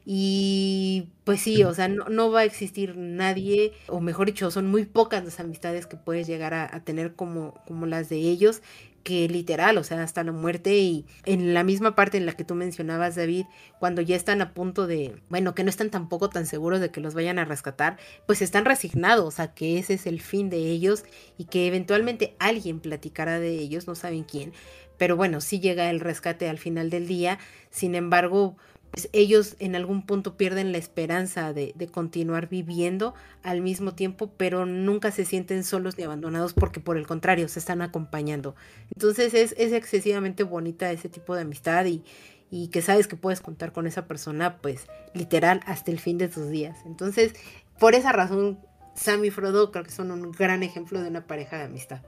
y 0.05 1.09
pues 1.25 1.41
sí, 1.41 1.65
o 1.65 1.75
sea, 1.75 1.89
no, 1.89 2.31
va 2.31 2.41
a 2.41 2.45
existir 2.45 2.97
nadie, 2.97 3.73
o 3.89 4.01
mejor 4.01 4.27
dicho, 4.27 4.51
son 4.51 4.67
muy 4.71 4.85
pocas 4.85 5.25
las 5.25 5.41
amistades 5.41 5.87
que 5.87 5.97
puedes 5.97 6.27
llegar 6.27 6.55
a, 6.55 6.75
a 6.75 6.81
tener 6.81 7.15
como, 7.15 7.55
como 7.67 7.87
las 7.87 8.09
de 8.09 8.17
ellos, 8.17 8.63
que 9.05 9.29
literal, 9.29 9.79
o 9.79 9.85
sea, 9.85 10.03
hasta 10.03 10.25
la 10.25 10.33
muerte 10.33 10.77
y 10.77 11.07
en 11.27 11.55
la 11.55 11.63
misma 11.63 11.95
parte 11.95 12.17
en 12.17 12.27
la 12.27 12.33
que 12.33 12.43
tú 12.43 12.55
mencionabas, 12.55 13.15
David, 13.15 13.45
cuando 13.79 14.03
ya 14.03 14.17
están 14.17 14.41
a 14.41 14.55
punto 14.55 14.87
de, 14.87 15.15
bueno, 15.29 15.55
que 15.55 15.63
no 15.63 15.71
están 15.71 15.91
tampoco 15.91 16.31
tan 16.31 16.47
seguros 16.47 16.81
de 16.81 16.91
que 16.91 17.01
los 17.01 17.15
vayan 17.15 17.39
a 17.39 17.45
rescatar, 17.45 17.99
pues 18.27 18.43
están 18.43 18.65
resignados 18.65 19.39
a 19.39 19.55
que 19.55 19.79
ese 19.79 19.95
es 19.95 20.07
el 20.07 20.21
fin 20.21 20.51
de 20.51 20.57
ellos 20.57 21.05
y 21.39 21.45
que 21.45 21.69
eventualmente 21.69 22.35
alguien 22.39 22.81
platicará 22.81 23.39
de 23.39 23.51
ellos, 23.51 23.87
no 23.87 23.95
saben 23.95 24.25
quién, 24.25 24.53
pero 24.97 25.17
bueno, 25.17 25.41
sí 25.41 25.61
llega 25.61 25.91
el 25.91 26.01
rescate 26.01 26.49
al 26.49 26.59
final 26.59 26.89
del 26.91 27.07
día, 27.07 27.39
sin 27.71 27.95
embargo, 27.95 28.57
pues, 28.95 29.09
ellos 29.13 29.57
en 29.59 29.75
algún 29.75 30.07
punto 30.07 30.37
pierden 30.37 30.71
la 30.71 30.79
esperanza 30.79 31.53
de, 31.53 31.75
continuar 31.91 32.49
viviendo 32.49 33.15
al 33.43 33.61
mismo 33.61 33.95
tiempo, 33.95 34.33
pero 34.37 34.67
nunca 34.67 35.11
se 35.11 35.25
sienten 35.25 35.65
solos 35.65 35.99
ni 35.99 36.05
abandonados 36.05 36.55
porque 36.55 36.79
por 36.79 36.97
el 36.97 37.05
contrario 37.05 37.49
se 37.49 37.59
están 37.59 37.83
acompañando. 37.83 38.55
Entonces 38.95 39.35
es, 39.35 39.53
excesivamente 39.57 40.45
bonita 40.45 40.93
ese 40.93 41.09
tipo 41.09 41.35
de 41.35 41.43
amistad 41.43 41.87
y, 41.87 42.05
y 42.53 42.69
que 42.69 42.83
sabes 42.83 43.09
que 43.09 43.17
puedes 43.17 43.41
contar 43.41 43.73
con 43.73 43.89
esa 43.89 44.07
persona 44.07 44.59
pues 44.59 44.87
literal 45.13 45.61
hasta 45.67 45.91
el 45.91 45.99
fin 45.99 46.17
de 46.17 46.29
tus 46.29 46.49
días. 46.49 46.79
Entonces 46.87 47.35
por 47.81 47.97
esa 47.97 48.13
razón 48.13 48.61
Sam 48.95 49.25
y 49.25 49.31
Frodo 49.31 49.73
creo 49.73 49.83
que 49.83 49.91
son 49.91 50.13
un 50.13 50.31
gran 50.31 50.63
ejemplo 50.63 51.03
de 51.03 51.09
una 51.09 51.27
pareja 51.27 51.59
de 51.59 51.65
amistad. 51.65 52.01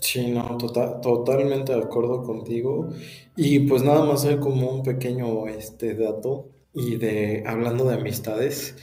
Sí, 0.00 0.30
no, 0.30 0.56
tota-, 0.58 1.00
totalmente 1.00 1.72
de 1.72 1.82
acuerdo 1.82 2.22
contigo. 2.22 2.88
Y 3.36 3.60
pues 3.60 3.82
nada 3.82 4.04
más 4.04 4.24
hay 4.24 4.38
como 4.38 4.70
un 4.70 4.82
pequeño 4.82 5.46
este 5.48 5.94
dato 5.94 6.48
y 6.72 6.96
de 6.96 7.44
hablando 7.46 7.84
de 7.84 7.94
amistades. 7.94 8.76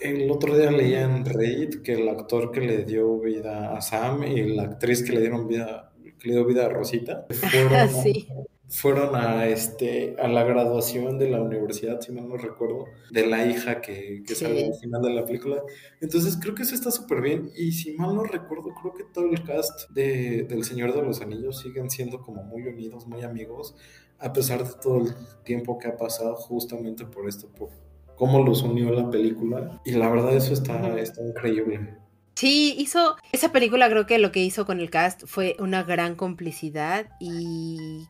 El 0.00 0.30
otro 0.30 0.56
día 0.56 0.70
leía 0.70 1.02
en 1.02 1.24
Reddit 1.24 1.82
que 1.82 1.94
el 1.94 2.08
actor 2.08 2.52
que 2.52 2.60
le 2.60 2.84
dio 2.84 3.18
vida 3.18 3.76
a 3.76 3.80
Sam 3.80 4.24
y 4.24 4.42
la 4.54 4.64
actriz 4.64 5.02
que 5.02 5.12
le 5.12 5.20
dieron 5.20 5.48
vida, 5.48 5.92
que 6.18 6.28
le 6.28 6.34
dio 6.34 6.44
vida 6.44 6.66
a 6.66 6.68
Rosita, 6.68 7.26
fueron, 7.30 7.88
sí 7.88 8.28
fueron 8.68 9.14
a 9.14 9.46
este 9.46 10.16
a 10.18 10.26
la 10.28 10.42
graduación 10.42 11.18
de 11.18 11.30
la 11.30 11.40
universidad, 11.40 12.00
si 12.00 12.12
mal 12.12 12.28
no 12.28 12.36
recuerdo, 12.36 12.86
de 13.10 13.26
la 13.26 13.46
hija 13.46 13.80
que, 13.80 14.22
que 14.26 14.34
sale 14.34 14.66
al 14.66 14.74
final 14.74 15.02
de 15.02 15.14
la 15.14 15.24
película. 15.24 15.62
Entonces 16.00 16.36
creo 16.40 16.54
que 16.54 16.62
eso 16.62 16.74
está 16.74 16.90
súper 16.90 17.20
bien. 17.20 17.50
Y 17.56 17.72
si 17.72 17.92
mal 17.96 18.14
no 18.14 18.24
recuerdo, 18.24 18.74
creo 18.74 18.94
que 18.94 19.04
todo 19.04 19.26
el 19.26 19.42
cast 19.44 19.90
de, 19.90 20.42
del 20.42 20.64
Señor 20.64 20.94
de 20.94 21.02
los 21.02 21.20
Anillos 21.20 21.60
siguen 21.60 21.90
siendo 21.90 22.20
como 22.20 22.42
muy 22.42 22.62
unidos, 22.62 23.06
muy 23.06 23.22
amigos, 23.22 23.76
a 24.18 24.32
pesar 24.32 24.64
de 24.64 24.74
todo 24.82 24.98
el 24.98 25.14
tiempo 25.44 25.78
que 25.78 25.88
ha 25.88 25.96
pasado 25.96 26.34
justamente 26.34 27.04
por 27.04 27.28
esto, 27.28 27.48
por 27.48 27.70
cómo 28.16 28.42
los 28.42 28.62
unió 28.62 28.90
la 28.90 29.10
película. 29.10 29.80
Y 29.84 29.92
la 29.92 30.08
verdad 30.08 30.34
eso 30.34 30.52
está, 30.52 30.98
está 30.98 31.22
increíble. 31.22 31.98
Sí, 32.34 32.74
hizo 32.76 33.16
esa 33.32 33.50
película, 33.50 33.88
creo 33.88 34.06
que 34.06 34.18
lo 34.18 34.30
que 34.30 34.42
hizo 34.42 34.66
con 34.66 34.80
el 34.80 34.90
cast 34.90 35.22
fue 35.24 35.56
una 35.58 35.84
gran 35.84 36.16
complicidad 36.16 37.06
y 37.18 38.06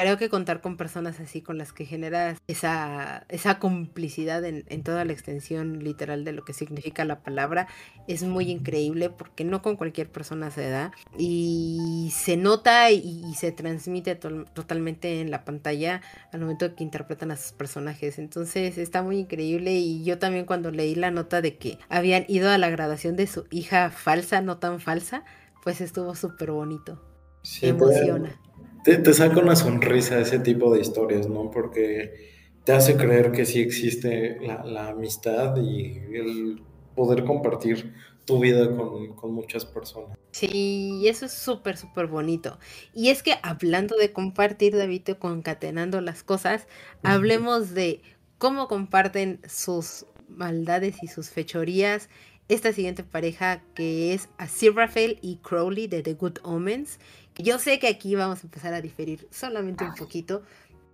creo 0.00 0.16
que 0.16 0.28
contar 0.28 0.60
con 0.60 0.76
personas 0.76 1.20
así 1.20 1.42
con 1.42 1.58
las 1.58 1.72
que 1.72 1.84
generas 1.84 2.38
esa, 2.48 3.26
esa 3.28 3.58
complicidad 3.58 4.44
en, 4.44 4.64
en, 4.68 4.82
toda 4.82 5.04
la 5.04 5.12
extensión 5.12 5.84
literal 5.84 6.24
de 6.24 6.32
lo 6.32 6.44
que 6.44 6.54
significa 6.54 7.04
la 7.04 7.22
palabra 7.22 7.68
es 8.08 8.22
muy 8.22 8.50
increíble 8.50 9.10
porque 9.10 9.44
no 9.44 9.60
con 9.60 9.76
cualquier 9.76 10.10
persona 10.10 10.50
se 10.50 10.68
da 10.70 10.92
y 11.18 12.12
se 12.14 12.36
nota 12.36 12.90
y, 12.90 13.20
se 13.34 13.52
transmite 13.52 14.14
totalmente 14.16 15.20
en 15.20 15.30
la 15.30 15.44
pantalla 15.44 16.02
al 16.32 16.40
momento 16.40 16.74
que 16.74 16.82
interpretan 16.82 17.30
a 17.30 17.36
sus 17.36 17.52
personajes. 17.52 18.18
Entonces 18.18 18.78
está 18.78 19.02
muy 19.02 19.18
increíble 19.18 19.72
y 19.74 20.02
yo 20.04 20.18
también 20.18 20.46
cuando 20.46 20.70
leí 20.70 20.94
la 20.94 21.10
nota 21.10 21.40
de 21.40 21.56
que 21.56 21.78
habían 21.88 22.24
ido 22.28 22.50
a 22.50 22.58
la 22.58 22.70
graduación 22.70 23.16
de 23.16 23.26
su 23.26 23.46
hija 23.50 23.90
falsa, 23.90 24.40
no 24.40 24.58
tan 24.58 24.80
falsa, 24.80 25.24
pues 25.62 25.80
estuvo 25.80 26.14
súper 26.14 26.50
bonito. 26.50 27.00
Sí, 27.42 27.68
emociona 27.68 28.38
te, 28.84 29.14
saca 29.14 29.40
una 29.40 29.56
sonrisa 29.56 30.20
ese 30.20 30.38
tipo 30.38 30.72
de 30.72 30.80
historias, 30.80 31.28
¿no? 31.28 31.50
Porque 31.50 32.30
te 32.64 32.72
hace 32.72 32.96
creer 32.96 33.32
que 33.32 33.46
sí 33.46 33.60
existe 33.60 34.38
la, 34.40 34.88
amistad 34.88 35.56
y 35.56 35.98
el 36.14 36.62
poder 36.94 37.24
compartir 37.24 37.94
tu 38.24 38.38
vida 38.38 38.68
con, 38.76 39.32
muchas 39.32 39.64
personas. 39.64 40.16
Sí, 40.32 41.02
eso 41.06 41.26
es 41.26 41.32
súper, 41.32 41.76
súper 41.76 42.06
bonito. 42.06 42.58
Y 42.94 43.08
es 43.08 43.22
que 43.22 43.34
hablando 43.42 43.96
de 43.96 44.12
compartir, 44.12 44.76
David, 44.76 45.08
concatenando 45.18 46.00
las 46.00 46.22
cosas, 46.22 46.66
hablemos 47.02 47.74
de 47.74 48.02
cómo 48.38 48.68
comparten 48.68 49.40
sus 49.48 50.06
maldades 50.28 51.02
y 51.02 51.08
sus 51.08 51.30
fechorías 51.30 52.08
esta 52.50 52.72
siguiente 52.72 53.04
pareja 53.04 53.62
que 53.74 54.12
es 54.12 54.28
Aziraphale 54.36 55.18
y 55.22 55.36
Crowley 55.36 55.86
de 55.86 56.02
The 56.02 56.14
Good 56.14 56.38
Omens 56.42 56.98
yo 57.42 57.58
sé 57.58 57.78
que 57.78 57.88
aquí 57.88 58.14
vamos 58.14 58.40
a 58.40 58.46
empezar 58.46 58.74
a 58.74 58.80
diferir 58.80 59.26
solamente 59.30 59.84
un 59.84 59.94
poquito, 59.94 60.42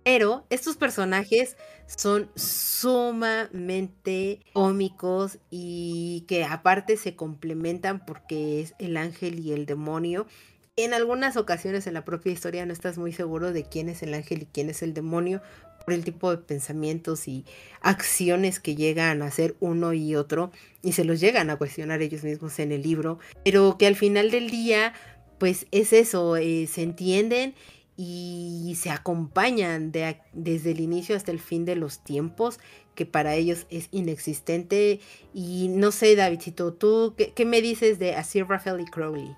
pero 0.03 0.45
estos 0.49 0.77
personajes 0.77 1.57
son 1.85 2.29
sumamente 2.35 4.39
cómicos 4.53 5.39
y 5.49 6.25
que 6.27 6.45
aparte 6.45 6.97
se 6.97 7.15
complementan 7.15 8.05
porque 8.05 8.61
es 8.61 8.73
el 8.79 8.97
ángel 8.97 9.39
y 9.39 9.51
el 9.51 9.65
demonio. 9.65 10.27
En 10.77 10.93
algunas 10.93 11.37
ocasiones 11.37 11.87
en 11.87 11.95
la 11.95 12.05
propia 12.05 12.31
historia 12.31 12.65
no 12.65 12.71
estás 12.71 12.97
muy 12.97 13.11
seguro 13.11 13.51
de 13.51 13.63
quién 13.63 13.89
es 13.89 14.03
el 14.03 14.13
ángel 14.13 14.43
y 14.43 14.45
quién 14.45 14.69
es 14.69 14.83
el 14.83 14.93
demonio 14.93 15.41
por 15.83 15.93
el 15.93 16.03
tipo 16.03 16.29
de 16.31 16.37
pensamientos 16.37 17.27
y 17.27 17.45
acciones 17.81 18.59
que 18.59 18.75
llegan 18.75 19.21
a 19.21 19.27
hacer 19.27 19.55
uno 19.59 19.93
y 19.93 20.15
otro 20.15 20.51
y 20.83 20.91
se 20.91 21.03
los 21.03 21.19
llegan 21.19 21.49
a 21.49 21.55
cuestionar 21.55 22.01
ellos 22.01 22.23
mismos 22.23 22.59
en 22.59 22.71
el 22.71 22.81
libro, 22.81 23.19
pero 23.43 23.77
que 23.77 23.87
al 23.87 23.95
final 23.95 24.29
del 24.29 24.49
día 24.49 24.93
pues 25.37 25.67
es 25.71 25.93
eso, 25.93 26.37
eh, 26.37 26.67
se 26.67 26.83
entienden 26.83 27.53
y 27.97 28.75
se 28.79 28.91
acompañan 28.91 29.91
de, 29.91 30.17
desde 30.33 30.71
el 30.71 30.79
inicio 30.81 31.15
hasta 31.15 31.31
el 31.31 31.39
fin 31.39 31.65
de 31.65 31.75
los 31.75 32.03
tiempos, 32.03 32.59
que 32.93 33.07
para 33.07 33.33
ellos 33.33 33.65
es 33.71 33.89
inexistente. 33.91 34.99
Y 35.33 35.69
no 35.69 35.91
sé, 35.91 36.15
Davidcito, 36.15 36.73
¿tú 36.73 37.15
qué, 37.17 37.45
me 37.45 37.59
dices 37.61 37.97
de 37.97 38.13
Asir 38.13 38.45
Rafael 38.47 38.81
y 38.81 38.85
Crowley? 38.85 39.35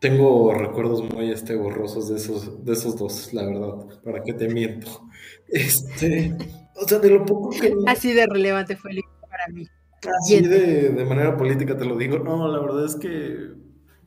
Tengo 0.00 0.54
recuerdos 0.54 1.02
muy 1.12 1.30
este, 1.30 1.54
borrosos 1.56 2.08
de 2.08 2.16
esos, 2.16 2.64
de 2.64 2.72
esos 2.72 2.96
dos, 2.96 3.34
la 3.34 3.44
verdad, 3.44 3.74
para 4.02 4.22
qué 4.22 4.32
te 4.32 4.48
miento. 4.48 5.02
Este, 5.50 6.36
o 6.74 6.86
sea, 6.86 6.98
de 6.98 7.08
lo 7.08 7.24
poco 7.24 7.48
que... 7.48 7.72
Así 7.86 8.12
de 8.12 8.26
relevante 8.26 8.76
fue 8.76 8.90
el 8.90 8.96
libro 8.96 9.18
para 9.30 9.48
mí. 9.48 9.66
Así 10.20 10.42
de, 10.42 10.90
de 10.90 11.04
manera 11.06 11.38
política 11.38 11.74
te 11.74 11.86
lo 11.86 11.96
digo. 11.96 12.18
No, 12.18 12.46
la 12.48 12.60
verdad 12.60 12.84
es 12.84 12.96
que 12.96 13.54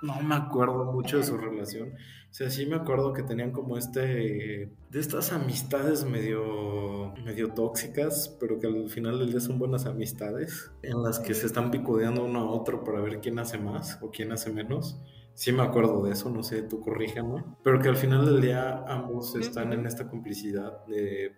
no 0.01 0.19
me 0.21 0.35
acuerdo 0.35 0.91
mucho 0.91 1.17
de 1.17 1.23
su 1.23 1.37
relación. 1.37 1.89
O 1.89 2.33
sea, 2.33 2.49
sí 2.49 2.65
me 2.65 2.75
acuerdo 2.75 3.13
que 3.13 3.23
tenían 3.23 3.51
como 3.51 3.77
este. 3.77 4.71
de 4.89 4.99
estas 4.99 5.31
amistades 5.31 6.05
medio. 6.05 7.13
medio 7.23 7.53
tóxicas, 7.53 8.35
pero 8.39 8.59
que 8.59 8.67
al 8.67 8.89
final 8.89 9.19
del 9.19 9.31
día 9.31 9.39
son 9.39 9.59
buenas 9.59 9.85
amistades, 9.85 10.71
en 10.81 11.03
las 11.03 11.19
que 11.19 11.33
se 11.33 11.45
están 11.45 11.71
picodeando 11.71 12.25
uno 12.25 12.39
a 12.39 12.51
otro 12.51 12.83
para 12.83 13.01
ver 13.01 13.19
quién 13.19 13.39
hace 13.39 13.57
más 13.57 13.99
o 14.01 14.11
quién 14.11 14.31
hace 14.31 14.51
menos. 14.51 14.99
Sí 15.33 15.51
me 15.51 15.63
acuerdo 15.63 16.03
de 16.03 16.11
eso, 16.11 16.29
no 16.29 16.43
sé, 16.43 16.61
tú 16.63 16.81
corrígeme. 16.81 17.43
Pero 17.63 17.79
que 17.79 17.89
al 17.89 17.97
final 17.97 18.25
del 18.25 18.41
día 18.41 18.83
ambos 18.87 19.35
están 19.35 19.73
en 19.73 19.85
esta 19.85 20.09
complicidad 20.09 20.85
de. 20.85 21.35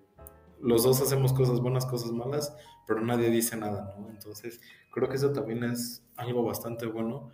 Los 0.61 0.83
dos 0.83 1.01
hacemos 1.01 1.33
cosas 1.33 1.59
buenas, 1.59 1.85
cosas 1.85 2.11
malas, 2.11 2.55
pero 2.87 3.01
nadie 3.01 3.29
dice 3.29 3.57
nada, 3.57 3.95
¿no? 3.99 4.09
Entonces, 4.09 4.61
creo 4.91 5.09
que 5.09 5.15
eso 5.15 5.33
también 5.33 5.63
es 5.65 6.05
algo 6.15 6.43
bastante 6.43 6.85
bueno 6.85 7.31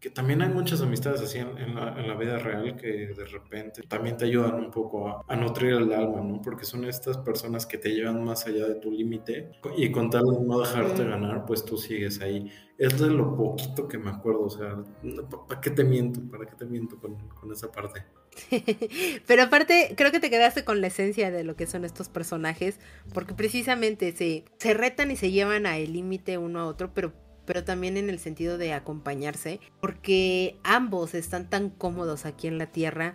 que 0.00 0.10
también 0.10 0.42
hay 0.42 0.50
muchas 0.50 0.82
amistades 0.82 1.22
así 1.22 1.38
en, 1.38 1.74
la, 1.74 2.14
vida 2.16 2.38
real 2.38 2.76
que 2.76 3.08
de 3.08 3.24
repente 3.24 3.82
también 3.82 4.16
te 4.16 4.26
ayudan 4.26 4.54
un 4.54 4.70
poco 4.70 5.24
a, 5.26 5.36
nutrir 5.36 5.72
el 5.72 5.92
alma, 5.92 6.20
¿no? 6.20 6.42
Porque 6.42 6.64
son 6.64 6.84
estas 6.84 7.18
personas 7.18 7.66
que 7.66 7.78
te 7.78 7.90
llevan 7.90 8.22
más 8.22 8.46
allá 8.46 8.66
de 8.66 8.74
tu 8.76 8.90
límite 8.90 9.52
y 9.76 9.90
con 9.90 10.10
tal 10.10 10.24
de 10.24 10.40
no 10.40 10.60
dejarte 10.60 11.04
ganar, 11.04 11.46
pues 11.46 11.64
tú 11.64 11.76
sigues 11.76 12.20
ahí. 12.20 12.50
Es 12.78 13.00
de 13.00 13.08
lo 13.08 13.34
poquito 13.36 13.88
que 13.88 13.96
me 13.96 14.10
acuerdo, 14.10 14.42
o 14.42 14.50
sea, 14.50 14.76
¿para 15.48 15.60
qué 15.60 15.70
te 15.70 15.82
miento? 15.82 16.20
¿Para 16.30 16.44
qué 16.44 16.54
te 16.54 16.66
miento 16.66 16.98
con, 16.98 17.16
con 17.28 17.50
esa 17.50 17.72
parte? 17.72 18.04
Pero 19.26 19.42
aparte, 19.42 19.94
creo 19.96 20.12
que 20.12 20.20
te 20.20 20.30
quedaste 20.30 20.64
con 20.64 20.82
la 20.82 20.88
esencia 20.88 21.30
de 21.30 21.42
lo 21.42 21.56
que 21.56 21.66
son 21.66 21.84
estos 21.84 22.08
personajes, 22.08 22.78
porque 23.14 23.34
precisamente 23.34 24.12
se, 24.12 24.44
se 24.58 24.74
retan 24.74 25.10
y 25.10 25.16
se 25.16 25.30
llevan 25.30 25.64
a 25.66 25.78
el 25.78 25.94
límite 25.94 26.36
uno 26.38 26.60
a 26.60 26.66
otro, 26.66 26.92
pero 26.92 27.12
pero 27.46 27.64
también 27.64 27.96
en 27.96 28.10
el 28.10 28.18
sentido 28.18 28.58
de 28.58 28.72
acompañarse, 28.72 29.60
porque 29.80 30.58
ambos 30.64 31.14
están 31.14 31.48
tan 31.48 31.70
cómodos 31.70 32.26
aquí 32.26 32.48
en 32.48 32.58
la 32.58 32.66
Tierra 32.66 33.14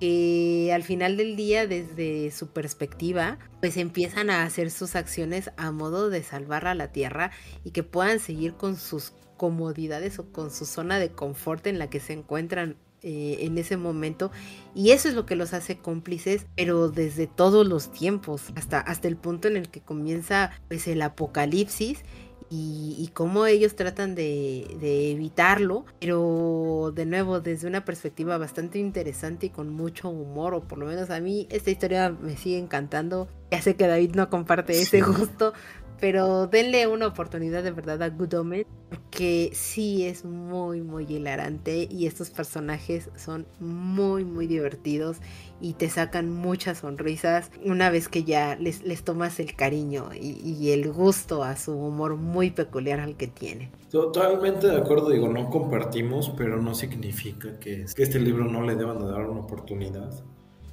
que 0.00 0.72
al 0.74 0.82
final 0.82 1.16
del 1.16 1.36
día, 1.36 1.66
desde 1.66 2.30
su 2.30 2.48
perspectiva, 2.48 3.38
pues 3.60 3.76
empiezan 3.76 4.30
a 4.30 4.42
hacer 4.44 4.70
sus 4.70 4.94
acciones 4.94 5.50
a 5.56 5.72
modo 5.72 6.10
de 6.10 6.22
salvar 6.22 6.66
a 6.66 6.74
la 6.74 6.92
Tierra 6.92 7.30
y 7.64 7.70
que 7.70 7.82
puedan 7.82 8.20
seguir 8.20 8.54
con 8.54 8.76
sus 8.76 9.12
comodidades 9.36 10.18
o 10.18 10.30
con 10.32 10.50
su 10.50 10.66
zona 10.66 10.98
de 10.98 11.10
confort 11.10 11.66
en 11.66 11.78
la 11.78 11.88
que 11.88 12.00
se 12.00 12.12
encuentran 12.12 12.76
eh, 13.02 13.38
en 13.42 13.56
ese 13.58 13.76
momento. 13.76 14.30
Y 14.74 14.90
eso 14.90 15.08
es 15.08 15.14
lo 15.14 15.26
que 15.26 15.36
los 15.36 15.54
hace 15.54 15.78
cómplices 15.78 16.46
pero 16.56 16.90
desde 16.90 17.26
todos 17.26 17.66
los 17.66 17.92
tiempos 17.92 18.44
hasta, 18.54 18.80
hasta 18.80 19.08
el 19.08 19.16
punto 19.16 19.48
en 19.48 19.56
el 19.56 19.68
que 19.68 19.80
comienza 19.80 20.50
pues 20.68 20.88
el 20.88 21.00
apocalipsis 21.02 22.02
y, 22.50 23.10
cómo 23.14 23.46
ellos 23.46 23.76
tratan 23.76 24.14
de, 24.14 25.10
evitarlo, 25.12 25.84
pero 26.00 26.92
de 26.94 27.06
nuevo 27.06 27.40
desde 27.40 27.66
una 27.66 27.84
perspectiva 27.84 28.38
bastante 28.38 28.78
interesante 28.78 29.46
y 29.46 29.50
con 29.50 29.70
mucho 29.72 30.08
humor, 30.08 30.54
o 30.54 30.62
por 30.62 30.78
lo 30.78 30.86
menos 30.86 31.10
a 31.10 31.20
mí 31.20 31.46
esta 31.50 31.70
historia 31.70 32.10
me 32.10 32.36
sigue 32.36 32.58
encantando. 32.58 33.28
Ya 33.50 33.62
sé 33.62 33.76
que 33.76 33.86
David 33.86 34.14
no 34.14 34.28
comparte 34.30 34.80
ese 34.80 35.00
gusto, 35.02 35.52
pero 36.00 36.46
denle 36.46 36.86
una 36.86 37.06
oportunidad 37.06 37.62
de 37.62 37.70
verdad 37.70 38.02
a 38.02 38.10
Good 38.10 38.34
Omens, 38.34 38.66
porque 38.88 39.50
sí 39.52 40.04
es 40.06 40.24
muy, 40.24 40.82
muy 40.82 41.04
hilarante 41.04 41.88
y 41.90 42.06
estos 42.06 42.30
personajes 42.30 43.10
son 43.16 43.46
muy, 43.58 44.24
muy 44.24 44.46
divertidos 44.46 45.18
y 45.60 45.72
te 45.72 45.88
sacan 45.88 46.30
muchas 46.30 46.78
sonrisas 46.78 47.50
una 47.64 47.90
vez 47.90 48.08
que 48.08 48.24
ya 48.24 48.56
les, 48.56 48.82
les 48.82 49.02
tomas 49.02 49.40
el 49.40 49.56
cariño 49.56 50.10
y, 50.14 50.70
el 50.70 50.92
gusto 50.92 51.44
a 51.44 51.56
su 51.56 51.72
humor 51.72 52.16
muy 52.16 52.50
peculiar 52.50 53.00
al 53.00 53.16
que 53.16 53.28
tiene. 53.28 53.70
Totalmente 53.90 54.66
de 54.66 54.76
acuerdo, 54.76 55.10
digo, 55.10 55.28
no 55.28 55.48
compartimos, 55.48 56.32
pero 56.36 56.60
no 56.60 56.74
significa 56.74 57.58
que, 57.58 57.86
que 57.94 58.02
este 58.02 58.18
libro 58.18 58.44
no 58.44 58.62
le 58.62 58.74
deban 58.74 58.98
de 58.98 59.06
dar 59.06 59.26
una 59.26 59.40
oportunidad 59.40 60.24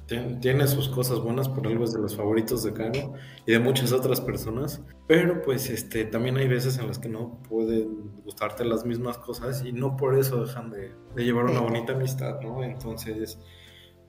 tiene 0.06 0.66
sus 0.66 0.88
cosas 0.88 1.20
buenas, 1.20 1.48
por 1.48 1.66
algo 1.66 1.84
es 1.84 1.92
de 1.92 2.00
los 2.00 2.14
favoritos 2.14 2.62
de 2.62 2.72
Caro 2.74 3.14
y 3.46 3.52
de 3.52 3.58
muchas 3.58 3.92
otras 3.92 4.20
personas, 4.20 4.82
pero 5.06 5.40
pues 5.42 5.70
este 5.70 6.04
también 6.04 6.36
hay 6.36 6.46
veces 6.46 6.78
en 6.78 6.88
las 6.88 6.98
que 6.98 7.08
no 7.08 7.42
pueden 7.48 8.10
gustarte 8.22 8.64
las 8.64 8.84
mismas 8.84 9.16
cosas 9.18 9.64
y 9.64 9.72
no 9.72 9.96
por 9.96 10.18
eso 10.18 10.44
dejan 10.44 10.70
de, 10.70 10.92
llevar 11.16 11.46
una 11.46 11.60
bonita 11.60 11.94
amistad, 11.94 12.40
¿no? 12.42 12.62
Entonces, 12.62 13.38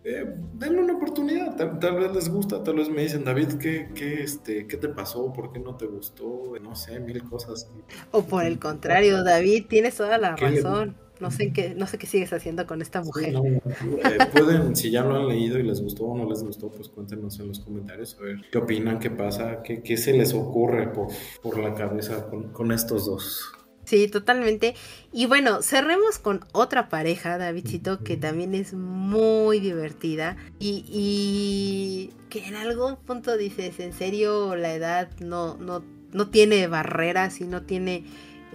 eh, 0.04 0.26
denle 0.54 0.82
una 0.82 0.98
oportunidad, 0.98 1.56
tal, 1.56 1.96
vez 1.96 2.14
les 2.14 2.30
gusta, 2.30 2.62
tal 2.62 2.76
vez 2.76 2.90
me 2.90 3.02
dicen, 3.02 3.24
David, 3.24 3.54
¿qué, 3.60 3.90
qué, 3.96 4.22
este, 4.22 4.68
¿qué 4.68 4.78
te 4.78 4.90
pasó? 4.90 5.32
¿Por 5.32 5.54
qué 5.54 5.60
no 5.60 5.78
te 5.78 5.86
gustó? 5.86 6.54
No 6.62 6.76
sé, 6.76 7.00
mil 7.00 7.24
cosas. 7.24 7.70
O 8.12 8.24
por 8.24 8.44
el 8.44 8.60
contrario, 8.60 9.24
David, 9.24 9.66
tienes 9.70 9.96
toda 9.96 10.18
la 10.18 10.36
razón. 10.36 10.98
No 11.20 11.32
sé 11.32 11.54
qué, 11.54 11.76
no 11.76 11.88
sé 11.88 11.98
qué 11.98 12.08
sigues 12.08 12.34
haciendo 12.34 12.66
con 12.68 12.82
esta 12.82 13.02
mujer. 13.02 13.36
Eh, 13.36 14.18
pueden, 14.34 14.76
si 14.76 14.92
ya 14.92 15.04
lo 15.04 15.16
han 15.16 15.28
leído 15.28 15.58
y 15.60 15.64
les 15.64 15.82
gustó 15.82 16.06
o 16.06 16.18
no 16.18 16.30
les 16.30 16.44
gustó, 16.44 16.70
pues 16.70 16.90
cuéntenos 16.90 17.40
en 17.40 17.48
los 17.48 17.60
comentarios 17.60 18.18
a 18.20 18.24
ver 18.24 18.38
qué 18.52 18.58
opinan, 18.58 19.00
qué 19.00 19.10
pasa, 19.10 19.62
qué, 19.64 19.82
qué 19.82 19.98
se 19.98 20.14
les 20.14 20.34
ocurre 20.34 20.92
por, 20.92 21.08
por 21.42 21.58
la 21.58 21.74
cabeza 21.74 22.28
con, 22.30 22.52
con, 22.52 22.72
estos 22.72 23.06
dos. 23.06 23.52
Sí, 23.86 24.08
totalmente. 24.08 24.76
Y 25.14 25.28
bueno, 25.28 25.62
cerremos 25.62 26.18
con 26.18 26.44
otra 26.52 26.90
pareja, 26.90 27.38
Davidcito, 27.38 28.04
que 28.04 28.18
también 28.18 28.56
es 28.56 28.74
muy 28.74 29.60
divertida 29.60 30.38
y, 30.60 30.84
y 30.88 32.14
que 32.30 32.48
en 32.48 32.56
algún 32.56 32.98
punto 32.98 33.38
dices, 33.38 33.80
en 33.80 33.94
serio, 33.94 34.56
la 34.56 34.74
edad 34.74 35.10
no, 35.20 35.56
no, 35.58 35.84
no 36.12 36.30
tiene 36.30 36.68
barreras 36.68 37.42
y 37.42 37.46
no 37.46 37.62
tiene 37.64 38.06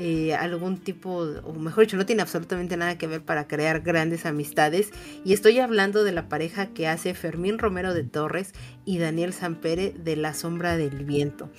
eh, 0.02 0.34
algún 0.34 0.78
tipo, 0.78 1.26
o 1.44 1.52
mejor 1.52 1.84
dicho, 1.84 1.98
no 1.98 2.06
tiene 2.06 2.22
absolutamente 2.22 2.74
nada 2.78 2.96
que 2.96 3.06
ver 3.06 3.22
para 3.22 3.46
crear 3.46 3.82
grandes 3.82 4.24
amistades. 4.24 4.92
Y 5.26 5.34
estoy 5.34 5.58
hablando 5.58 6.04
de 6.04 6.12
la 6.12 6.26
pareja 6.26 6.68
que 6.68 6.88
hace 6.88 7.12
Fermín 7.12 7.58
Romero 7.58 7.92
de 7.92 8.04
Torres 8.04 8.54
y 8.86 8.96
Daniel 8.96 9.34
Sampere 9.34 9.92
de 9.92 10.16
La 10.16 10.32
Sombra 10.32 10.78
del 10.78 11.04
Viento. 11.04 11.50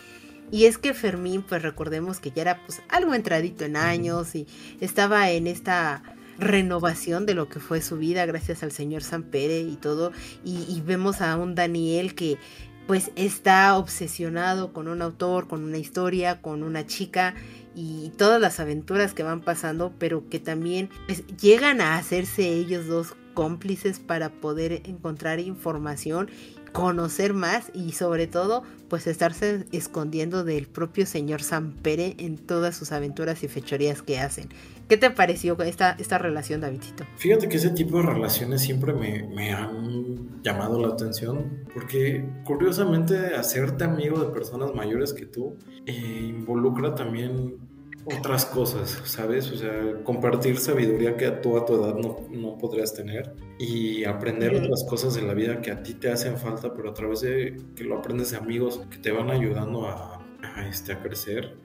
Y 0.50 0.66
es 0.66 0.80
que 0.80 0.96
Fermín, 0.96 1.44
pues 1.44 1.62
recordemos 1.62 2.20
que 2.20 2.32
ya 2.32 2.42
era 2.42 2.66
pues 2.66 2.82
algo 2.90 3.14
entradito 3.14 3.64
en 3.64 3.76
años 3.76 4.34
y 4.34 4.48
estaba 4.80 5.30
en 5.30 5.46
esta 5.46 6.02
renovación 6.40 7.28
de 7.28 7.36
lo 7.36 7.48
que 7.48 7.60
fue 7.60 7.80
su 7.80 7.98
vida 7.98 8.26
gracias 8.26 8.64
al 8.64 8.72
señor 8.72 9.04
Sampere 9.04 9.60
y 9.60 9.76
todo. 9.76 10.14
Y, 10.44 10.66
y 10.68 10.82
vemos 10.82 11.22
a 11.22 11.38
un 11.38 11.54
Daniel 11.54 12.16
que 12.16 12.40
pues 12.88 13.12
está 13.16 13.78
obsesionado 13.78 14.74
con 14.74 14.88
un 14.88 15.02
autor, 15.02 15.48
con 15.48 15.64
una 15.64 15.78
historia, 15.78 16.42
con 16.42 16.64
una 16.64 16.88
chica 16.88 17.36
y 17.76 18.12
todas 18.18 18.42
las 18.42 18.60
aventuras 18.60 19.14
que 19.14 19.24
van 19.24 19.42
pasando, 19.42 19.94
pero 19.98 20.28
que 20.30 20.40
también 20.40 20.90
pues, 21.08 21.26
llegan 21.38 21.82
a 21.82 21.98
hacerse 21.98 22.50
ellos 22.50 22.88
dos 22.88 23.16
cómplices 23.34 24.00
para 24.00 24.30
poder 24.30 24.82
encontrar 24.86 25.40
información, 25.40 26.30
conocer 26.74 27.34
más 27.34 27.72
y 27.74 27.92
sobre 27.94 28.28
todo 28.28 28.64
pues 28.90 29.08
estarse 29.08 29.66
escondiendo 29.72 30.44
del 30.44 30.68
propio 30.68 31.06
señor 31.06 31.44
Sampere 31.44 32.16
en 32.18 32.38
todas 32.38 32.76
sus 32.76 32.92
aventuras 32.92 33.44
y 33.44 33.48
fechorías 33.48 34.02
que 34.02 34.20
hacen. 34.20 34.50
¿Qué 34.92 34.98
te 34.98 35.10
pareció 35.10 35.58
esta, 35.62 35.92
esta 35.92 36.18
relación, 36.18 36.60
Davidito? 36.60 37.06
Fíjate 37.16 37.48
que 37.48 37.56
ese 37.56 37.70
tipo 37.70 37.96
de 38.00 38.08
relaciones 38.08 38.60
siempre 38.60 38.92
me, 38.92 39.24
me 39.24 39.54
han 39.54 40.42
llamado 40.44 40.82
la 40.82 40.90
atención, 40.90 41.66
porque 41.74 42.28
curiosamente 42.44 43.16
hacerte 43.34 43.86
amigo 43.86 44.20
de 44.20 44.34
personas 44.34 44.76
mayores 44.76 45.14
que 45.14 45.26
tú 45.26 45.56
eh, 45.86 45.94
involucra 46.28 46.94
también 46.94 47.56
otras 48.04 48.44
cosas, 48.44 49.02
¿sabes? 49.06 49.50
O 49.54 49.56
sea, 49.56 50.04
compartir 50.04 50.58
sabiduría 50.58 51.16
que 51.16 51.26
a 51.26 51.40
tu, 51.40 51.56
a 51.56 51.66
tu 51.66 51.82
edad 51.82 51.96
no, 51.96 52.28
no 52.30 52.58
podrías 52.58 52.94
tener 52.94 53.34
y 53.58 54.04
aprender 54.04 54.54
otras 54.56 54.84
cosas 54.84 55.16
de 55.16 55.22
la 55.22 55.34
vida 55.34 55.62
que 55.62 55.72
a 55.72 55.84
ti 55.84 55.94
te 55.94 56.12
hacen 56.12 56.38
falta, 56.38 56.74
pero 56.74 56.90
a 56.90 56.94
través 56.94 57.22
de 57.22 57.56
que 57.78 57.86
lo 57.86 58.00
aprendes 58.00 58.32
de 58.32 58.38
amigos 58.40 58.82
que 58.92 58.98
te 58.98 59.14
van 59.14 59.30
ayudando 59.30 59.88
a, 59.88 60.22
a 60.44 60.68
este, 60.68 60.92
a 60.92 61.02
crecer 61.02 61.56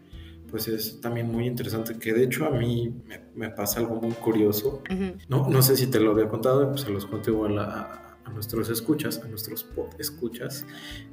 pues 0.51 0.69
es 0.69 1.01
también 1.01 1.31
muy 1.31 1.47
interesante, 1.47 1.99
que 1.99 2.13
de 2.13 2.25
hecho 2.25 2.47
a 2.47 2.51
mí 2.51 2.95
me, 3.35 3.51
pasa 3.51 3.81
algo 3.81 3.97
muy 3.97 4.13
curioso. 4.13 4.83
no, 5.29 5.49
no 5.49 5.63
sé 5.63 5.77
si 5.77 5.89
te 5.89 6.01
lo 6.01 6.13
había 6.13 6.29
contado, 6.29 6.71
pues 6.71 6.83
se 6.83 6.91
los 6.91 7.07
cuento 7.07 7.31
igual 7.31 7.59
a, 7.59 8.07
a 8.27 8.31
nuestros 8.31 8.69
escuchas, 8.69 9.21
a 9.25 9.29
nuestros 9.29 9.63
pod 9.63 9.89
escuchas. 9.99 10.67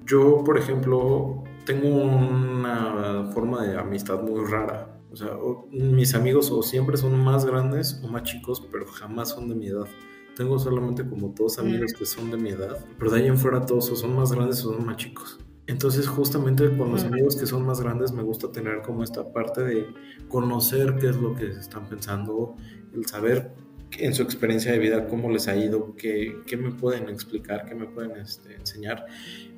Yo, 0.05 0.43
por 0.43 0.57
ejemplo, 0.57 1.43
tengo 1.65 1.87
una 1.89 3.29
forma 3.33 3.65
de 3.65 3.77
amistad 3.77 4.21
muy 4.21 4.43
rara. 4.45 4.99
O 5.11 5.15
sea, 5.15 5.37
mis 5.71 6.15
amigos 6.15 6.49
o 6.51 6.63
siempre 6.63 6.97
son 6.97 7.23
más 7.23 7.45
grandes 7.45 8.01
o 8.03 8.07
más 8.07 8.23
chicos, 8.23 8.67
pero 8.71 8.87
jamás 8.87 9.29
son 9.29 9.47
de 9.47 9.55
mi 9.55 9.67
edad. 9.67 9.87
Tengo 10.35 10.57
solamente 10.57 11.07
como 11.07 11.27
dos 11.27 11.59
amigos 11.59 11.93
que 11.93 12.07
son 12.07 12.31
de 12.31 12.37
mi 12.37 12.49
edad, 12.49 12.83
pero 12.97 13.11
de 13.11 13.19
ahí 13.19 13.27
en 13.27 13.37
fuera 13.37 13.63
todos 13.63 13.91
o 13.91 13.95
son 13.95 14.15
más 14.15 14.31
grandes 14.31 14.65
o 14.65 14.73
son 14.73 14.83
más 14.83 14.97
chicos. 14.97 15.39
Entonces 15.73 16.07
justamente 16.07 16.77
con 16.77 16.91
los 16.91 17.03
amigos 17.03 17.35
que 17.35 17.47
son 17.47 17.65
más 17.65 17.81
grandes 17.81 18.11
me 18.11 18.21
gusta 18.21 18.51
tener 18.51 18.83
como 18.83 19.03
esta 19.03 19.33
parte 19.33 19.63
de 19.63 19.87
conocer 20.27 20.97
qué 20.99 21.09
es 21.09 21.15
lo 21.15 21.33
que 21.33 21.47
están 21.47 21.89
pensando, 21.89 22.55
el 22.93 23.07
saber 23.07 23.49
en 23.97 24.13
su 24.13 24.21
experiencia 24.21 24.71
de 24.71 24.77
vida 24.77 25.07
cómo 25.07 25.31
les 25.31 25.47
ha 25.47 25.55
ido, 25.55 25.95
qué, 25.95 26.41
qué 26.45 26.57
me 26.57 26.69
pueden 26.69 27.09
explicar, 27.09 27.65
qué 27.65 27.73
me 27.73 27.87
pueden 27.87 28.17
este, 28.17 28.53
enseñar. 28.55 29.07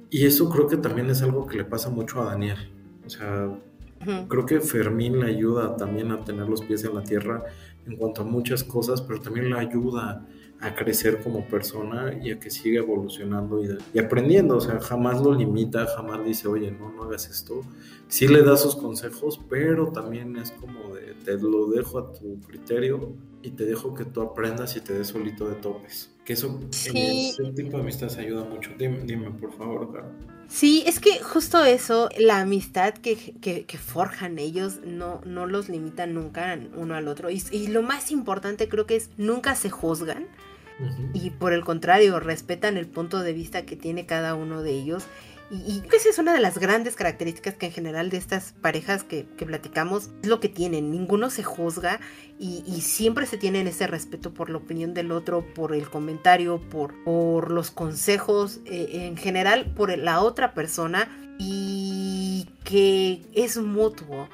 Y 0.10 0.26
eso 0.26 0.50
creo 0.50 0.68
que 0.68 0.78
también 0.78 1.10
es 1.10 1.22
algo 1.22 1.48
que 1.48 1.58
le 1.58 1.66
pasa 1.66 1.90
mucho 1.90 2.22
a 2.22 2.32
Daniel. 2.32 2.60
O 3.06 3.10
sea, 3.10 3.54
creo 4.30 4.46
que 4.46 4.62
Fermín 4.62 5.20
le 5.20 5.26
ayuda 5.26 5.76
también 5.76 6.12
a 6.14 6.24
tener 6.24 6.48
los 6.48 6.62
pies 6.62 6.86
en 6.86 6.96
la 6.96 7.04
tierra 7.04 7.44
en 7.86 7.98
cuanto 7.98 8.22
a 8.22 8.24
muchas 8.24 8.64
cosas, 8.64 9.02
pero 9.02 9.20
también 9.20 9.50
le 9.50 9.60
ayuda 9.60 10.26
a 10.66 10.74
crecer 10.74 11.22
como 11.22 11.46
persona 11.46 12.18
y 12.22 12.32
a 12.32 12.40
que 12.40 12.50
siga 12.50 12.80
evolucionando 12.80 13.62
y, 13.64 14.00
aprendiendo. 14.00 14.58
O 14.58 14.62
sea, 14.62 14.80
jamás 14.80 15.22
lo 15.22 15.34
limita, 15.34 15.86
jamás 15.86 16.26
dice, 16.26 16.48
oye, 16.48 16.72
no, 16.72 16.92
no 16.92 17.04
hagas 17.04 17.30
esto. 17.30 17.62
Sí 18.08 18.28
le 18.28 18.42
da 18.42 18.58
sus 18.58 18.76
consejos, 18.76 19.40
pero 19.48 19.92
también 19.92 20.36
es 20.38 20.52
como 20.52 20.96
de, 20.96 21.14
te 21.24 21.38
lo 21.38 21.68
dejo 21.68 22.00
a 22.00 22.12
tu 22.12 22.40
criterio 22.42 23.14
y 23.44 23.52
te 23.52 23.66
dejo 23.66 23.94
que 23.94 24.06
tú 24.06 24.22
aprendas 24.22 24.76
y 24.76 24.82
te 24.82 24.94
des 24.94 25.08
solito 25.08 25.48
de 25.48 25.56
topes. 25.56 26.12
Que 26.26 26.34
eso, 26.34 26.60
ese 26.72 27.52
tipo 27.56 27.78
de 27.78 27.84
amistades 27.84 28.18
ayuda 28.18 28.44
mucho. 28.44 28.72
Dime, 28.78 29.30
por 29.32 29.54
favor, 29.54 29.94
Caro. 29.94 30.10
Sí, 30.48 30.84
es 30.86 31.00
que 31.00 31.20
justo 31.22 31.64
eso, 31.64 32.10
la 32.18 32.40
amistad 32.40 32.94
que, 32.96 33.16
que, 33.16 33.78
forjan 33.78 34.38
ellos 34.40 34.80
no, 34.84 35.22
no 35.26 35.48
los 35.48 35.70
limita 35.70 36.08
nunca 36.08 36.58
uno 36.76 36.96
al 36.96 37.08
otro. 37.08 37.30
Y, 37.30 37.44
y, 37.52 37.68
lo 37.68 37.82
más 37.82 38.12
importante 38.12 38.68
creo 38.68 38.86
que 38.86 38.96
es 38.96 39.10
nunca 39.18 39.56
se 39.56 39.70
juzgan. 39.70 40.28
Y 41.14 41.30
por 41.30 41.54
el 41.54 41.64
contrario, 41.64 42.20
respetan 42.20 42.78
el 42.78 42.88
punto 42.88 43.22
de 43.22 43.34
vista 43.34 43.66
que 43.66 43.76
tiene 43.76 44.06
cada 44.06 44.36
uno 44.36 44.62
de 44.62 44.72
ellos. 44.72 45.06
Y, 45.52 45.84
esa 45.94 46.10
es 46.10 46.18
una 46.18 46.34
de 46.34 46.40
las 46.40 46.58
grandes 46.58 46.96
características 46.96 47.54
que 47.54 47.68
en 47.68 47.72
general 47.72 48.10
de 48.10 48.18
estas 48.18 48.54
parejas 48.62 49.04
que, 49.04 49.24
platicamos 49.24 50.10
es 50.24 50.28
lo 50.28 50.40
que 50.40 50.50
tienen. 50.50 50.92
Ninguno 50.92 51.30
se 51.30 51.44
juzga 51.44 52.00
y, 52.40 52.82
siempre 52.82 53.26
se 53.26 53.38
tienen 53.38 53.68
ese 53.68 53.88
respeto 53.88 54.34
por 54.34 54.50
la 54.50 54.58
opinión 54.58 54.94
del 54.94 55.12
otro, 55.12 55.46
por 55.54 55.76
el 55.76 55.88
comentario, 55.88 56.60
por, 56.60 57.04
por 57.04 57.52
los 57.52 57.70
consejos, 57.72 58.60
eh, 58.66 59.08
en 59.08 59.18
general 59.18 59.74
por 59.76 59.96
la 59.98 60.22
otra 60.22 60.54
persona 60.54 61.08
y 61.38 62.50
que 62.64 63.22
es 63.34 63.58
mutuo. 63.58 64.28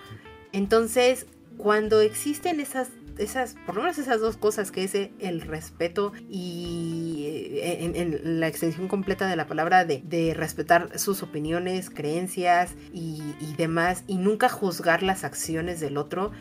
Entonces, 0.54 1.26
cuando 1.58 2.02
existen 2.02 2.60
esas 2.60 2.88
esas, 3.22 3.56
por 3.66 3.76
lo 3.76 3.82
menos 3.82 3.98
esas 3.98 4.20
dos 4.20 4.38
cosas, 4.38 4.72
que 4.72 4.84
es 4.84 4.96
el 4.96 5.42
respeto 5.42 6.14
y 6.30 7.26
eh, 7.62 7.92
en, 7.96 8.40
la 8.40 8.48
extensión 8.48 8.88
completa 8.88 9.28
de 9.28 9.36
la 9.36 9.48
palabra 9.48 9.86
de, 9.86 10.34
respetar 10.36 10.98
sus 11.00 11.24
opiniones, 11.24 11.90
creencias 11.90 12.76
y, 12.94 13.22
demás, 13.58 14.04
y 14.08 14.18
nunca 14.18 14.50
juzgar 14.50 15.04
las 15.04 15.24
acciones 15.24 15.80
del 15.80 15.98
otro. 15.98 16.32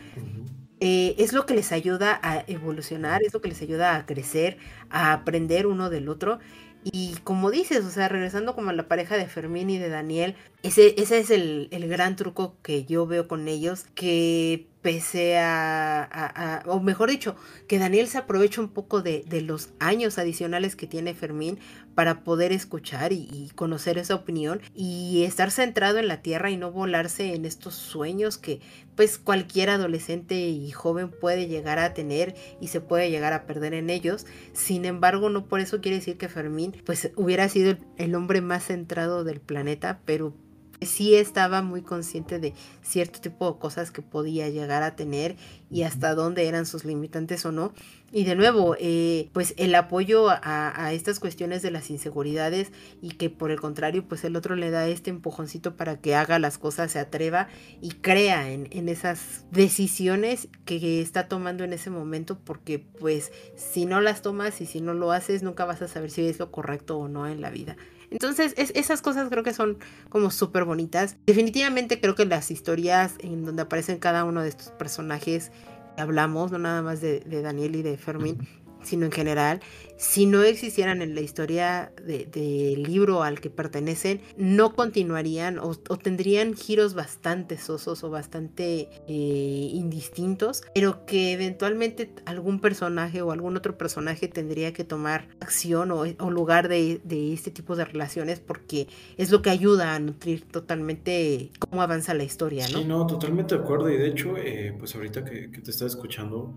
Eh, 0.79 1.15
es 1.19 1.31
lo 1.33 1.45
que 1.45 1.53
les 1.53 1.71
ayuda 1.71 2.19
a 2.23 2.43
evolucionar, 2.47 3.21
es 3.23 3.33
lo 3.33 3.41
que 3.41 3.49
les 3.49 3.61
ayuda 3.61 3.95
a 3.95 4.05
crecer, 4.05 4.57
a 4.89 5.13
aprender 5.13 5.67
uno 5.67 5.89
del 5.89 6.09
otro. 6.09 6.39
Y 6.83 7.15
como 7.23 7.51
dices, 7.51 7.85
o 7.85 7.91
sea, 7.91 8.07
regresando 8.07 8.55
como 8.55 8.71
a 8.71 8.73
la 8.73 8.87
pareja 8.87 9.15
de 9.15 9.27
Fermín 9.27 9.69
y 9.69 9.77
de 9.77 9.89
Daniel, 9.89 10.35
ese, 10.63 10.95
ese 10.97 11.19
es 11.19 11.29
el, 11.29 11.67
el 11.69 11.87
gran 11.87 12.15
truco 12.15 12.55
que 12.63 12.85
yo 12.85 13.05
veo 13.05 13.27
con 13.27 13.47
ellos, 13.47 13.85
que 13.93 14.67
pese 14.81 15.37
a, 15.37 16.63
o 16.65 16.79
mejor 16.79 17.09
dicho, 17.09 17.35
que 17.67 17.79
Daniel 17.79 18.07
se 18.07 18.17
aprovecha 18.17 18.61
un 18.61 18.69
poco 18.69 19.01
de, 19.01 19.23
los 19.41 19.69
años 19.79 20.17
adicionales 20.17 20.75
que 20.75 20.87
tiene 20.87 21.13
Fermín 21.13 21.59
para 21.95 22.23
poder 22.23 22.51
escuchar 22.51 23.11
y, 23.13 23.51
conocer 23.55 23.97
esa 23.97 24.15
opinión 24.15 24.61
y 24.75 25.23
estar 25.23 25.51
centrado 25.51 25.99
en 25.99 26.07
la 26.07 26.21
tierra 26.21 26.51
y 26.51 26.57
no 26.57 26.71
volarse 26.71 27.33
en 27.33 27.45
estos 27.45 27.75
sueños 27.75 28.37
que 28.37 28.61
pues 28.95 29.17
cualquier 29.17 29.69
adolescente 29.69 30.35
y 30.35 30.71
joven 30.71 31.11
puede 31.11 31.47
llegar 31.47 31.79
a 31.79 31.93
tener 31.93 32.35
y 32.59 32.67
se 32.67 32.81
puede 32.81 33.09
llegar 33.09 33.33
a 33.33 33.45
perder 33.45 33.73
en 33.73 33.89
ellos. 33.89 34.25
Sin 34.53 34.85
embargo, 34.85 35.29
no 35.29 35.45
por 35.45 35.59
eso 35.59 35.81
quiere 35.81 35.97
decir 35.97 36.17
que 36.17 36.29
Fermín 36.29 36.81
pues 36.85 37.11
hubiera 37.15 37.47
sido 37.49 37.77
el 37.97 38.15
hombre 38.15 38.41
más 38.41 38.65
centrado 38.65 39.23
del 39.23 39.41
planeta, 39.41 40.01
pero 40.05 40.33
sí 40.81 41.15
estaba 41.15 41.61
muy 41.61 41.81
consciente 41.81 42.39
de 42.39 42.53
cierto 42.81 43.21
tipo 43.21 43.51
de 43.51 43.59
cosas 43.59 43.91
que 43.91 44.01
podía 44.01 44.49
llegar 44.49 44.83
a 44.83 44.95
tener 44.95 45.35
y 45.69 45.83
hasta 45.83 46.15
dónde 46.15 46.47
eran 46.47 46.65
sus 46.65 46.85
limitantes 46.85 47.45
o 47.45 47.51
no. 47.51 47.73
Y 48.11 48.25
de 48.25 48.35
nuevo, 48.35 48.75
eh, 48.77 49.29
pues 49.31 49.53
el 49.57 49.73
apoyo 49.73 50.27
a, 50.29 50.91
estas 50.91 51.19
cuestiones 51.19 51.61
de 51.61 51.71
las 51.71 51.89
inseguridades 51.89 52.71
y 53.01 53.11
que 53.11 53.29
por 53.29 53.51
el 53.51 53.61
contrario, 53.61 54.05
pues 54.05 54.25
el 54.25 54.35
otro 54.35 54.57
le 54.57 54.69
da 54.69 54.87
este 54.87 55.09
empujoncito 55.09 55.77
para 55.77 56.01
que 56.01 56.15
haga 56.15 56.37
las 56.37 56.57
cosas, 56.57 56.91
se 56.91 56.99
atreva 56.99 57.47
y 57.79 57.91
crea 57.91 58.51
en, 58.51 58.67
en 58.71 58.89
esas 58.89 59.45
decisiones 59.51 60.49
que 60.65 61.01
está 61.01 61.29
tomando 61.29 61.63
en 61.63 61.71
ese 61.71 61.89
momento, 61.89 62.37
porque 62.37 62.79
pues 62.79 63.31
si 63.55 63.85
no 63.85 64.01
las 64.01 64.21
tomas 64.21 64.59
y 64.59 64.65
si 64.65 64.81
no 64.81 64.93
lo 64.93 65.13
haces, 65.13 65.41
nunca 65.41 65.63
vas 65.63 65.81
a 65.81 65.87
saber 65.87 66.11
si 66.11 66.27
es 66.27 66.37
lo 66.37 66.51
correcto 66.51 66.97
o 66.97 67.07
no 67.07 67.27
en 67.27 67.39
la 67.39 67.49
vida. 67.49 67.77
Entonces, 68.11 68.53
esas 68.57 69.01
cosas 69.01 69.29
creo 69.29 69.43
que 69.43 69.53
son 69.53 69.77
como 70.09 70.29
súper 70.31 70.65
bonitas. 70.65 71.17
Definitivamente 71.25 71.99
creo 71.99 72.13
que 72.13 72.25
las 72.25 72.51
historias 72.51 73.13
en 73.19 73.45
donde 73.45 73.63
aparecen 73.63 73.97
cada 73.99 74.25
uno 74.25 74.43
de 74.43 74.49
estos 74.49 74.67
personajes 74.71 75.51
hablamos, 75.97 76.51
no 76.51 76.59
nada 76.59 76.81
más 76.81 77.01
de, 77.01 77.21
Daniel 77.41 77.75
y 77.75 77.81
de 77.81 77.97
Fermín, 77.97 78.47
sino 78.83 79.05
en 79.05 79.11
general, 79.11 79.61
si 80.01 80.25
no 80.25 80.41
existieran 80.41 81.03
en 81.03 81.13
la 81.13 81.21
historia 81.21 81.91
del 82.03 82.31
de 82.31 82.75
libro 82.75 83.21
al 83.21 83.39
que 83.39 83.51
pertenecen, 83.51 84.19
no 84.35 84.73
continuarían 84.73 85.59
o, 85.59 85.75
tendrían 85.75 86.55
giros 86.55 86.95
bastante 86.95 87.59
sosos 87.59 88.03
o 88.03 88.09
bastante 88.09 88.89
eh, 89.07 89.69
indistintos, 89.73 90.63
pero 90.73 91.05
que 91.05 91.33
eventualmente 91.33 92.11
algún 92.25 92.59
personaje 92.59 93.21
o 93.21 93.31
algún 93.31 93.55
otro 93.55 93.77
personaje 93.77 94.27
tendría 94.27 94.73
que 94.73 94.83
tomar 94.83 95.27
acción 95.39 95.91
o, 95.91 96.05
lugar 96.31 96.67
de, 96.67 96.99
este 97.31 97.51
tipo 97.51 97.75
de 97.75 97.85
relaciones 97.85 98.39
porque 98.39 98.87
es 99.17 99.29
lo 99.29 99.43
que 99.43 99.51
ayuda 99.51 99.93
a 99.93 99.99
nutrir 99.99 100.47
totalmente 100.47 101.51
cómo 101.59 101.83
avanza 101.83 102.15
la 102.15 102.23
historia, 102.23 102.67
¿no? 102.69 102.79
Sí, 102.79 102.85
no, 102.85 103.05
totalmente 103.05 103.55
de 103.55 103.61
acuerdo 103.61 103.89
y 103.91 103.97
de 103.97 104.07
hecho, 104.07 104.35
eh, 104.37 104.73
pues 104.79 104.95
ahorita 104.95 105.23
que, 105.23 105.47
te 105.47 105.69
estaba 105.69 105.87
escuchando, 105.87 106.55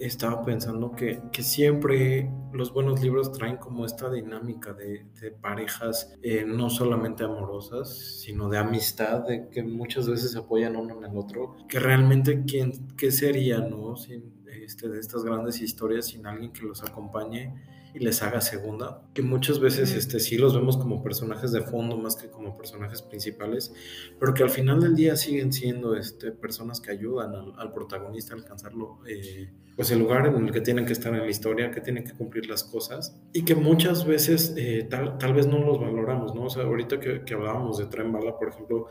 estaba 0.00 0.44
pensando 0.44 0.92
que, 0.92 1.20
siempre 1.40 2.30
los 2.52 2.72
buenos 2.72 3.02
libros 3.02 3.32
traen 3.32 3.56
como 3.56 3.86
esta 3.86 4.10
dinámica 4.10 4.72
de, 4.72 5.06
parejas 5.40 6.16
eh, 6.22 6.44
no 6.46 6.70
solamente 6.70 7.24
amorosas, 7.24 8.20
sino 8.20 8.48
de 8.48 8.58
amistad, 8.58 9.26
de 9.26 9.48
que 9.48 9.62
muchas 9.62 10.08
veces 10.08 10.32
se 10.32 10.38
apoyan 10.38 10.76
uno 10.76 10.98
en 10.98 11.04
el 11.10 11.16
otro, 11.16 11.56
que 11.68 11.78
realmente 11.78 12.44
quién, 12.46 12.88
qué 12.96 13.10
sería, 13.10 13.60
¿no? 13.60 13.96
Sin, 13.96 14.40
este, 14.46 14.88
de 14.88 15.00
estas 15.00 15.24
grandes 15.24 15.60
historias 15.60 16.06
sin 16.06 16.26
alguien 16.26 16.52
que 16.52 16.62
los 16.62 16.82
acompañe 16.82 17.54
y 17.94 17.98
les 17.98 18.22
haga 18.22 18.40
segunda, 18.40 19.02
que 19.14 19.22
muchas 19.22 19.58
veces 19.58 19.94
este, 19.94 20.20
sí 20.20 20.36
los 20.36 20.54
vemos 20.54 20.76
como 20.76 21.02
personajes 21.02 21.52
de 21.52 21.62
fondo 21.62 21.96
más 21.96 22.16
que 22.16 22.28
como 22.28 22.56
personajes 22.56 23.02
principales, 23.02 23.72
pero 24.18 24.32
que 24.34 24.42
al 24.42 24.50
final 24.50 24.80
del 24.80 24.94
día 24.94 25.16
siguen 25.16 25.52
siendo 25.52 25.96
este, 25.96 26.30
personas 26.30 26.80
que 26.80 26.90
ayudan 26.90 27.34
al, 27.56 27.72
protagonista 27.72 28.34
a 28.34 28.36
alcanzarlo, 28.36 29.00
eh, 29.06 29.50
pues 29.76 29.90
el 29.90 29.98
lugar 29.98 30.26
en 30.26 30.46
el 30.46 30.52
que 30.52 30.60
tienen 30.60 30.84
que 30.84 30.92
estar 30.92 31.12
en 31.14 31.20
la 31.20 31.28
historia, 31.28 31.70
que 31.70 31.80
tienen 31.80 32.04
que 32.04 32.12
cumplir 32.12 32.48
las 32.48 32.64
cosas 32.64 33.16
y 33.32 33.44
que 33.44 33.54
muchas 33.54 34.06
veces 34.06 34.54
eh, 34.56 34.86
tal, 34.88 35.18
tal 35.18 35.34
vez 35.34 35.46
no 35.46 35.58
los 35.58 35.80
valoramos, 35.80 36.34
¿no? 36.34 36.44
O 36.44 36.50
sea, 36.50 36.64
ahorita 36.64 37.00
que, 37.00 37.24
que 37.24 37.34
hablábamos 37.34 37.78
de 37.78 37.86
Tren 37.86 38.12
Bala, 38.12 38.36
por 38.36 38.48
ejemplo, 38.48 38.88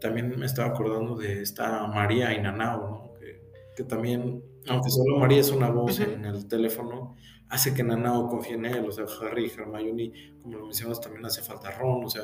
también 0.00 0.36
me 0.38 0.46
estaba 0.46 0.68
acordando 0.68 1.16
de 1.16 1.42
esta 1.42 1.86
María 1.86 2.34
Inanao, 2.34 2.88
¿no? 2.88 3.12
Que, 3.18 3.42
que 3.76 3.84
también, 3.84 4.42
aunque 4.66 4.90
solo 4.90 5.18
María 5.18 5.40
es 5.40 5.50
una 5.50 5.70
voz 5.70 6.00
en 6.00 6.24
el 6.24 6.48
teléfono, 6.48 7.16
hace 7.50 7.74
que 7.74 7.82
Nanao 7.82 8.28
confíe 8.28 8.54
en 8.54 8.64
él, 8.64 8.86
o 8.88 8.92
sea, 8.92 9.04
Harry 9.20 9.46
y 9.46 9.50
Hermione, 9.50 10.12
como 10.40 10.58
lo 10.58 10.64
mencionas, 10.66 11.00
también 11.00 11.26
hace 11.26 11.42
falta 11.42 11.72
Ron, 11.72 12.04
o 12.04 12.08
sea, 12.08 12.22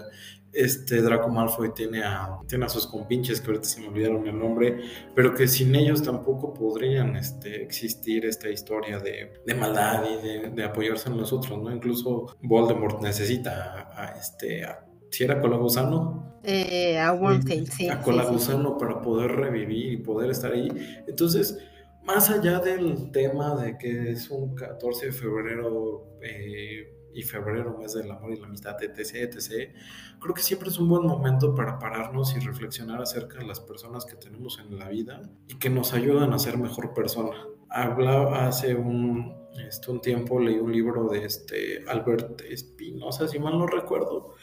este 0.52 1.02
Draco 1.02 1.28
Malfoy 1.28 1.74
tiene 1.74 2.04
a, 2.04 2.38
tiene 2.46 2.64
a 2.64 2.68
sus 2.68 2.86
compinches, 2.86 3.40
que 3.40 3.48
ahorita 3.48 3.64
se 3.64 3.80
me 3.80 3.88
olvidaron 3.88 4.26
el 4.26 4.38
nombre, 4.38 4.78
pero 5.14 5.34
que 5.34 5.48
sin 5.48 5.74
ellos 5.74 6.02
tampoco 6.02 6.54
podrían 6.54 7.16
este, 7.16 7.60
existir 7.62 8.24
esta 8.24 8.48
historia 8.48 9.00
de, 9.00 9.32
de 9.44 9.54
maldad 9.54 10.04
y 10.08 10.48
de, 10.50 10.64
apoyarse 10.64 11.08
en 11.10 11.16
nosotros, 11.16 11.60
¿no? 11.60 11.74
Incluso 11.74 12.36
Voldemort 12.42 13.02
necesita 13.02 13.88
a, 13.96 14.16
este... 14.18 14.64
si 15.10 15.24
era 15.24 15.40
Colagusano. 15.40 16.40
Eh, 16.44 16.98
a 17.00 17.12
Wormtail, 17.12 17.68
sí. 17.68 17.88
A 17.88 18.00
Colagusano 18.00 18.78
para 18.78 19.02
poder 19.02 19.32
revivir 19.32 19.92
y 19.92 19.96
poder 19.96 20.30
estar 20.30 20.52
ahí. 20.52 20.68
Entonces, 21.08 21.58
más 22.06 22.30
allá 22.30 22.60
del 22.60 23.10
tema 23.10 23.56
de 23.56 23.76
que 23.76 24.12
es 24.12 24.30
un 24.30 24.54
14 24.54 25.06
de 25.06 25.12
febrero 25.12 26.06
eh, 26.22 26.96
y 27.12 27.22
febrero, 27.22 27.76
mes 27.78 27.94
del 27.94 28.10
amor 28.10 28.32
y 28.32 28.38
la 28.38 28.46
amistad, 28.46 28.76
etc., 28.82 29.14
etc., 29.14 29.74
creo 30.20 30.34
que 30.34 30.42
siempre 30.42 30.68
es 30.68 30.78
un 30.78 30.88
buen 30.88 31.04
momento 31.06 31.54
para 31.54 31.78
pararnos 31.78 32.36
y 32.36 32.40
reflexionar 32.40 33.02
acerca 33.02 33.38
de 33.38 33.46
las 33.46 33.58
personas 33.58 34.04
que 34.04 34.16
tenemos 34.16 34.60
en 34.60 34.78
la 34.78 34.88
vida 34.88 35.22
y 35.48 35.58
que 35.58 35.68
nos 35.68 35.94
ayudan 35.94 36.32
a 36.32 36.38
ser 36.38 36.58
mejor 36.58 36.94
persona. 36.94 37.36
Hablaba 37.70 38.46
hace 38.46 38.74
un, 38.74 39.34
este, 39.66 39.90
un 39.90 40.00
tiempo, 40.00 40.38
leí 40.38 40.58
un 40.58 40.70
libro 40.70 41.08
de 41.08 41.24
este 41.24 41.84
Albert 41.88 42.42
Espinosa, 42.42 43.26
si 43.26 43.38
mal 43.38 43.58
no 43.58 43.66
recuerdo, 43.66 44.34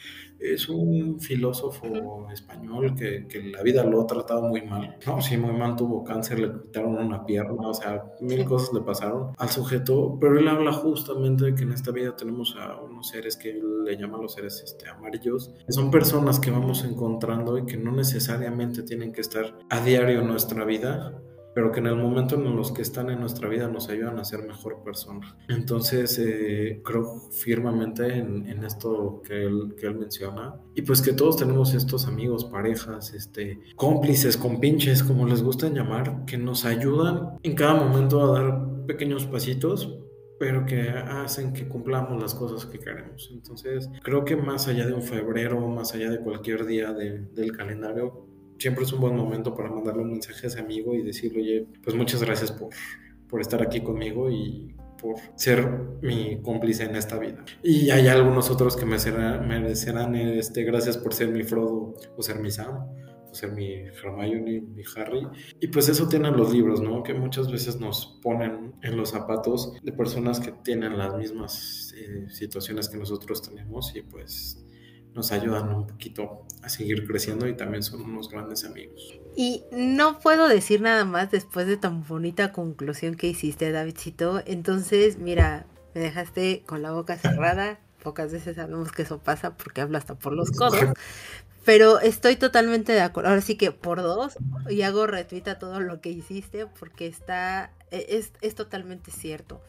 es 0.52 0.68
un 0.68 1.18
filósofo 1.20 2.28
español 2.32 2.94
que, 2.94 3.26
que, 3.26 3.42
la 3.44 3.62
vida 3.62 3.84
lo 3.84 4.02
ha 4.02 4.06
tratado 4.06 4.42
muy 4.42 4.62
mal. 4.62 4.96
No, 5.06 5.20
sí, 5.20 5.36
muy 5.36 5.52
mal, 5.52 5.76
tuvo 5.76 6.04
cáncer, 6.04 6.40
le 6.40 6.52
quitaron 6.52 6.96
una 6.96 7.24
pierna, 7.24 7.68
o 7.68 7.74
sea, 7.74 8.04
mil 8.20 8.44
cosas 8.44 8.74
le 8.74 8.80
pasaron 8.80 9.32
al 9.38 9.48
sujeto, 9.48 10.18
pero 10.20 10.38
él 10.38 10.48
habla 10.48 10.72
justamente 10.72 11.44
de 11.46 11.54
que 11.54 11.62
en 11.62 11.72
esta 11.72 11.92
vida 11.92 12.14
tenemos 12.16 12.56
a 12.58 12.80
unos 12.80 13.08
seres 13.08 13.36
que 13.36 13.54
le 13.84 13.96
llaman 13.96 14.22
los 14.22 14.34
seres 14.34 14.62
este, 14.64 14.88
amarillos, 14.88 15.50
que 15.66 15.72
son 15.72 15.90
personas 15.90 16.40
que 16.40 16.50
vamos 16.50 16.84
encontrando 16.84 17.58
y 17.58 17.64
que 17.64 17.76
no 17.76 17.92
necesariamente 17.92 18.82
tienen 18.82 19.12
que 19.12 19.20
estar 19.20 19.58
a 19.70 19.84
diario 19.84 20.20
en 20.20 20.28
nuestra 20.28 20.64
vida, 20.64 21.20
pero 21.54 21.70
que 21.70 21.80
en 21.80 21.86
el 21.86 21.96
momento 21.96 22.34
en 22.34 22.56
los 22.56 22.72
que 22.72 22.82
están 22.82 23.10
en 23.10 23.20
nuestra 23.20 23.48
vida 23.48 23.68
nos 23.68 23.88
ayudan 23.88 24.18
a 24.18 24.24
ser 24.24 24.42
mejor 24.42 24.82
persona. 24.82 25.36
Entonces, 25.48 26.18
eh, 26.18 26.80
creo 26.84 27.20
firmemente 27.30 28.06
en, 28.06 28.46
en 28.48 28.64
esto 28.64 29.22
que 29.26 29.44
él, 29.44 29.74
que 29.78 29.86
él, 29.86 29.94
menciona. 29.94 30.56
Y 30.74 30.82
pues 30.82 31.00
que 31.00 31.12
todos 31.12 31.36
tenemos 31.36 31.74
estos 31.74 32.06
amigos, 32.06 32.44
parejas, 32.44 33.14
este, 33.14 33.60
cómplices, 33.76 34.36
compinches, 34.36 35.02
como 35.02 35.26
les 35.26 35.42
gusta 35.42 35.68
llamar, 35.68 36.24
que 36.26 36.36
nos 36.36 36.64
ayudan 36.64 37.38
en 37.42 37.54
cada 37.54 37.74
momento 37.74 38.22
a 38.22 38.40
dar 38.40 38.86
pequeños 38.86 39.26
pasitos 39.26 39.98
pero 40.38 40.66
que 40.66 40.90
hacen 40.90 41.52
que 41.52 41.68
cumplamos 41.68 42.20
las 42.20 42.34
cosas 42.34 42.66
que 42.66 42.78
queremos. 42.78 43.30
Entonces, 43.32 43.88
creo 44.02 44.24
que 44.24 44.36
más 44.36 44.68
allá 44.68 44.86
de 44.86 44.92
un 44.92 45.02
febrero, 45.02 45.66
más 45.68 45.94
allá 45.94 46.10
de 46.10 46.18
cualquier 46.18 46.66
día 46.66 46.92
del 46.92 47.56
calendario, 47.56 48.26
siempre 48.64 48.84
es 48.84 48.92
un 48.94 49.00
buen 49.00 49.14
momento 49.14 49.54
para 49.54 49.70
mandarle 49.70 50.00
un 50.00 50.12
mensaje 50.12 50.46
a 50.46 50.48
ese 50.48 50.58
amigo 50.58 50.94
y 50.94 51.02
decirle, 51.02 51.42
oye, 51.42 51.66
pues 51.82 51.94
muchas 51.94 52.22
gracias 52.22 52.50
por, 52.50 52.70
por 53.28 53.42
estar 53.42 53.60
aquí 53.60 53.82
conmigo 53.82 54.30
y 54.30 54.74
por 54.98 55.16
ser 55.34 55.68
mi 56.00 56.40
cómplice 56.40 56.84
en 56.84 56.96
esta 56.96 57.18
vida. 57.18 57.44
Y 57.62 57.90
hay 57.90 58.08
algunos 58.08 58.50
otros 58.50 58.74
que 58.74 58.86
me 58.86 58.96
merecerán 59.46 60.16
este, 60.16 60.64
gracias 60.64 60.96
por 60.96 61.12
ser 61.12 61.28
mi 61.28 61.42
Frodo 61.42 61.94
o 62.16 62.22
ser 62.22 62.40
mi 62.40 62.50
Sam 62.50 62.86
ser 63.34 63.52
mi 63.52 63.72
Hermione, 63.72 64.60
mi 64.60 64.82
Harry. 64.96 65.26
Y 65.60 65.66
pues 65.66 65.88
eso 65.88 66.08
tienen 66.08 66.36
los 66.36 66.52
libros, 66.52 66.80
¿no? 66.80 67.02
Que 67.02 67.14
muchas 67.14 67.50
veces 67.50 67.80
nos 67.80 68.18
ponen 68.22 68.74
en 68.82 68.96
los 68.96 69.10
zapatos 69.10 69.74
de 69.82 69.92
personas 69.92 70.40
que 70.40 70.52
tienen 70.52 70.96
las 70.96 71.16
mismas 71.16 71.92
eh, 71.96 72.26
situaciones 72.30 72.88
que 72.88 72.96
nosotros 72.96 73.42
tenemos 73.42 73.94
y 73.96 74.02
pues 74.02 74.63
nos 75.14 75.32
ayudan 75.32 75.68
un 75.72 75.86
poquito 75.86 76.44
a 76.62 76.68
seguir 76.68 77.06
creciendo 77.06 77.46
y 77.46 77.54
también 77.54 77.82
son 77.82 78.02
unos 78.02 78.28
grandes 78.28 78.64
amigos. 78.64 79.18
Y 79.36 79.62
no 79.72 80.20
puedo 80.20 80.48
decir 80.48 80.80
nada 80.80 81.04
más 81.04 81.30
después 81.30 81.66
de 81.66 81.76
tan 81.76 82.06
bonita 82.06 82.52
conclusión 82.52 83.16
que 83.16 83.28
hiciste, 83.28 83.70
Davidcito. 83.72 84.42
Entonces, 84.46 85.18
mira, 85.18 85.66
me 85.94 86.00
dejaste 86.00 86.62
con 86.66 86.82
la 86.82 86.92
boca 86.92 87.16
cerrada. 87.16 87.78
Pocas 88.02 88.32
veces 88.32 88.56
sabemos 88.56 88.92
que 88.92 89.02
eso 89.02 89.18
pasa 89.18 89.56
porque 89.56 89.80
habla 89.80 89.98
hasta 89.98 90.14
por 90.14 90.34
los 90.34 90.50
codos. 90.50 90.92
Pero 91.64 91.98
estoy 92.00 92.36
totalmente 92.36 92.92
de 92.92 93.00
acuerdo. 93.00 93.30
Ahora 93.30 93.40
sí 93.40 93.56
que 93.56 93.72
por 93.72 94.02
dos 94.02 94.36
y 94.68 94.82
hago 94.82 95.06
retweet 95.06 95.48
a 95.48 95.58
todo 95.58 95.80
lo 95.80 96.00
que 96.00 96.10
hiciste 96.10 96.66
porque 96.66 97.06
está 97.06 97.72
e, 97.90 98.06
es, 98.10 98.32
es 98.42 98.54
totalmente 98.54 99.10
cierto. 99.10 99.62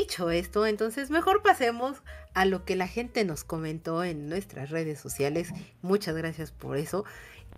Dicho 0.00 0.30
esto, 0.30 0.64
entonces 0.64 1.10
mejor 1.10 1.42
pasemos 1.42 1.98
a 2.32 2.46
lo 2.46 2.64
que 2.64 2.74
la 2.74 2.88
gente 2.88 3.22
nos 3.26 3.44
comentó 3.44 4.02
en 4.02 4.30
nuestras 4.30 4.70
redes 4.70 4.98
sociales. 4.98 5.50
Muchas 5.82 6.16
gracias 6.16 6.52
por 6.52 6.78
eso. 6.78 7.04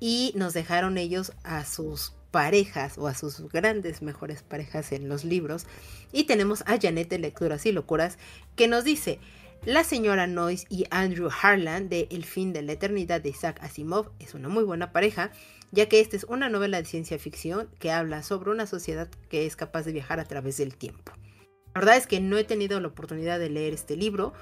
Y 0.00 0.32
nos 0.34 0.52
dejaron 0.52 0.98
ellos 0.98 1.32
a 1.44 1.64
sus 1.64 2.14
parejas 2.32 2.98
o 2.98 3.06
a 3.06 3.14
sus 3.14 3.48
grandes 3.48 4.02
mejores 4.02 4.42
parejas 4.42 4.90
en 4.90 5.08
los 5.08 5.24
libros. 5.24 5.66
Y 6.10 6.24
tenemos 6.24 6.62
a 6.66 6.80
Janet 6.80 7.08
de 7.10 7.20
Lecturas 7.20 7.64
y 7.64 7.70
Locuras 7.70 8.18
que 8.56 8.66
nos 8.66 8.82
dice, 8.82 9.20
la 9.64 9.84
señora 9.84 10.26
Noyce 10.26 10.66
y 10.68 10.86
Andrew 10.90 11.30
Harlan 11.30 11.88
de 11.88 12.08
El 12.10 12.24
fin 12.24 12.52
de 12.52 12.62
la 12.62 12.72
eternidad 12.72 13.20
de 13.20 13.28
Isaac 13.28 13.62
Asimov 13.62 14.10
es 14.18 14.34
una 14.34 14.48
muy 14.48 14.64
buena 14.64 14.90
pareja, 14.90 15.30
ya 15.70 15.88
que 15.88 16.00
esta 16.00 16.16
es 16.16 16.24
una 16.24 16.48
novela 16.48 16.78
de 16.78 16.88
ciencia 16.88 17.20
ficción 17.20 17.68
que 17.78 17.92
habla 17.92 18.24
sobre 18.24 18.50
una 18.50 18.66
sociedad 18.66 19.08
que 19.30 19.46
es 19.46 19.54
capaz 19.54 19.84
de 19.84 19.92
viajar 19.92 20.18
a 20.18 20.24
través 20.24 20.56
del 20.56 20.74
tiempo. 20.74 21.12
La 21.74 21.80
verdad 21.80 21.96
es 21.96 22.06
que 22.06 22.20
no 22.20 22.36
he 22.36 22.44
tenido 22.44 22.80
la 22.80 22.88
oportunidad 22.88 23.38
de 23.38 23.50
leer 23.50 23.72
este 23.72 23.96
libro, 23.96 24.32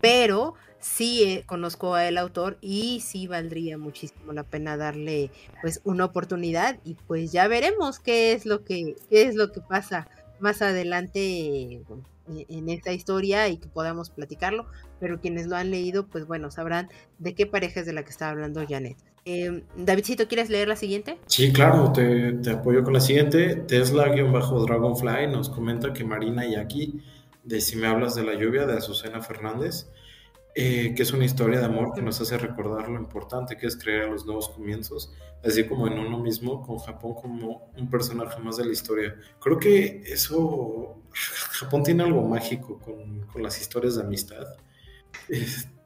pero 0.00 0.54
sí 0.80 1.24
eh, 1.24 1.44
conozco 1.46 1.94
a 1.94 2.06
el 2.06 2.18
autor 2.18 2.56
y 2.60 3.00
sí 3.00 3.26
valdría 3.26 3.78
muchísimo 3.78 4.32
la 4.32 4.44
pena 4.44 4.76
darle 4.76 5.30
pues 5.60 5.80
una 5.84 6.04
oportunidad 6.04 6.78
y 6.84 6.94
pues 6.94 7.32
ya 7.32 7.48
veremos 7.48 7.98
qué 7.98 8.32
es 8.32 8.46
lo 8.46 8.64
que 8.64 8.94
qué 9.10 9.22
es 9.22 9.34
lo 9.34 9.50
que 9.50 9.60
pasa 9.60 10.08
más 10.38 10.62
adelante 10.62 11.20
eh, 11.20 11.84
en 12.48 12.68
esta 12.68 12.92
historia 12.92 13.48
y 13.48 13.58
que 13.58 13.68
podamos 13.68 14.10
platicarlo, 14.10 14.66
pero 15.00 15.20
quienes 15.20 15.46
lo 15.46 15.56
han 15.56 15.70
leído 15.70 16.06
pues 16.06 16.26
bueno 16.26 16.50
sabrán 16.50 16.88
de 17.18 17.34
qué 17.34 17.46
pareja 17.46 17.80
es 17.80 17.86
de 17.86 17.92
la 17.92 18.04
que 18.04 18.10
está 18.10 18.30
hablando 18.30 18.64
Janet. 18.68 18.96
Eh, 19.24 19.62
¿quieres 20.28 20.48
leer 20.48 20.68
la 20.68 20.76
siguiente? 20.76 21.18
Sí, 21.26 21.52
claro, 21.52 21.92
te, 21.92 22.50
apoyo 22.50 22.82
con 22.82 22.94
la 22.94 23.00
siguiente. 23.00 23.56
Tesla-Dragonfly 23.56 25.26
nos 25.30 25.50
comenta 25.50 25.92
que 25.92 26.02
Marina 26.02 26.46
y 26.46 26.54
aquí, 26.54 27.02
de 27.44 27.60
Si 27.60 27.76
me 27.76 27.88
hablas 27.88 28.14
de 28.14 28.24
la 28.24 28.34
lluvia, 28.34 28.64
de 28.64 28.78
Azucena 28.78 29.20
Fernández, 29.20 29.88
eh, 30.60 30.92
que 30.92 31.04
es 31.04 31.12
una 31.12 31.24
historia 31.24 31.60
de 31.60 31.66
amor 31.66 31.92
que 31.94 32.02
nos 32.02 32.20
hace 32.20 32.36
recordar 32.36 32.88
lo 32.88 32.98
importante 32.98 33.56
que 33.56 33.68
es 33.68 33.76
creer 33.76 34.02
a 34.02 34.06
los 34.08 34.26
nuevos 34.26 34.48
comienzos, 34.48 35.14
así 35.44 35.64
como 35.68 35.86
en 35.86 35.96
uno 35.96 36.18
mismo, 36.18 36.62
con 36.66 36.78
Japón 36.78 37.14
como 37.14 37.70
un 37.76 37.88
personaje 37.88 38.42
más 38.42 38.56
de 38.56 38.64
la 38.64 38.72
historia. 38.72 39.14
Creo 39.38 39.60
que 39.60 40.02
eso, 40.04 41.00
Japón 41.12 41.84
tiene 41.84 42.02
algo 42.02 42.26
mágico 42.26 42.80
con, 42.80 43.20
con 43.28 43.40
las 43.40 43.60
historias 43.60 43.94
de 43.94 44.02
amistad. 44.02 44.48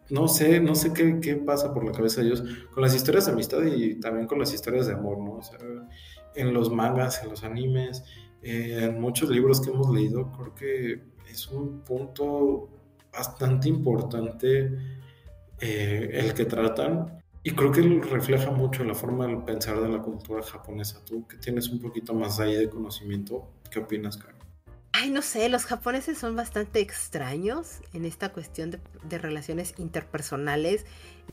no 0.08 0.26
sé, 0.26 0.58
no 0.58 0.74
sé 0.74 0.94
qué, 0.94 1.20
qué, 1.20 1.36
pasa 1.36 1.74
por 1.74 1.84
la 1.84 1.92
cabeza 1.92 2.22
de 2.22 2.28
ellos 2.28 2.42
con 2.72 2.82
las 2.82 2.94
historias 2.94 3.26
de 3.26 3.32
amistad 3.32 3.62
y 3.62 4.00
también 4.00 4.26
con 4.26 4.38
las 4.38 4.54
historias 4.54 4.86
de 4.86 4.94
amor, 4.94 5.18
¿no? 5.18 5.32
O 5.32 5.42
sea, 5.42 5.58
en 6.34 6.54
los 6.54 6.72
mangas, 6.72 7.22
en 7.22 7.28
los 7.28 7.44
animes, 7.44 8.04
eh, 8.40 8.84
en 8.84 8.98
muchos 8.98 9.28
libros 9.28 9.60
que 9.60 9.68
hemos 9.68 9.90
leído, 9.90 10.32
creo 10.32 10.54
que 10.54 11.02
es 11.30 11.46
un 11.48 11.82
punto 11.82 12.70
bastante 13.12 13.68
importante 13.68 14.78
eh, 15.60 16.10
el 16.12 16.34
que 16.34 16.44
tratan 16.44 17.22
y 17.44 17.50
creo 17.52 17.72
que 17.72 17.82
refleja 17.82 18.50
mucho 18.50 18.84
la 18.84 18.94
forma 18.94 19.26
de 19.26 19.36
pensar 19.38 19.80
de 19.80 19.88
la 19.88 20.00
cultura 20.00 20.42
japonesa. 20.42 21.04
Tú 21.04 21.26
que 21.26 21.36
tienes 21.36 21.68
un 21.68 21.80
poquito 21.80 22.14
más 22.14 22.38
ahí 22.38 22.54
de 22.54 22.70
conocimiento, 22.70 23.48
¿qué 23.70 23.80
opinas, 23.80 24.16
Karen? 24.16 24.42
Ay, 24.94 25.10
no 25.10 25.22
sé, 25.22 25.48
los 25.48 25.64
japoneses 25.64 26.18
son 26.18 26.36
bastante 26.36 26.80
extraños 26.80 27.80
en 27.94 28.04
esta 28.04 28.30
cuestión 28.30 28.70
de, 28.70 29.18
relaciones 29.18 29.74
interpersonales. 29.78 30.84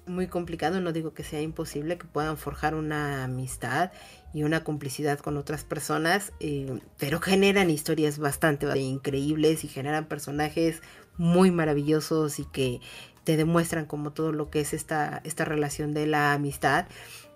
Muy 0.07 0.27
complicado, 0.27 0.79
no 0.79 0.93
digo 0.93 1.13
que 1.13 1.23
sea 1.23 1.41
imposible 1.41 1.97
que 1.97 2.07
puedan 2.07 2.37
forjar 2.37 2.73
una 2.73 3.25
amistad 3.25 3.91
y 4.33 4.43
una 4.43 4.63
complicidad 4.63 5.19
con 5.19 5.35
otras 5.35 5.65
personas, 5.65 6.31
eh, 6.39 6.79
pero 6.97 7.19
generan 7.19 7.69
historias 7.69 8.17
bastante 8.17 8.65
increíbles 8.79 9.65
y 9.65 9.67
generan 9.67 10.07
personajes 10.07 10.81
muy 11.19 11.51
maravillosos 11.51 12.39
y 12.39 12.45
que 12.45 12.81
te 13.23 13.37
demuestran 13.37 13.85
como 13.85 14.11
todo 14.11 14.31
lo 14.31 14.49
que 14.49 14.61
es 14.61 14.73
esta, 14.73 15.21
esta 15.23 15.45
relación 15.45 15.93
de 15.93 16.07
la 16.07 16.33
amistad. 16.33 16.87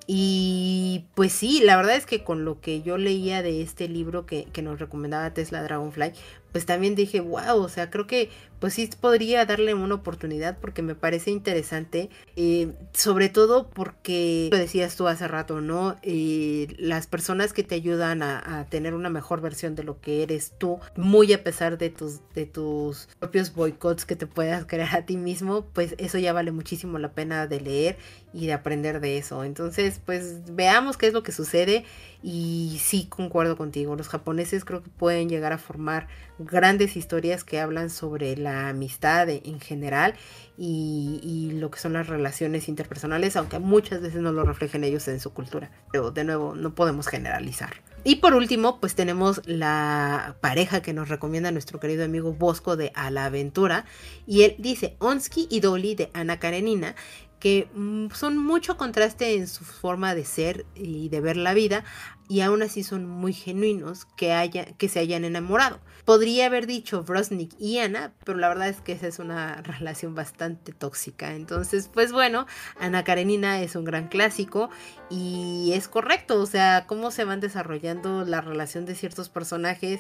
Y 0.07 1.05
pues 1.15 1.31
sí, 1.31 1.61
la 1.63 1.77
verdad 1.77 1.95
es 1.95 2.05
que 2.05 2.23
con 2.23 2.43
lo 2.43 2.59
que 2.59 2.81
yo 2.81 2.97
leía 2.97 3.41
de 3.41 3.61
este 3.61 3.88
libro 3.88 4.25
que, 4.25 4.45
que 4.45 4.61
nos 4.61 4.79
recomendaba 4.79 5.34
Tesla 5.34 5.61
Dragonfly, 5.61 6.13
pues 6.53 6.65
también 6.65 6.95
dije, 6.95 7.19
wow, 7.19 7.57
o 7.57 7.67
sea, 7.67 7.89
creo 7.89 8.07
que 8.07 8.29
pues 8.59 8.75
sí 8.75 8.89
podría 9.01 9.45
darle 9.45 9.73
una 9.73 9.95
oportunidad 9.95 10.57
porque 10.57 10.81
me 10.81 10.95
parece 10.95 11.31
interesante, 11.31 12.09
eh, 12.37 12.71
sobre 12.93 13.27
todo 13.27 13.69
porque 13.69 14.47
lo 14.49 14.57
decías 14.57 14.95
tú 14.95 15.09
hace 15.09 15.27
rato, 15.27 15.59
¿no? 15.59 15.97
Eh, 16.01 16.73
las 16.77 17.07
personas 17.07 17.51
que 17.51 17.63
te 17.63 17.75
ayudan 17.75 18.23
a, 18.23 18.65
tener 18.69 18.93
una 18.93 19.09
mejor 19.09 19.41
versión 19.41 19.75
de 19.75 19.83
lo 19.83 19.99
que 19.99 20.23
eres 20.23 20.53
tú, 20.57 20.79
muy 20.95 21.33
a 21.33 21.43
pesar 21.43 21.77
de 21.77 21.89
tus, 21.89 22.21
de 22.33 22.45
tus 22.45 23.09
propios 23.19 23.53
boicots 23.53 24.05
que 24.05 24.15
te 24.15 24.27
puedas 24.27 24.63
crear 24.67 24.95
a 24.95 25.05
ti 25.05 25.17
mismo, 25.17 25.65
pues 25.73 25.95
eso 25.97 26.17
ya 26.17 26.31
vale 26.31 26.51
muchísimo 26.51 26.99
la 26.99 27.11
pena 27.11 27.47
de 27.47 27.59
leer 27.59 27.97
y 28.34 28.47
de 28.47 28.53
aprender 28.53 28.99
de 28.99 29.17
eso. 29.17 29.43
Entonces, 29.43 30.01
pues 30.03 30.55
veamos 30.55 30.97
qué 30.97 31.07
es 31.07 31.13
lo 31.13 31.23
que 31.23 31.31
sucede 31.31 31.86
y 32.23 32.79
sí 32.81 33.05
concuerdo 33.09 33.57
contigo, 33.57 33.97
los 33.97 34.07
japoneses 34.07 34.63
creo 34.63 34.81
que 34.81 34.89
pueden 34.89 35.27
llegar 35.27 35.51
a 35.51 35.57
formar 35.57 36.07
grandes 36.39 36.95
historias 36.95 37.43
que 37.43 37.59
hablan 37.59 37.89
sobre 37.89 38.38
la 38.38 38.69
amistad 38.69 39.29
en 39.29 39.59
general 39.59 40.15
y, 40.57 41.51
lo 41.53 41.69
que 41.71 41.79
son 41.79 41.93
las 41.93 42.07
relaciones 42.07 42.69
interpersonales, 42.69 43.36
aunque 43.36 43.59
muchas 43.59 44.01
veces 44.01 44.21
no 44.21 44.31
lo 44.31 44.43
reflejen 44.43 44.84
ellos 44.84 45.07
en 45.07 45.19
su 45.19 45.34
cultura. 45.34 45.71
Pero 45.91 46.11
de 46.11 46.23
nuevo, 46.23 46.55
no 46.55 46.75
podemos 46.75 47.07
generalizar. 47.07 47.73
Y 48.03 48.17
por 48.17 48.34
último, 48.34 48.79
pues 48.79 48.95
tenemos 48.95 49.41
la 49.45 50.36
pareja 50.41 50.81
que 50.81 50.93
nos 50.93 51.09
recomienda 51.09 51.51
nuestro 51.51 51.79
querido 51.79 52.03
amigo 52.03 52.34
Bosco 52.34 52.75
de 52.75 52.91
A 52.95 53.09
la 53.11 53.25
Aventura. 53.25 53.86
Y 54.27 54.43
él 54.43 54.55
dice, 54.57 54.95
Onsky 54.99 55.47
y 55.49 55.61
Dolly 55.61 55.95
de 55.95 56.09
Ana 56.13 56.39
Karenina, 56.39 56.95
que 57.43 57.67
mm, 57.73 58.07
son 58.13 58.37
mucho 58.37 58.77
contraste 58.77 59.35
en 59.35 59.49
su 59.49 59.65
forma 59.65 60.15
de 60.15 60.23
ser 60.23 60.65
y 60.75 61.09
de 61.09 61.19
ver 61.19 61.35
la 61.35 61.53
vida, 61.53 61.83
y 62.29 62.39
aún 62.39 62.61
así 62.61 62.83
son 62.83 63.05
muy 63.05 63.33
genuinos 63.33 64.05
que, 64.15 64.31
haya, 64.31 64.63
que 64.77 64.87
se 64.87 64.99
hayan 64.99 65.25
enamorado. 65.25 65.81
Podría 66.05 66.45
haber 66.45 66.67
dicho 66.67 67.03
Brosnik 67.03 67.51
y 67.59 67.79
Ana, 67.79 68.13
pero 68.23 68.37
la 68.37 68.47
verdad 68.47 68.69
es 68.69 68.79
que 68.79 68.93
esa 68.93 69.07
es 69.07 69.19
una 69.19 69.61
relación 69.61 70.15
bastante 70.15 70.71
tóxica. 70.71 71.33
Entonces, 71.33 71.89
pues 71.93 72.13
bueno, 72.13 72.47
Ana 72.79 73.03
Karenina 73.03 73.61
es 73.61 73.75
un 73.75 73.83
gran 73.83 74.07
clásico 74.07 74.69
y 75.09 75.73
es 75.73 75.89
correcto, 75.89 76.39
o 76.39 76.45
sea, 76.45 76.85
cómo 76.87 77.11
se 77.11 77.25
van 77.25 77.41
desarrollando 77.41 78.23
la 78.23 78.39
relación 78.39 78.85
de 78.85 78.95
ciertos 78.95 79.27
personajes 79.27 79.99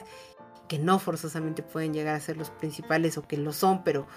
que 0.69 0.79
no 0.79 0.97
forzosamente 0.97 1.61
pueden 1.61 1.93
llegar 1.93 2.15
a 2.15 2.21
ser 2.21 2.37
los 2.37 2.51
principales 2.51 3.17
o 3.17 3.27
que 3.27 3.35
lo 3.35 3.51
son, 3.51 3.83
pero 3.83 4.07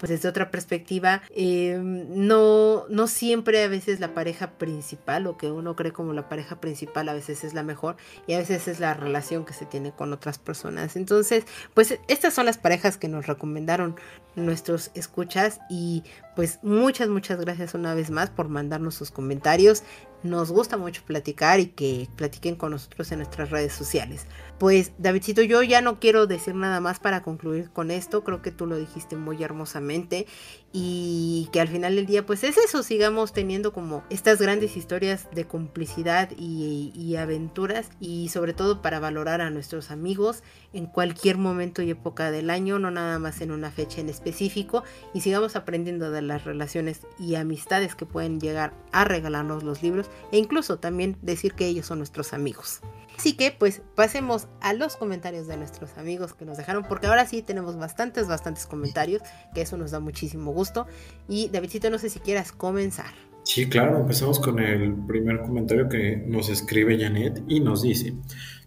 pues 0.00 0.08
desde 0.08 0.28
otra 0.28 0.50
perspectiva, 0.50 1.22
em, 1.36 2.26
no, 2.26 2.86
no 2.88 3.06
siempre 3.06 3.62
a 3.62 3.68
veces 3.68 4.00
la 4.00 4.14
pareja 4.14 4.52
principal 4.52 5.26
o 5.26 5.36
que 5.36 5.50
uno 5.52 5.76
cree 5.76 5.92
como 5.92 6.14
la 6.14 6.28
pareja 6.28 6.58
principal 6.58 7.08
a 7.10 7.12
veces 7.12 7.44
es 7.44 7.52
la 7.52 7.62
mejor 7.62 7.96
y 8.26 8.32
a 8.32 8.38
veces 8.38 8.66
es 8.66 8.80
la 8.80 8.94
relación 8.94 9.44
que 9.44 9.52
se 9.52 9.66
tiene 9.66 9.92
con 9.92 10.14
otras 10.14 10.38
personas. 10.38 10.96
Entonces, 10.96 11.44
pues 11.74 11.98
estas 12.08 12.32
son 12.32 12.46
las 12.46 12.56
parejas 12.56 12.96
que 12.96 13.08
nos 13.08 13.26
recomendaron 13.26 13.96
nuestros 14.36 14.90
escuchas 14.94 15.60
y 15.68 16.02
pues 16.34 16.60
muchas, 16.62 17.08
muchas 17.08 17.38
gracias 17.38 17.74
una 17.74 17.94
vez 17.94 18.10
más 18.10 18.30
por 18.30 18.48
mandarnos 18.48 18.94
sus 18.94 19.10
comentarios. 19.10 19.82
Nos 20.22 20.50
gusta 20.50 20.76
mucho 20.76 21.02
platicar 21.06 21.60
y 21.60 21.66
que 21.66 22.08
platiquen 22.16 22.54
con 22.54 22.72
nosotros 22.72 23.10
en 23.10 23.18
nuestras 23.18 23.50
redes 23.50 23.72
sociales. 23.72 24.26
Pues 24.58 24.92
Davidcito, 24.98 25.40
yo 25.40 25.62
ya 25.62 25.80
no 25.80 25.98
quiero 25.98 26.26
decir 26.26 26.54
nada 26.54 26.80
más 26.80 27.00
para 27.00 27.22
concluir 27.22 27.70
con 27.70 27.90
esto, 27.90 28.22
creo 28.22 28.42
que 28.42 28.50
tú 28.50 28.66
lo 28.66 28.76
dijiste 28.76 29.16
muy 29.16 29.42
hermosamente 29.42 30.26
y 30.72 31.48
que 31.52 31.60
al 31.62 31.68
final 31.68 31.96
del 31.96 32.04
día 32.04 32.26
pues 32.26 32.44
es 32.44 32.58
eso, 32.58 32.82
sigamos 32.82 33.32
teniendo 33.32 33.72
como 33.72 34.04
estas 34.10 34.40
grandes 34.40 34.76
historias 34.76 35.28
de 35.32 35.46
complicidad 35.46 36.30
y, 36.36 36.92
y 36.94 37.16
aventuras 37.16 37.88
y 37.98 38.28
sobre 38.28 38.52
todo 38.52 38.82
para 38.82 39.00
valorar 39.00 39.40
a 39.40 39.48
nuestros 39.48 39.90
amigos 39.90 40.42
en 40.72 40.86
cualquier 40.86 41.38
momento 41.38 41.80
y 41.80 41.90
época 41.90 42.30
del 42.30 42.50
año, 42.50 42.78
no 42.78 42.90
nada 42.90 43.18
más 43.18 43.40
en 43.40 43.50
una 43.50 43.70
fecha 43.70 44.00
en 44.00 44.08
específico. 44.08 44.84
Y 45.14 45.22
sigamos 45.22 45.56
aprendiendo 45.56 46.10
de 46.10 46.22
las 46.22 46.44
relaciones 46.44 47.06
y 47.18 47.34
amistades 47.34 47.94
que 47.94 48.06
pueden 48.06 48.40
llegar 48.40 48.72
a 48.92 49.04
regalarnos 49.04 49.62
los 49.64 49.82
libros 49.82 50.09
e 50.32 50.38
incluso 50.38 50.78
también 50.78 51.16
decir 51.22 51.54
que 51.54 51.66
ellos 51.66 51.86
son 51.86 51.98
nuestros 51.98 52.32
amigos. 52.32 52.80
Así 53.16 53.34
que 53.34 53.50
pues 53.50 53.82
pasemos 53.94 54.48
a 54.62 54.72
los 54.72 54.96
comentarios 54.96 55.46
de 55.46 55.58
nuestros 55.58 55.98
amigos 55.98 56.32
que 56.32 56.46
nos 56.46 56.56
dejaron, 56.56 56.84
porque 56.84 57.06
ahora 57.06 57.26
sí 57.26 57.42
tenemos 57.42 57.76
bastantes, 57.76 58.28
bastantes 58.28 58.66
comentarios, 58.66 59.22
que 59.54 59.60
eso 59.60 59.76
nos 59.76 59.90
da 59.90 60.00
muchísimo 60.00 60.52
gusto. 60.52 60.86
Y 61.28 61.48
Davidcito, 61.50 61.90
no 61.90 61.98
sé 61.98 62.08
si 62.08 62.20
quieras 62.20 62.52
comenzar. 62.52 63.12
Sí, 63.42 63.68
claro, 63.68 63.98
empezamos 63.98 64.38
con 64.38 64.58
el 64.58 64.94
primer 65.06 65.40
comentario 65.40 65.88
que 65.88 66.16
nos 66.16 66.48
escribe 66.48 66.98
Janet 66.98 67.42
y 67.48 67.60
nos 67.60 67.82
dice, 67.82 68.14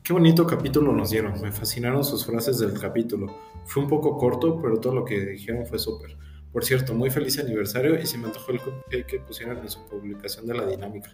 qué 0.04 0.14
bonito 0.14 0.46
capítulo 0.46 0.94
nos 0.94 1.12
dieron, 1.12 1.40
me 1.42 1.52
fascinaron 1.52 2.04
sus 2.04 2.26
frases 2.26 2.60
del 2.60 2.80
capítulo. 2.80 3.36
Fue 3.66 3.82
un 3.82 3.90
poco 3.90 4.18
corto, 4.18 4.62
pero 4.62 4.80
todo 4.80 4.94
lo 4.94 5.06
que 5.06 5.20
dijeron 5.26 5.66
fue 5.66 5.80
súper. 5.80 6.18
Por 6.54 6.64
cierto, 6.64 6.94
muy 6.94 7.10
feliz 7.10 7.40
aniversario 7.40 8.00
y 8.00 8.06
se 8.06 8.18
me 8.20 8.28
antojó 8.28 8.52
el 8.52 8.62
cupcake 8.62 9.08
que 9.08 9.20
pusieron 9.20 9.58
en 9.58 9.70
su 9.70 9.84
publicación 9.88 10.46
de 10.46 10.54
la 10.54 10.68
dinámica. 10.68 11.10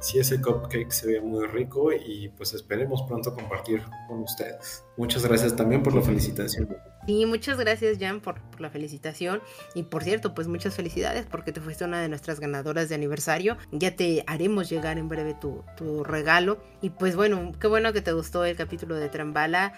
Sí, 0.00 0.20
ese 0.20 0.40
cupcake 0.40 0.92
se 0.92 1.08
ve 1.08 1.20
muy 1.20 1.44
rico 1.48 1.92
y 1.92 2.28
pues 2.28 2.54
esperemos 2.54 3.02
pronto 3.02 3.34
compartir 3.34 3.82
con 4.06 4.20
ustedes. 4.20 4.84
Muchas 4.96 5.26
gracias 5.26 5.56
también 5.56 5.82
por 5.82 5.94
la 5.94 6.02
felicitación. 6.02 6.68
Y 7.06 7.26
muchas 7.26 7.58
gracias 7.58 7.98
Jan 7.98 8.20
por, 8.20 8.40
la 8.58 8.70
felicitación 8.70 9.42
y 9.74 9.82
por 9.82 10.04
cierto 10.04 10.34
pues 10.34 10.46
muchas 10.46 10.74
felicidades 10.74 11.26
porque 11.26 11.52
te 11.52 11.60
fuiste 11.60 11.84
una 11.84 12.00
de 12.00 12.08
nuestras 12.08 12.40
ganadoras 12.40 12.88
de 12.88 12.94
aniversario. 12.94 13.56
Ya 13.72 13.96
te 13.96 14.24
haremos 14.26 14.70
llegar 14.70 14.98
en 14.98 15.08
breve 15.08 15.34
tu, 15.34 15.62
tu 15.76 16.04
regalo 16.04 16.62
y 16.80 16.90
pues 16.90 17.16
bueno, 17.16 17.52
qué 17.60 17.66
bueno 17.66 17.92
que 17.92 18.00
te 18.00 18.12
gustó 18.12 18.44
el 18.44 18.56
capítulo 18.56 18.94
de 18.96 19.08
Trambala 19.08 19.72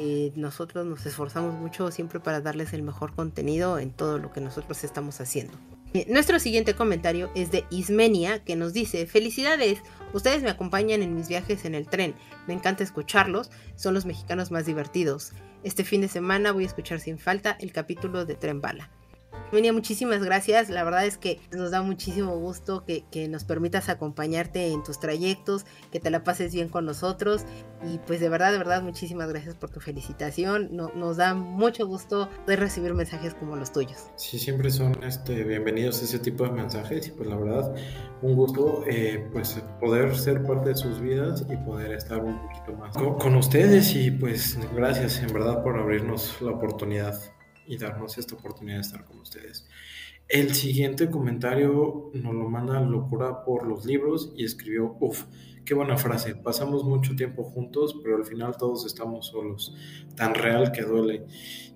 eh, 0.00 0.32
nosotros 0.36 0.86
nos 0.86 1.04
esforzamos 1.06 1.54
mucho 1.54 1.90
siempre 1.90 2.20
para 2.20 2.40
darles 2.40 2.72
el 2.72 2.84
mejor 2.84 3.16
contenido 3.16 3.80
en 3.80 3.90
todo 3.90 4.18
lo 4.18 4.32
que 4.32 4.40
nosotros 4.40 4.84
estamos 4.84 5.20
haciendo. 5.20 5.54
Eh, 5.92 6.06
nuestro 6.08 6.38
siguiente 6.38 6.74
comentario 6.74 7.32
es 7.34 7.50
de 7.50 7.64
Ismenia 7.70 8.44
que 8.44 8.54
nos 8.54 8.72
dice, 8.72 9.06
felicidades, 9.06 9.80
ustedes 10.12 10.44
me 10.44 10.50
acompañan 10.50 11.02
en 11.02 11.16
mis 11.16 11.26
viajes 11.26 11.64
en 11.64 11.74
el 11.74 11.88
tren, 11.88 12.14
me 12.46 12.54
encanta 12.54 12.84
escucharlos, 12.84 13.50
son 13.74 13.92
los 13.92 14.06
mexicanos 14.06 14.52
más 14.52 14.66
divertidos. 14.66 15.32
Este 15.64 15.82
fin 15.82 16.00
de 16.00 16.08
semana 16.08 16.52
voy 16.52 16.62
a 16.62 16.66
escuchar 16.68 17.00
sin 17.00 17.18
falta 17.18 17.56
el 17.60 17.72
capítulo 17.72 18.24
de 18.24 18.36
Tren 18.36 18.60
Bala. 18.60 18.90
Venía, 19.50 19.72
muchísimas 19.72 20.22
gracias. 20.22 20.68
La 20.68 20.84
verdad 20.84 21.06
es 21.06 21.16
que 21.16 21.40
nos 21.52 21.70
da 21.70 21.80
muchísimo 21.80 22.36
gusto 22.36 22.84
que, 22.84 23.28
nos 23.28 23.44
permitas 23.44 23.88
acompañarte 23.88 24.68
en 24.68 24.82
tus 24.82 25.00
trayectos, 25.00 25.64
que 25.90 26.00
te 26.00 26.10
la 26.10 26.22
pases 26.22 26.52
bien 26.52 26.68
con 26.68 26.84
nosotros. 26.84 27.44
Y 27.90 27.98
pues 27.98 28.20
de 28.20 28.28
verdad, 28.28 28.52
de 28.52 28.58
verdad, 28.58 28.82
muchísimas 28.82 29.28
gracias 29.28 29.54
por 29.54 29.70
tu 29.70 29.80
felicitación. 29.80 30.76
nos 30.76 31.16
da 31.16 31.34
mucho 31.34 31.86
gusto 31.86 32.28
de 32.46 32.56
recibir 32.56 32.92
mensajes 32.92 33.34
como 33.34 33.56
los 33.56 33.72
tuyos. 33.72 34.10
Sí, 34.16 34.38
siempre 34.38 34.70
son 34.70 35.02
este, 35.02 35.44
bienvenidos 35.44 36.02
ese 36.02 36.18
tipo 36.18 36.44
de 36.44 36.50
mensajes. 36.50 37.08
Y 37.08 37.10
pues 37.12 37.28
la 37.28 37.36
verdad, 37.36 37.74
un 38.20 38.34
gusto 38.34 38.84
eh, 38.86 39.28
pues 39.32 39.62
poder 39.80 40.14
ser 40.16 40.44
parte 40.44 40.70
de 40.70 40.76
sus 40.76 41.00
vidas 41.00 41.44
y 41.48 41.56
poder 41.56 41.92
estar 41.92 42.22
un 42.22 42.38
poquito 42.42 42.72
más 42.72 42.94
con 42.94 43.34
ustedes. 43.34 43.94
Y 43.94 44.10
pues 44.10 44.58
gracias 44.74 45.20
en 45.20 45.32
verdad 45.32 45.62
por 45.62 45.78
abrirnos 45.78 46.36
la 46.42 46.52
oportunidad 46.52 47.18
y 47.68 47.76
darnos 47.76 48.18
esta 48.18 48.34
oportunidad 48.34 48.78
de 48.78 48.82
estar 48.82 49.04
con 49.04 49.20
ustedes. 49.20 49.68
El 50.28 50.54
siguiente 50.54 51.08
comentario 51.08 52.10
nos 52.12 52.34
lo 52.34 52.50
manda 52.50 52.80
Locura 52.80 53.44
por 53.44 53.66
los 53.66 53.86
libros 53.86 54.32
y 54.36 54.44
escribió, 54.44 54.96
uff, 55.00 55.24
qué 55.64 55.72
buena 55.72 55.96
frase, 55.96 56.34
pasamos 56.34 56.84
mucho 56.84 57.16
tiempo 57.16 57.44
juntos, 57.44 57.98
pero 58.02 58.16
al 58.16 58.26
final 58.26 58.56
todos 58.58 58.84
estamos 58.84 59.26
solos, 59.26 59.74
tan 60.16 60.34
real 60.34 60.70
que 60.72 60.82
duele. 60.82 61.26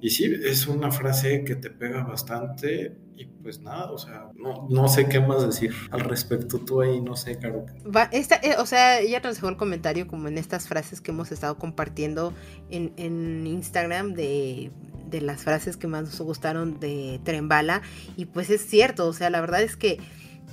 Y 0.03 0.11
sí, 0.11 0.25
es 0.45 0.67
una 0.67 0.91
frase 0.91 1.45
que 1.45 1.57
te 1.57 1.71
pega 1.71 2.05
bastante 2.05 2.97
y 3.17 3.25
pues 3.27 3.61
nada, 3.61 3.91
o 3.91 3.99
sea, 3.99 4.31
no, 4.35 4.89
sé 4.89 5.09
qué 5.09 5.21
más 5.21 5.47
decir 5.47 5.73
al 5.91 6.01
respecto, 6.01 6.59
tú 6.59 6.81
ahí 6.81 7.01
no 7.01 7.17
sé, 7.17 7.39
Caro. 7.39 7.67
esta, 8.11 8.37
eh, 8.37 8.57
o 8.59 8.67
sea, 8.67 9.01
ella 9.01 9.21
nos 9.21 9.37
dejó 9.37 9.49
el 9.49 9.57
comentario 9.57 10.07
como 10.07 10.29
en 10.29 10.39
estas 10.39 10.69
frases 10.69 11.01
que 11.01 11.11
hemos 11.11 11.33
estado 11.33 11.59
compartiendo 11.59 12.33
en, 12.71 12.93
en 12.97 13.47
Instagram 13.47 14.15
de 14.15 14.71
de 15.13 15.21
las 15.21 15.45
frases 15.45 15.77
que 15.77 15.87
más 15.87 16.03
nos 16.05 16.21
gustaron 16.21 16.81
de 16.81 17.21
Trembala. 17.23 17.83
Y 18.17 18.25
pues 18.25 18.51
es 18.51 18.67
cierto, 18.67 19.07
o 19.07 19.13
sea, 19.13 19.31
la 19.31 19.41
verdad 19.41 19.63
es 19.63 19.77
que 19.77 20.01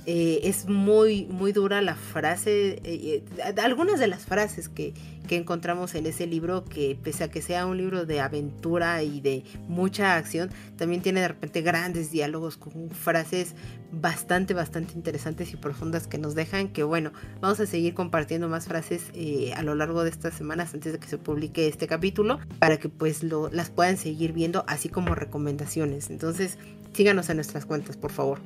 eh, 0.06 0.40
es 0.44 0.66
muy, 0.66 1.26
muy 1.26 1.52
dura 1.52 1.82
la 1.82 1.94
frase, 1.94 2.80
eh, 2.84 3.22
eh, 3.36 3.54
algunas 3.62 4.00
de 4.00 4.06
las 4.06 4.24
frases 4.24 4.68
que, 4.68 4.94
que, 5.28 5.36
encontramos 5.36 5.94
en 5.94 6.06
ese 6.06 6.26
libro, 6.26 6.64
que 6.64 6.98
pese 7.02 7.24
a 7.24 7.28
que 7.28 7.42
sea 7.42 7.66
un 7.66 7.76
libro 7.76 8.06
de 8.06 8.20
aventura 8.20 9.02
y 9.02 9.20
de 9.20 9.44
mucha 9.68 10.16
acción, 10.16 10.50
también 10.76 11.02
tiene 11.02 11.20
de 11.20 11.28
repente 11.28 11.60
grandes 11.60 12.10
diálogos 12.10 12.56
con 12.56 12.90
frases 12.90 13.54
bastante, 13.92 14.54
bastante 14.54 14.94
interesantes 14.94 15.52
y 15.52 15.56
profundas 15.56 16.06
que 16.06 16.16
nos 16.16 16.34
dejan 16.34 16.68
que 16.68 16.82
bueno, 16.82 17.12
vamos 17.40 17.60
a 17.60 17.66
seguir 17.66 17.94
compartiendo 17.94 18.48
más 18.48 18.66
frases 18.66 19.12
a 19.54 19.62
lo 19.62 19.74
largo 19.74 20.02
de 20.02 20.10
estas 20.10 20.34
semanas 20.34 20.72
antes 20.74 20.92
de 20.92 20.98
que 20.98 21.08
se 21.08 21.18
publique 21.18 21.68
este 21.68 21.86
capítulo, 21.86 22.38
para 22.58 22.78
que 22.78 22.88
pues 22.88 23.22
lo, 23.22 23.50
las 23.50 23.70
puedan 23.70 23.96
seguir 23.96 24.32
viendo, 24.32 24.64
así 24.66 24.88
como 24.88 25.14
recomendaciones. 25.14 26.10
Entonces, 26.10 26.56
síganos 26.94 27.28
en 27.28 27.36
nuestras 27.36 27.66
cuentas, 27.66 27.96
por 27.96 28.12
favor. 28.12 28.38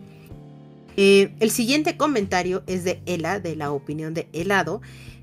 El 0.97 1.51
siguiente 1.51 1.97
comentario 1.97 2.62
es 2.66 2.84
de 2.84 3.03
Ela, 3.07 3.40
de 3.40 3.57
la 3.57 3.72
opinión 3.72 4.14
de 4.14 4.28
helado. 4.32 4.80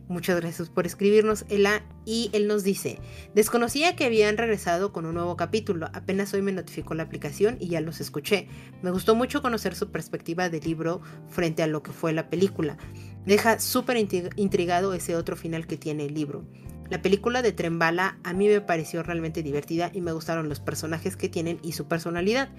Muchas 0.09 0.41
gracias 0.41 0.69
por 0.69 0.85
escribirnos, 0.85 1.45
Ela. 1.47 1.83
Y 2.05 2.29
él 2.33 2.47
nos 2.47 2.63
dice, 2.63 2.99
desconocía 3.33 3.95
que 3.95 4.03
habían 4.03 4.35
regresado 4.35 4.91
con 4.91 5.05
un 5.05 5.13
nuevo 5.13 5.37
capítulo, 5.37 5.87
apenas 5.93 6.33
hoy 6.33 6.41
me 6.41 6.51
notificó 6.51 6.95
la 6.95 7.03
aplicación 7.03 7.55
y 7.59 7.69
ya 7.69 7.79
los 7.79 8.01
escuché. 8.01 8.47
Me 8.81 8.91
gustó 8.91 9.15
mucho 9.15 9.41
conocer 9.41 9.75
su 9.75 9.91
perspectiva 9.91 10.49
del 10.49 10.65
libro 10.65 11.01
frente 11.29 11.63
a 11.63 11.67
lo 11.67 11.83
que 11.83 11.91
fue 11.91 12.11
la 12.11 12.29
película. 12.29 12.77
Deja 13.25 13.59
súper 13.59 13.97
intrigado 14.35 14.93
ese 14.93 15.15
otro 15.15 15.37
final 15.37 15.67
que 15.67 15.77
tiene 15.77 16.05
el 16.07 16.15
libro. 16.15 16.43
La 16.89 17.01
película 17.01 17.41
de 17.41 17.53
Trembala 17.53 18.17
a 18.25 18.33
mí 18.33 18.49
me 18.49 18.59
pareció 18.59 19.01
realmente 19.01 19.43
divertida 19.43 19.91
y 19.93 20.01
me 20.01 20.11
gustaron 20.11 20.49
los 20.49 20.59
personajes 20.59 21.15
que 21.15 21.29
tienen 21.29 21.59
y 21.63 21.71
su 21.71 21.87
personalidad. 21.87 22.49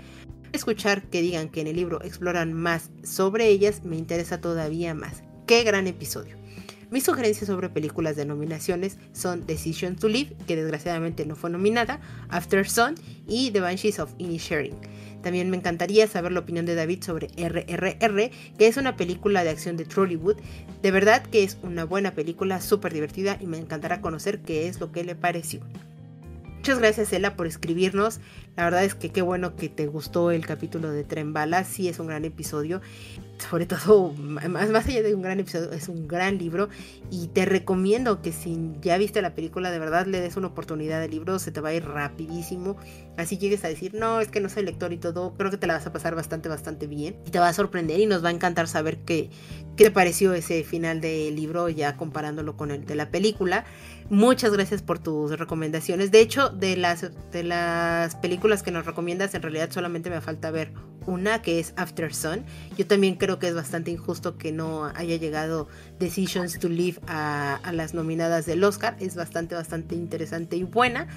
Escuchar 0.53 1.03
que 1.05 1.23
digan 1.23 1.49
que 1.49 1.63
en 1.63 1.67
el 1.67 1.77
libro 1.77 2.03
exploran 2.03 2.53
más 2.53 2.91
sobre 3.03 3.49
ellas 3.49 3.85
me 3.85 3.97
interesa 3.97 4.41
todavía 4.41 4.93
más. 4.93 5.23
¡Qué 5.47 5.65
gran 5.65 5.87
episodio! 5.87 6.37
Mis 6.91 7.05
sugerencias 7.05 7.47
sobre 7.47 7.71
películas 7.71 8.17
de 8.17 8.27
nominaciones 8.27 8.99
son 9.13 9.47
Decision 9.47 9.97
to 9.97 10.11
Live, 10.11 10.37
que 10.47 10.57
desgraciadamente 10.57 11.25
no 11.25 11.37
fue 11.37 11.49
nominada, 11.49 12.03
After 12.29 12.69
Sun 12.69 12.97
y 13.27 13.51
The 13.51 13.61
Banshees 13.61 13.99
of 13.99 14.13
Inisherin. 14.19 14.75
También 15.23 15.49
me 15.49 15.57
encantaría 15.57 16.07
saber 16.07 16.33
la 16.33 16.41
opinión 16.41 16.67
de 16.67 16.75
David 16.75 17.03
sobre 17.03 17.29
RRR, 17.29 18.31
que 18.59 18.67
es 18.67 18.77
una 18.77 18.95
película 18.95 19.45
de 19.45 19.51
acción 19.51 19.79
de 19.79 19.87
Trollywood. 19.87 20.37
De 20.83 20.91
verdad 20.91 21.23
que 21.23 21.45
es 21.45 21.57
una 21.63 21.85
buena 21.85 22.15
película, 22.15 22.61
súper 22.61 22.93
divertida 22.93 23.39
y 23.41 23.47
me 23.47 23.57
encantará 23.57 24.03
conocer 24.03 24.43
qué 24.43 24.69
es 24.69 24.79
lo 24.79 24.93
que 24.93 25.03
le 25.03 25.15
pareció. 25.15 25.61
Muchas 26.63 26.79
gracias, 26.79 27.13
Ela, 27.13 27.35
por 27.35 27.49
escribirnos. 27.49 28.21
La 28.55 28.63
verdad 28.63 28.85
es 28.85 28.95
que 28.95 29.11
qué 29.11 29.21
bueno 29.21 29.57
que 29.57 29.69
te 29.69 29.89
gustó 29.89 30.31
el 30.31 30.47
capítulo 30.47 30.93
de 30.93 31.03
Tren 31.03 31.33
Bala. 31.33 31.65
Sí, 31.65 31.89
es 31.89 31.99
un 31.99 32.07
gran 32.07 32.25
episodio. 32.25 32.81
Sobre 33.51 33.67
todo, 33.67 34.13
más, 34.13 34.49
más 34.49 34.87
allá 34.87 35.03
de 35.03 35.13
un 35.13 35.23
gran 35.23 35.41
episodio, 35.41 35.73
es 35.73 35.89
un 35.89 36.07
gran 36.07 36.39
libro. 36.39 36.69
Y 37.11 37.27
te 37.27 37.47
recomiendo 37.47 38.23
que 38.23 38.31
si 38.31 38.57
ya 38.81 38.97
viste 38.97 39.21
la 39.23 39.35
película, 39.35 39.73
de 39.73 39.81
verdad 39.81 40.07
le 40.07 40.21
des 40.21 40.37
una 40.37 40.47
oportunidad 40.47 41.01
del 41.01 41.11
libro. 41.11 41.41
Se 41.41 41.51
te 41.51 41.61
va 41.61 41.71
a 41.71 41.75
ir 41.75 41.85
rapidísimo. 41.85 42.77
Así 43.17 43.39
llegues 43.39 43.65
a 43.65 43.69
decir, 43.69 43.95
no, 43.95 44.21
es 44.21 44.29
que 44.29 44.39
no 44.39 44.49
soy 44.49 44.63
lector 44.63 44.93
y 44.93 44.99
todo. 44.99 45.35
Creo 45.35 45.51
que 45.51 45.57
te 45.57 45.67
la 45.67 45.75
vas 45.75 45.87
a 45.89 45.93
pasar 45.93 46.15
bastante, 46.15 46.49
bastante 46.49 46.87
bien. 46.87 47.17
Y 47.27 47.33
te 47.33 47.41
va 47.41 47.49
a 47.49 47.53
sorprender 47.53 47.99
y 47.99 48.07
nos 48.07 48.23
va 48.25 48.29
a 48.29 48.33
encantar 48.33 48.69
saber 48.69 48.99
qué, 48.99 49.31
qué 49.77 49.83
te 49.83 49.91
pareció 49.91 50.33
ese 50.33 50.63
final 50.63 51.01
del 51.01 51.35
libro, 51.35 51.69
ya 51.69 51.97
comparándolo 51.97 52.57
con 52.57 52.71
el 52.71 52.87
de 52.87 52.95
la 52.95 53.11
película. 53.11 53.65
Muchas 54.13 54.53
gracias 54.53 54.83
por 54.83 54.99
tus 54.99 55.39
recomendaciones. 55.39 56.11
De 56.11 56.21
hecho, 56.21 56.51
de 56.51 56.77
las, 56.77 57.11
de 57.33 57.43
las 57.45 58.15
películas 58.17 58.63
que 58.63 58.71
nos 58.71 58.85
recomiendas, 58.85 59.33
en 59.33 59.41
realidad 59.41 59.71
solamente 59.71 60.11
me 60.11 60.21
falta 60.21 60.51
ver 60.51 60.71
una 61.07 61.41
que 61.41 61.59
es 61.59 61.73
After 61.79 62.15
Sun. 62.15 62.45
Yo 62.77 62.87
también 62.87 63.15
creo 63.15 63.39
que 63.39 63.49
es 63.49 63.55
bastante 63.55 63.91
injusto 63.91 64.37
que 64.37 64.53
no 64.53 64.85
haya 64.85 65.17
llegado 65.17 65.67
Decisions 65.99 66.59
to 66.59 66.69
Live 66.69 67.01
a, 67.07 67.55
a 67.55 67.73
las 67.73 67.95
nominadas 67.95 68.45
del 68.45 68.63
Oscar. 68.65 68.99
Es 69.01 69.17
bastante, 69.17 69.55
bastante 69.55 69.95
interesante 69.95 70.57
y 70.57 70.65
buena. 70.65 71.09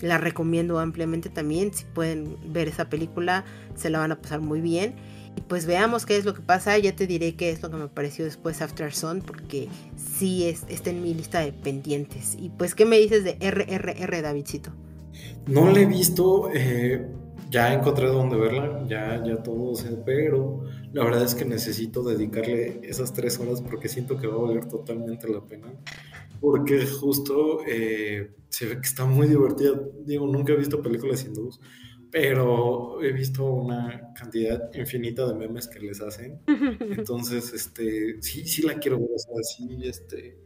La 0.00 0.16
recomiendo 0.16 0.78
ampliamente 0.78 1.28
también. 1.28 1.74
Si 1.74 1.84
pueden 1.84 2.38
ver 2.54 2.68
esa 2.68 2.88
película, 2.88 3.44
se 3.74 3.90
la 3.90 3.98
van 3.98 4.12
a 4.12 4.22
pasar 4.22 4.40
muy 4.40 4.62
bien. 4.62 4.94
Pues 5.48 5.66
veamos 5.66 6.06
qué 6.06 6.16
es 6.16 6.24
lo 6.24 6.34
que 6.34 6.42
pasa. 6.42 6.78
Ya 6.78 6.94
te 6.94 7.06
diré 7.06 7.34
qué 7.34 7.50
es 7.50 7.62
lo 7.62 7.70
que 7.70 7.76
me 7.76 7.88
pareció 7.88 8.24
después 8.24 8.62
After 8.62 8.92
Sun, 8.92 9.20
porque 9.20 9.68
sí 9.96 10.48
es, 10.48 10.64
está 10.68 10.90
en 10.90 11.02
mi 11.02 11.12
lista 11.12 11.40
de 11.40 11.52
pendientes. 11.52 12.36
Y 12.38 12.50
pues, 12.50 12.74
¿qué 12.74 12.84
me 12.84 12.98
dices 12.98 13.24
de 13.24 13.36
RRR, 13.40 14.22
Davidcito? 14.22 14.70
No 15.46 15.70
la 15.70 15.80
he 15.80 15.86
visto, 15.86 16.50
eh, 16.54 17.06
ya 17.50 17.74
encontré 17.74 18.06
dónde 18.06 18.36
verla, 18.36 18.84
ya, 18.88 19.22
ya 19.24 19.42
todo 19.42 19.72
pero 20.04 20.62
la 20.92 21.04
verdad 21.04 21.24
es 21.24 21.34
que 21.34 21.44
necesito 21.44 22.02
dedicarle 22.02 22.80
esas 22.84 23.12
tres 23.12 23.38
horas 23.40 23.60
porque 23.60 23.88
siento 23.88 24.16
que 24.16 24.28
va 24.28 24.34
a 24.34 24.42
valer 24.42 24.66
totalmente 24.66 25.28
la 25.28 25.40
pena. 25.40 25.66
Porque 26.40 26.86
justo 26.86 27.60
eh, 27.66 28.30
se 28.48 28.66
ve 28.66 28.74
que 28.76 28.86
está 28.86 29.04
muy 29.04 29.26
divertida. 29.26 29.80
Digo, 30.04 30.26
nunca 30.26 30.52
he 30.52 30.56
visto 30.56 30.80
películas 30.80 31.24
hindús 31.24 31.60
pero 32.10 33.02
he 33.02 33.12
visto 33.12 33.44
una 33.44 34.12
cantidad 34.14 34.70
infinita 34.74 35.26
de 35.26 35.34
memes 35.34 35.68
que 35.68 35.80
les 35.80 36.00
hacen. 36.00 36.40
Entonces, 36.80 37.52
este, 37.52 38.20
sí, 38.20 38.46
sí 38.46 38.62
la 38.62 38.74
quiero 38.74 38.98
ver, 38.98 39.10
o 39.14 39.18
sea, 39.18 39.42
sí, 39.42 39.78
este, 39.84 40.36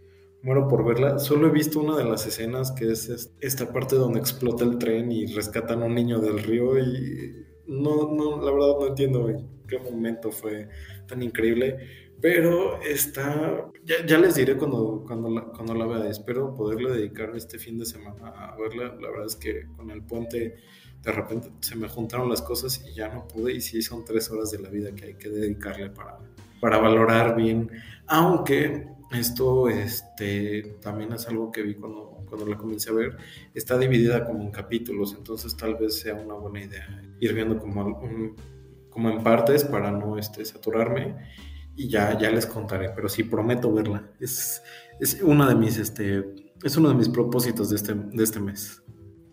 muero 0.42 0.68
por 0.68 0.84
verla. 0.84 1.18
Solo 1.18 1.48
he 1.48 1.50
visto 1.50 1.80
una 1.80 1.96
de 1.96 2.04
las 2.04 2.26
escenas 2.26 2.72
que 2.72 2.92
es 2.92 3.30
esta 3.40 3.72
parte 3.72 3.96
donde 3.96 4.20
explota 4.20 4.64
el 4.64 4.78
tren 4.78 5.10
y 5.10 5.26
rescatan 5.26 5.82
a 5.82 5.86
un 5.86 5.94
niño 5.94 6.18
del 6.20 6.42
río 6.42 6.78
y 6.78 7.46
no, 7.66 8.10
no, 8.12 8.42
la 8.42 8.52
verdad 8.52 8.78
no 8.80 8.86
entiendo 8.88 9.28
en 9.30 9.48
qué 9.66 9.78
momento 9.78 10.30
fue 10.30 10.68
tan 11.08 11.22
increíble. 11.22 11.78
Pero 12.20 12.80
está, 12.80 13.70
ya, 13.84 14.06
ya 14.06 14.18
les 14.18 14.34
diré 14.34 14.56
cuando, 14.56 15.04
cuando, 15.06 15.28
la, 15.30 15.44
cuando 15.44 15.74
la 15.74 15.86
vea. 15.86 16.08
Espero 16.08 16.54
poderle 16.54 16.90
dedicar 16.90 17.34
este 17.34 17.58
fin 17.58 17.78
de 17.78 17.84
semana 17.84 18.28
a 18.28 18.56
verla. 18.56 18.96
La 19.00 19.10
verdad 19.10 19.26
es 19.26 19.36
que 19.36 19.66
con 19.76 19.90
el 19.90 20.02
puente 20.02 20.56
de 21.04 21.12
repente 21.12 21.50
se 21.60 21.76
me 21.76 21.88
juntaron 21.88 22.28
las 22.28 22.40
cosas 22.40 22.82
y 22.86 22.94
ya 22.94 23.08
no 23.08 23.28
pude 23.28 23.52
y 23.52 23.60
sí 23.60 23.82
son 23.82 24.04
tres 24.04 24.30
horas 24.30 24.50
de 24.50 24.58
la 24.58 24.70
vida 24.70 24.94
que 24.94 25.04
hay 25.06 25.14
que 25.14 25.28
dedicarle 25.28 25.90
para, 25.90 26.18
para 26.60 26.78
valorar 26.78 27.36
bien, 27.36 27.70
aunque 28.06 28.88
esto 29.12 29.68
este, 29.68 30.76
también 30.80 31.12
es 31.12 31.28
algo 31.28 31.52
que 31.52 31.62
vi 31.62 31.74
cuando, 31.74 32.24
cuando 32.26 32.46
la 32.46 32.56
comencé 32.56 32.90
a 32.90 32.94
ver, 32.94 33.16
está 33.52 33.78
dividida 33.78 34.24
como 34.24 34.42
en 34.42 34.50
capítulos, 34.50 35.14
entonces 35.16 35.56
tal 35.56 35.76
vez 35.76 36.00
sea 36.00 36.14
una 36.14 36.34
buena 36.34 36.62
idea 36.62 37.02
ir 37.20 37.34
viendo 37.34 37.58
como, 37.58 38.00
como 38.88 39.10
en 39.10 39.22
partes 39.22 39.64
para 39.64 39.90
no 39.90 40.18
este, 40.18 40.44
saturarme 40.44 41.16
y 41.76 41.88
ya, 41.88 42.18
ya 42.18 42.30
les 42.30 42.46
contaré, 42.46 42.90
pero 42.90 43.08
sí 43.08 43.24
prometo 43.24 43.72
verla, 43.72 44.10
es, 44.20 44.62
es, 45.00 45.20
una 45.22 45.48
de 45.48 45.54
mis, 45.54 45.76
este, 45.76 46.24
es 46.62 46.76
uno 46.76 46.88
de 46.88 46.94
mis 46.94 47.08
propósitos 47.08 47.70
de 47.70 47.76
este, 47.76 47.94
de 47.94 48.24
este 48.24 48.40
mes. 48.40 48.83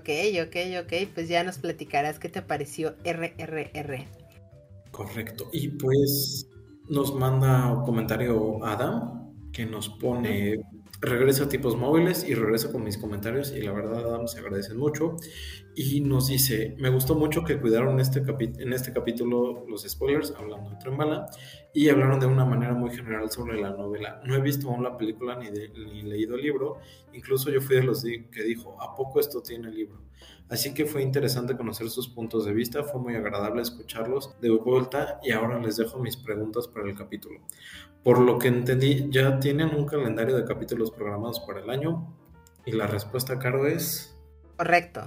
Ok, 0.01 0.09
ok, 0.47 0.55
ok, 0.83 0.93
pues 1.13 1.29
ya 1.29 1.43
nos 1.43 1.59
platicarás 1.59 2.17
qué 2.17 2.27
te 2.27 2.41
pareció 2.41 2.95
RRR. 3.05 4.07
Correcto, 4.89 5.47
y 5.53 5.67
pues 5.67 6.47
nos 6.89 7.13
manda 7.13 7.71
un 7.71 7.85
comentario 7.85 8.65
Adam 8.65 9.31
que 9.51 9.67
nos 9.67 9.89
pone 9.89 10.59
regreso 11.01 11.43
a 11.43 11.49
tipos 11.49 11.77
móviles 11.77 12.23
y 12.27 12.33
regreso 12.33 12.71
con 12.71 12.83
mis 12.83 12.97
comentarios 12.97 13.51
y 13.51 13.61
la 13.61 13.73
verdad 13.73 13.99
Adam 13.99 14.27
se 14.27 14.39
agradecen 14.39 14.77
mucho 14.77 15.17
y 15.75 16.01
nos 16.01 16.27
dice 16.27 16.75
me 16.79 16.89
gustó 16.89 17.15
mucho 17.15 17.43
que 17.43 17.59
cuidaron 17.59 17.99
este 17.99 18.23
en 18.59 18.73
este 18.73 18.91
capítulo 18.91 19.65
los 19.67 19.83
spoilers 19.83 20.33
hablando 20.37 20.69
de 20.69 20.75
Trembala 20.77 21.27
y 21.73 21.89
hablaron 21.89 22.19
de 22.19 22.25
una 22.25 22.45
manera 22.45 22.73
muy 22.73 22.91
general 22.91 23.29
sobre 23.31 23.59
la 23.59 23.71
novela. 23.71 24.21
No 24.25 24.35
he 24.35 24.41
visto 24.41 24.69
aún 24.69 24.83
la 24.83 24.97
película 24.97 25.37
ni, 25.37 25.49
ni 25.49 26.01
leído 26.03 26.35
el 26.35 26.41
libro 26.41 26.79
incluso 27.13 27.49
yo 27.49 27.61
fui 27.61 27.77
de 27.77 27.83
los 27.83 28.03
que 28.03 28.43
dijo 28.43 28.81
a 28.81 28.95
poco 28.95 29.19
esto 29.19 29.41
tiene 29.41 29.69
el 29.69 29.75
libro 29.75 30.11
Así 30.51 30.73
que 30.73 30.85
fue 30.85 31.01
interesante 31.01 31.55
conocer 31.55 31.89
sus 31.89 32.09
puntos 32.09 32.43
de 32.43 32.51
vista, 32.51 32.83
fue 32.83 32.99
muy 32.99 33.15
agradable 33.15 33.61
escucharlos 33.61 34.35
de 34.41 34.49
vuelta 34.49 35.17
y 35.23 35.31
ahora 35.31 35.57
les 35.59 35.77
dejo 35.77 35.97
mis 35.97 36.17
preguntas 36.17 36.67
para 36.67 36.89
el 36.89 36.97
capítulo. 36.97 37.39
Por 38.03 38.19
lo 38.19 38.37
que 38.37 38.49
entendí, 38.49 39.07
ya 39.09 39.39
tienen 39.39 39.73
un 39.73 39.85
calendario 39.85 40.35
de 40.35 40.43
capítulos 40.43 40.91
programados 40.91 41.39
para 41.39 41.61
el 41.61 41.69
año 41.69 42.17
y 42.65 42.73
la 42.73 42.85
respuesta, 42.85 43.39
Caro, 43.39 43.65
es... 43.65 44.10
Correcto. 44.61 45.01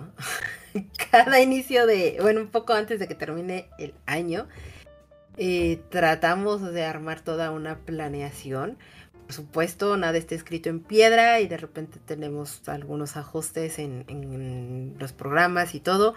Cada 1.12 1.40
inicio 1.40 1.86
de, 1.86 2.18
bueno, 2.20 2.40
un 2.40 2.48
poco 2.48 2.72
antes 2.72 2.98
de 2.98 3.06
que 3.06 3.14
termine 3.14 3.68
el 3.78 3.94
año, 4.04 4.48
Eh, 5.36 5.82
tratamos 5.90 6.62
de 6.72 6.84
armar 6.84 7.20
toda 7.20 7.50
una 7.52 7.78
planeación. 7.80 8.78
Por 9.26 9.34
supuesto, 9.34 9.96
nada 9.96 10.18
está 10.18 10.34
escrito 10.34 10.68
en 10.70 10.80
piedra 10.80 11.40
y 11.40 11.48
de 11.48 11.56
repente 11.56 12.00
tenemos 12.04 12.68
algunos 12.68 13.16
ajustes 13.16 13.78
en, 13.78 14.04
en 14.08 14.96
los 14.98 15.12
programas 15.12 15.74
y 15.74 15.80
todo. 15.80 16.14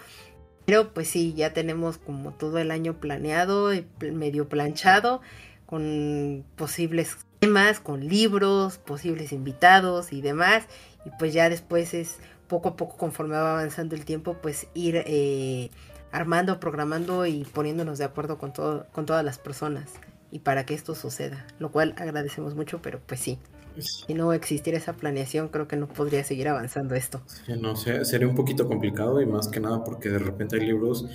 Pero 0.65 0.93
pues 0.93 1.09
sí, 1.09 1.33
ya 1.35 1.53
tenemos 1.53 1.97
como 1.99 2.33
todo 2.33 2.59
el 2.59 2.71
año 2.71 2.99
planeado, 2.99 3.71
medio 4.01 4.49
planchado, 4.49 5.21
con 5.65 6.45
posibles 6.55 7.17
temas, 7.39 7.79
con 7.79 8.07
libros, 8.07 8.77
posibles 8.79 9.31
invitados 9.33 10.13
y 10.13 10.21
demás. 10.21 10.65
Y 11.05 11.11
pues 11.19 11.33
ya 11.33 11.49
después 11.49 11.93
es 11.93 12.19
poco 12.47 12.69
a 12.69 12.75
poco, 12.75 12.97
conforme 12.97 13.35
va 13.35 13.59
avanzando 13.59 13.95
el 13.95 14.05
tiempo, 14.05 14.37
pues 14.41 14.67
ir 14.73 15.03
eh, 15.05 15.69
armando, 16.11 16.59
programando 16.59 17.25
y 17.25 17.43
poniéndonos 17.43 17.97
de 17.97 18.05
acuerdo 18.05 18.37
con, 18.37 18.53
todo, 18.53 18.87
con 18.91 19.05
todas 19.05 19.23
las 19.23 19.37
personas 19.37 19.93
y 20.31 20.39
para 20.39 20.65
que 20.65 20.73
esto 20.73 20.95
suceda, 20.95 21.45
lo 21.59 21.71
cual 21.71 21.93
agradecemos 21.97 22.55
mucho, 22.55 22.81
pero 22.81 22.99
pues 23.05 23.19
sí. 23.19 23.39
Si 23.79 24.15
no 24.15 24.33
existiera 24.33 24.79
esa 24.79 24.93
planeación, 24.93 25.49
creo 25.49 25.67
que 25.67 25.75
no 25.75 25.87
podría 25.87 26.23
seguir 26.23 26.47
avanzando 26.47 26.95
esto. 26.95 27.21
no, 27.59 27.75
sería 27.75 28.27
un 28.27 28.33
poquito 28.35 28.67
complicado 28.67 29.21
y 29.21 29.27
más 29.27 29.47
que 29.47 29.59
nada 29.59 29.83
porque 29.83 30.09
de 30.09 30.17
repente 30.17 30.55
hay 30.55 30.65
libros 30.65 31.05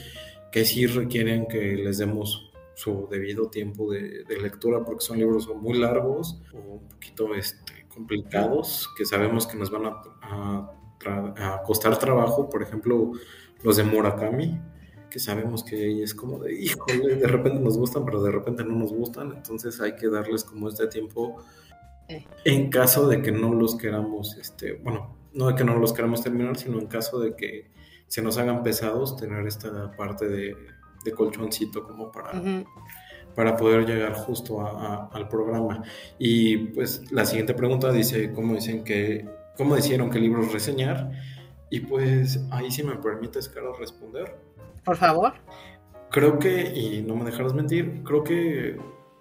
que 0.52 0.64
sí 0.64 0.86
requieren 0.86 1.48
que 1.48 1.76
les 1.76 1.98
demos 1.98 2.52
su 2.74 3.08
debido 3.10 3.48
tiempo 3.48 3.90
de, 3.90 4.24
lectura 4.40 4.84
porque 4.84 5.04
son 5.04 5.18
libros 5.18 5.48
muy 5.48 5.78
largos 5.78 6.40
o 6.52 6.74
un 6.74 6.88
poquito 6.88 7.34
este, 7.34 7.86
complicados 7.88 8.88
que 8.96 9.04
sabemos 9.04 9.46
que 9.46 9.56
nos 9.56 9.70
van 9.70 9.86
a, 9.86 10.02
a, 10.22 10.72
costar 11.64 11.98
trabajo, 11.98 12.48
por 12.48 12.62
ejemplo 12.62 13.12
los 13.62 13.76
de 13.76 13.84
Murakami, 13.84 14.60
que 15.10 15.18
sabemos 15.18 15.62
que 15.62 16.02
es 16.02 16.14
como 16.14 16.38
de, 16.38 16.52
híjole, 16.54 17.16
de 17.16 17.26
repente 17.26 17.60
nos 17.60 17.78
gustan, 17.78 18.04
pero 18.04 18.22
de 18.22 18.30
repente 18.30 18.64
no 18.64 18.74
nos 18.74 18.92
gustan, 18.92 19.32
entonces 19.36 19.80
hay 19.80 19.94
que 19.94 20.08
darles 20.08 20.42
como 20.44 20.68
este 20.68 20.86
tiempo 20.88 21.42
en 22.44 22.70
caso 22.70 23.08
de 23.08 23.22
que 23.22 23.30
no 23.30 23.52
los 23.54 23.76
queramos, 23.76 24.36
este, 24.36 24.72
bueno, 24.74 25.16
no 25.32 25.48
de 25.48 25.54
que 25.54 25.64
no 25.64 25.76
los 25.76 25.92
queramos 25.92 26.22
terminar, 26.22 26.58
sino 26.58 26.78
en 26.78 26.86
caso 26.86 27.20
de 27.20 27.36
que 27.36 27.70
se 28.08 28.20
nos 28.20 28.36
hagan 28.36 28.62
pesados, 28.62 29.16
tener 29.16 29.46
esta 29.46 29.92
parte 29.92 30.28
de 30.28 30.56
de 31.04 31.12
colchoncito 31.12 31.84
como 31.84 32.10
para, 32.10 32.32
para 33.34 33.56
poder 33.56 33.86
llegar 33.86 34.14
justo 34.14 34.60
al 34.60 35.28
programa. 35.28 35.82
Y 36.18 36.56
pues 36.56 37.10
la 37.12 37.26
siguiente 37.26 37.54
pregunta 37.54 37.92
dice, 37.92 38.32
¿cómo 38.32 38.54
dicen 38.54 38.84
que, 38.84 39.28
cómo 39.56 39.74
decidieron 39.74 40.10
qué 40.10 40.18
libros 40.18 40.52
reseñar? 40.52 41.10
Y 41.70 41.80
pues 41.80 42.44
ahí 42.50 42.70
si 42.70 42.82
me 42.82 42.96
permites, 42.96 43.48
Carlos, 43.48 43.78
responder. 43.78 44.36
Por 44.84 44.96
favor. 44.96 45.32
Creo 46.10 46.38
que, 46.38 46.72
y 46.74 47.02
no 47.02 47.16
me 47.16 47.24
dejarás 47.24 47.54
mentir, 47.54 48.02
creo 48.04 48.22
que 48.22 48.76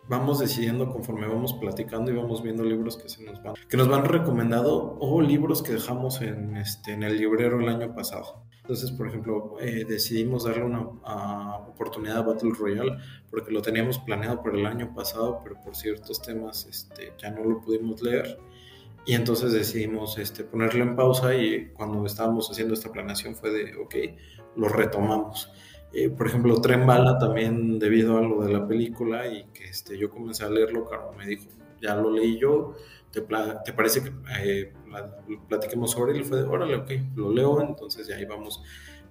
vamos 0.09 0.39
decidiendo 0.39 0.91
conforme 0.91 1.25
vamos 1.25 1.53
platicando 1.53 2.11
y 2.11 2.15
vamos 2.15 2.43
viendo 2.43 2.65
libros 2.65 2.97
que 2.97 3.07
se 3.07 3.23
nos 3.23 3.41
van, 3.41 3.53
que 3.69 3.77
nos 3.77 3.87
van 3.87 4.03
recomendado 4.03 4.97
o 4.99 5.21
libros 5.21 5.63
que 5.63 5.71
dejamos 5.71 6.21
en, 6.21 6.57
este, 6.57 6.91
en 6.91 7.03
el 7.03 7.17
librero 7.17 7.61
el 7.61 7.69
año 7.69 7.95
pasado. 7.95 8.43
Entonces, 8.57 8.91
por 8.91 9.07
ejemplo, 9.07 9.55
eh, 9.61 9.85
decidimos 9.87 10.43
darle 10.43 10.65
una 10.65 11.57
oportunidad 11.67 12.17
a 12.17 12.21
Battle 12.21 12.51
Royale 12.57 12.97
porque 13.29 13.51
lo 13.51 13.61
teníamos 13.61 13.99
planeado 13.99 14.43
para 14.43 14.57
el 14.57 14.65
año 14.65 14.93
pasado, 14.93 15.39
pero 15.43 15.59
por 15.61 15.75
ciertos 15.75 16.21
temas 16.21 16.65
este, 16.65 17.13
ya 17.17 17.31
no 17.31 17.43
lo 17.43 17.61
pudimos 17.61 18.01
leer. 18.01 18.37
Y 19.05 19.15
entonces 19.15 19.51
decidimos 19.51 20.17
este, 20.17 20.43
ponerlo 20.43 20.83
en 20.83 20.95
pausa 20.95 21.35
y 21.35 21.69
cuando 21.73 22.05
estábamos 22.05 22.49
haciendo 22.51 22.73
esta 22.73 22.91
planeación 22.91 23.35
fue 23.35 23.51
de, 23.51 23.75
ok, 23.75 23.95
lo 24.55 24.69
retomamos. 24.69 25.51
Eh, 25.93 26.09
por 26.09 26.27
ejemplo, 26.27 26.61
Tren 26.61 26.85
Bala 26.85 27.17
también 27.17 27.79
debido 27.79 28.17
a 28.17 28.21
lo 28.21 28.43
de 28.43 28.53
la 28.53 28.67
película 28.67 29.27
y 29.27 29.45
que 29.53 29.65
este, 29.65 29.97
yo 29.97 30.09
comencé 30.09 30.43
a 30.43 30.49
leerlo, 30.49 30.85
Carlos 30.85 31.15
me 31.17 31.25
dijo, 31.25 31.45
ya 31.81 31.95
lo 31.95 32.11
leí 32.11 32.39
yo, 32.39 32.75
¿te, 33.11 33.21
te 33.21 33.73
parece 33.73 34.03
que 34.03 34.11
eh, 34.43 34.73
platiquemos 35.49 35.91
sobre 35.91 36.13
él? 36.13 36.21
Y 36.21 36.23
fue 36.23 36.37
de, 36.37 36.43
órale, 36.43 36.75
ok, 36.75 36.91
lo 37.15 37.31
leo, 37.31 37.61
entonces 37.61 38.07
ya 38.07 38.15
ahí 38.15 38.25
vamos 38.25 38.63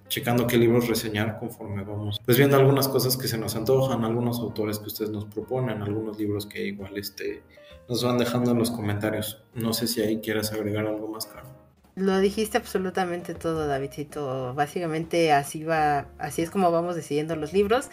checando 0.07 0.45
qué 0.45 0.57
libros 0.57 0.89
reseñar 0.89 1.39
conforme 1.39 1.83
vamos, 1.83 2.19
pues 2.25 2.37
viendo 2.37 2.57
algunas 2.57 2.89
cosas 2.89 3.15
que 3.15 3.29
se 3.29 3.37
nos 3.37 3.55
antojan, 3.55 4.03
algunos 4.03 4.39
autores 4.39 4.77
que 4.79 4.87
ustedes 4.87 5.09
nos 5.09 5.25
proponen, 5.25 5.81
algunos 5.81 6.17
libros 6.17 6.45
que 6.45 6.65
igual 6.65 6.97
este, 6.97 7.43
nos 7.91 8.05
van 8.05 8.17
dejando 8.17 8.51
en 8.51 8.57
los 8.57 8.71
comentarios. 8.71 9.43
No 9.53 9.73
sé 9.73 9.85
si 9.85 10.01
ahí 10.01 10.21
quieras 10.21 10.53
agregar 10.53 10.87
algo 10.87 11.09
más, 11.09 11.25
Carlos. 11.25 11.51
Lo 11.95 12.19
dijiste 12.19 12.57
absolutamente 12.57 13.35
todo, 13.35 13.67
Davidcito. 13.67 14.53
Básicamente 14.55 15.33
así 15.33 15.65
va, 15.65 16.07
así 16.17 16.41
es 16.41 16.49
como 16.49 16.71
vamos 16.71 16.95
decidiendo 16.95 17.35
los 17.35 17.51
libros 17.51 17.89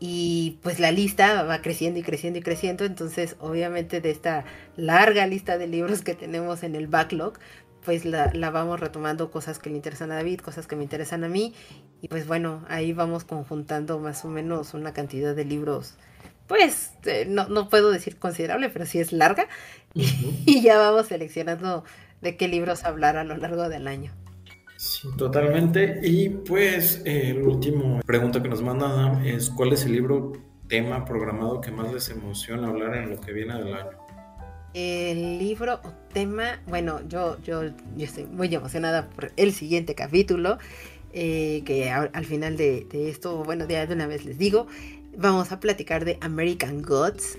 y 0.00 0.58
pues 0.64 0.80
la 0.80 0.90
lista 0.90 1.44
va 1.44 1.62
creciendo 1.62 2.00
y 2.00 2.02
creciendo 2.02 2.40
y 2.40 2.42
creciendo, 2.42 2.84
entonces 2.84 3.36
obviamente 3.38 4.00
de 4.00 4.10
esta 4.10 4.44
larga 4.76 5.28
lista 5.28 5.58
de 5.58 5.68
libros 5.68 6.02
que 6.02 6.14
tenemos 6.14 6.64
en 6.64 6.74
el 6.74 6.88
backlog, 6.88 7.34
pues 7.84 8.04
la, 8.04 8.32
vamos 8.50 8.80
retomando 8.80 9.30
cosas 9.30 9.60
que 9.60 9.70
le 9.70 9.76
interesan 9.76 10.10
a 10.10 10.16
David, 10.16 10.40
cosas 10.40 10.66
que 10.66 10.74
me 10.74 10.82
interesan 10.82 11.22
a 11.22 11.28
mí, 11.28 11.54
y 12.02 12.08
pues 12.08 12.26
bueno, 12.26 12.64
ahí 12.68 12.92
vamos 12.92 13.22
conjuntando 13.22 14.00
más 14.00 14.24
o 14.24 14.28
menos 14.28 14.74
una 14.74 14.92
cantidad 14.92 15.36
de 15.36 15.44
libros, 15.44 15.94
pues 16.46 16.92
eh, 17.04 17.26
no, 17.28 17.48
no, 17.48 17.68
puedo 17.68 17.90
decir 17.90 18.16
considerable, 18.18 18.68
pero 18.68 18.86
sí 18.86 18.98
es 18.98 19.12
larga, 19.12 19.48
y 19.94 20.62
ya 20.62 20.78
vamos 20.78 21.06
seleccionando 21.06 21.84
de 22.20 22.36
qué 22.36 22.48
libros 22.48 22.84
hablar 22.84 23.16
a 23.16 23.24
lo 23.24 23.36
largo 23.36 23.68
del 23.68 23.88
año. 23.88 24.12
Sí, 24.76 25.08
totalmente. 25.16 26.00
Y 26.02 26.28
pues 26.28 27.02
el 27.04 27.42
último 27.42 28.00
pregunta 28.04 28.42
que 28.42 28.48
nos 28.48 28.62
manda 28.62 29.22
es 29.24 29.50
¿cuál 29.50 29.72
es 29.72 29.84
el 29.84 29.92
libro 29.92 30.32
tema 30.68 31.04
programado 31.04 31.60
que 31.60 31.70
más 31.70 31.92
les 31.92 32.08
emociona 32.10 32.68
hablar 32.68 32.94
en 32.96 33.10
lo 33.10 33.20
que 33.20 33.32
viene 33.32 33.56
del 33.56 33.74
año? 33.74 33.90
El 34.74 35.38
libro 35.38 35.80
o 35.82 35.92
tema, 36.12 36.60
bueno, 36.66 37.00
yo, 37.08 37.38
yo, 37.42 37.62
yo 37.64 38.04
estoy 38.04 38.26
muy 38.26 38.54
emocionada 38.54 39.08
por 39.08 39.32
el 39.36 39.54
siguiente 39.54 39.94
capítulo, 39.94 40.58
eh, 41.14 41.62
que 41.64 41.90
al 41.90 42.24
final 42.26 42.58
de, 42.58 42.86
esto, 42.92 43.42
bueno, 43.42 43.66
de 43.66 43.88
una 43.90 44.06
vez 44.06 44.26
les 44.26 44.36
digo, 44.36 44.66
vamos 45.16 45.50
a 45.52 45.60
platicar 45.60 46.04
de 46.04 46.18
American 46.20 46.82
Gods. 46.82 47.38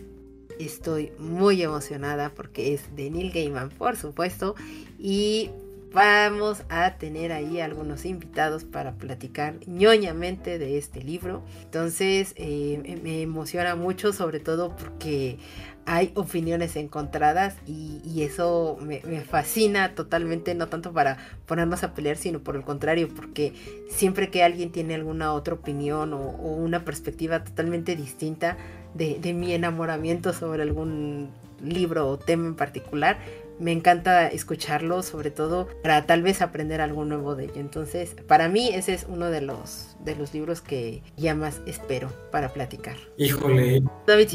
Estoy 0.60 1.12
muy 1.20 1.62
emocionada 1.62 2.32
porque 2.34 2.74
es 2.74 2.96
de 2.96 3.12
Neil 3.12 3.32
Gaiman, 3.32 3.70
por 3.70 3.96
supuesto, 3.96 4.56
y 4.98 5.52
vamos 5.94 6.64
a 6.70 6.96
tener 6.98 7.32
ahí 7.32 7.60
algunos 7.60 8.06
invitados 8.06 8.64
para 8.64 8.94
platicar 8.94 9.56
ñoñamente 9.66 10.60
de 10.60 10.78
este 10.78 11.04
libro. 11.04 11.44
Entonces 11.64 12.34
eh, 12.36 13.00
me 13.04 13.22
emociona 13.22 13.76
mucho, 13.76 14.14
sobre 14.14 14.40
todo 14.40 14.76
porque 14.76 15.40
hay 15.88 16.12
opiniones 16.16 16.76
encontradas 16.76 17.56
y, 17.66 18.22
eso 18.22 18.78
me, 18.82 19.00
fascina 19.22 19.96
totalmente, 19.96 20.54
no 20.54 20.68
tanto 20.68 20.92
para 20.92 21.18
ponernos 21.46 21.82
a 21.84 21.94
pelear, 21.94 22.18
sino 22.18 22.40
por 22.40 22.58
el 22.58 22.64
contrario, 22.64 23.08
porque 23.08 23.54
siempre 23.88 24.30
que 24.30 24.44
alguien 24.44 24.74
tiene 24.74 24.96
alguna 24.96 25.32
otra 25.32 25.54
opinión 25.54 26.14
o, 26.14 26.20
una 26.20 26.84
perspectiva 26.84 27.44
totalmente 27.46 27.96
distinta 27.96 28.58
de, 28.96 29.18
de 29.22 29.34
mi 29.34 29.54
enamoramiento 29.54 30.34
sobre 30.34 30.64
algún 30.64 31.30
libro 31.64 32.10
o 32.10 32.18
tema 32.18 32.48
en 32.48 32.56
particular, 32.56 33.18
me 33.60 33.72
encanta 33.72 34.28
escucharlo, 34.28 35.04
sobre 35.04 35.32
todo 35.32 35.68
para 35.82 36.06
tal 36.06 36.22
vez 36.22 36.42
aprender 36.42 36.82
algo 36.82 37.06
nuevo 37.06 37.36
de 37.36 37.46
ello. 37.46 37.56
Entonces, 37.58 38.16
para 38.28 38.50
mí 38.50 38.70
ese 38.74 38.94
es 38.94 39.06
uno 39.10 39.30
de 39.30 39.42
los 39.42 39.96
de 40.04 40.16
los 40.16 40.34
libros 40.34 40.62
que 40.62 41.04
ya 41.18 41.36
más 41.36 41.62
espero 41.66 42.10
para 42.32 42.50
platicar. 42.50 42.96
Híjole, 43.18 43.84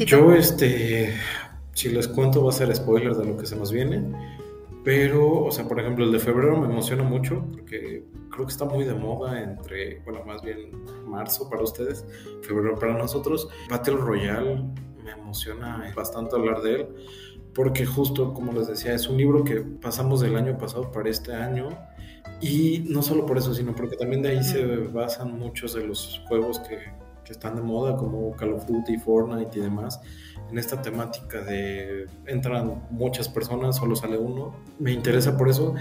yo 0.05 0.33
este, 0.33 1.15
si 1.73 1.89
les 1.89 2.07
cuento 2.07 2.43
va 2.43 2.51
a 2.51 2.53
ser 2.53 2.73
spoiler 2.75 3.15
de 3.15 3.25
lo 3.25 3.37
que 3.37 3.45
se 3.45 3.55
nos 3.55 3.71
viene, 3.71 4.03
pero, 4.83 5.45
o 5.45 5.51
sea, 5.51 5.67
por 5.67 5.79
ejemplo, 5.79 6.05
el 6.05 6.11
de 6.11 6.19
febrero 6.19 6.57
me 6.57 6.67
emociona 6.67 7.03
mucho 7.03 7.45
porque 7.51 8.03
creo 8.29 8.45
que 8.45 8.51
está 8.51 8.65
muy 8.65 8.83
de 8.83 8.93
moda 8.93 9.41
entre, 9.41 9.99
bueno, 10.01 10.23
más 10.25 10.41
bien 10.41 10.71
marzo 11.07 11.49
para 11.49 11.63
ustedes, 11.63 12.05
febrero 12.41 12.77
para 12.77 12.93
nosotros. 12.93 13.47
Battle 13.69 13.95
Royale 13.95 14.63
me 15.03 15.11
emociona 15.11 15.91
bastante 15.95 16.35
hablar 16.35 16.61
de 16.61 16.75
él 16.75 16.87
porque 17.53 17.85
justo 17.85 18.33
como 18.33 18.51
les 18.51 18.67
decía, 18.67 18.93
es 18.93 19.07
un 19.07 19.17
libro 19.17 19.43
que 19.43 19.61
pasamos 19.61 20.21
del 20.21 20.35
año 20.35 20.57
pasado 20.57 20.91
para 20.91 21.09
este 21.09 21.33
año 21.33 21.69
y 22.41 22.85
no 22.89 23.01
solo 23.01 23.25
por 23.25 23.37
eso, 23.37 23.53
sino 23.53 23.75
porque 23.75 23.95
también 23.95 24.21
de 24.21 24.29
ahí 24.29 24.43
se 24.43 24.65
basan 24.65 25.37
muchos 25.37 25.73
de 25.73 25.85
los 25.85 26.21
juegos 26.27 26.59
que, 26.59 26.79
que 27.23 27.31
están 27.31 27.55
de 27.55 27.61
moda 27.61 27.95
como 27.95 28.35
Call 28.35 28.53
of 28.53 28.65
Duty, 28.65 28.97
Fortnite 28.97 29.59
y 29.59 29.61
demás 29.61 29.99
en 30.53 30.59
esta 30.59 30.83
temática 30.83 31.41
de 31.41 32.05
entran 32.27 32.83
muchas 32.91 33.27
personas, 33.27 33.75
solo 33.75 33.95
sale 33.95 34.19
uno. 34.19 34.55
Me 34.77 34.91
interesa 34.91 35.35
por 35.35 35.49
eso. 35.49 35.73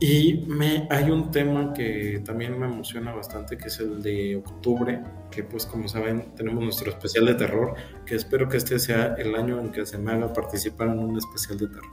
Y 0.00 0.44
me, 0.46 0.86
hay 0.90 1.10
un 1.10 1.30
tema 1.30 1.72
que 1.72 2.20
también 2.26 2.58
me 2.58 2.66
emociona 2.66 3.14
bastante, 3.14 3.56
que 3.56 3.68
es 3.68 3.80
el 3.80 4.02
de 4.02 4.36
octubre, 4.36 5.02
que 5.30 5.44
pues 5.44 5.64
como 5.64 5.88
saben 5.88 6.34
tenemos 6.36 6.62
nuestro 6.62 6.90
especial 6.90 7.24
de 7.24 7.36
terror, 7.36 7.74
que 8.04 8.16
espero 8.16 8.50
que 8.50 8.58
este 8.58 8.78
sea 8.78 9.14
el 9.16 9.34
año 9.34 9.58
en 9.60 9.72
que 9.72 9.86
se 9.86 9.96
me 9.96 10.12
haga 10.12 10.30
participar 10.34 10.88
en 10.88 10.98
un 10.98 11.16
especial 11.16 11.58
de 11.58 11.68
terror. 11.68 11.90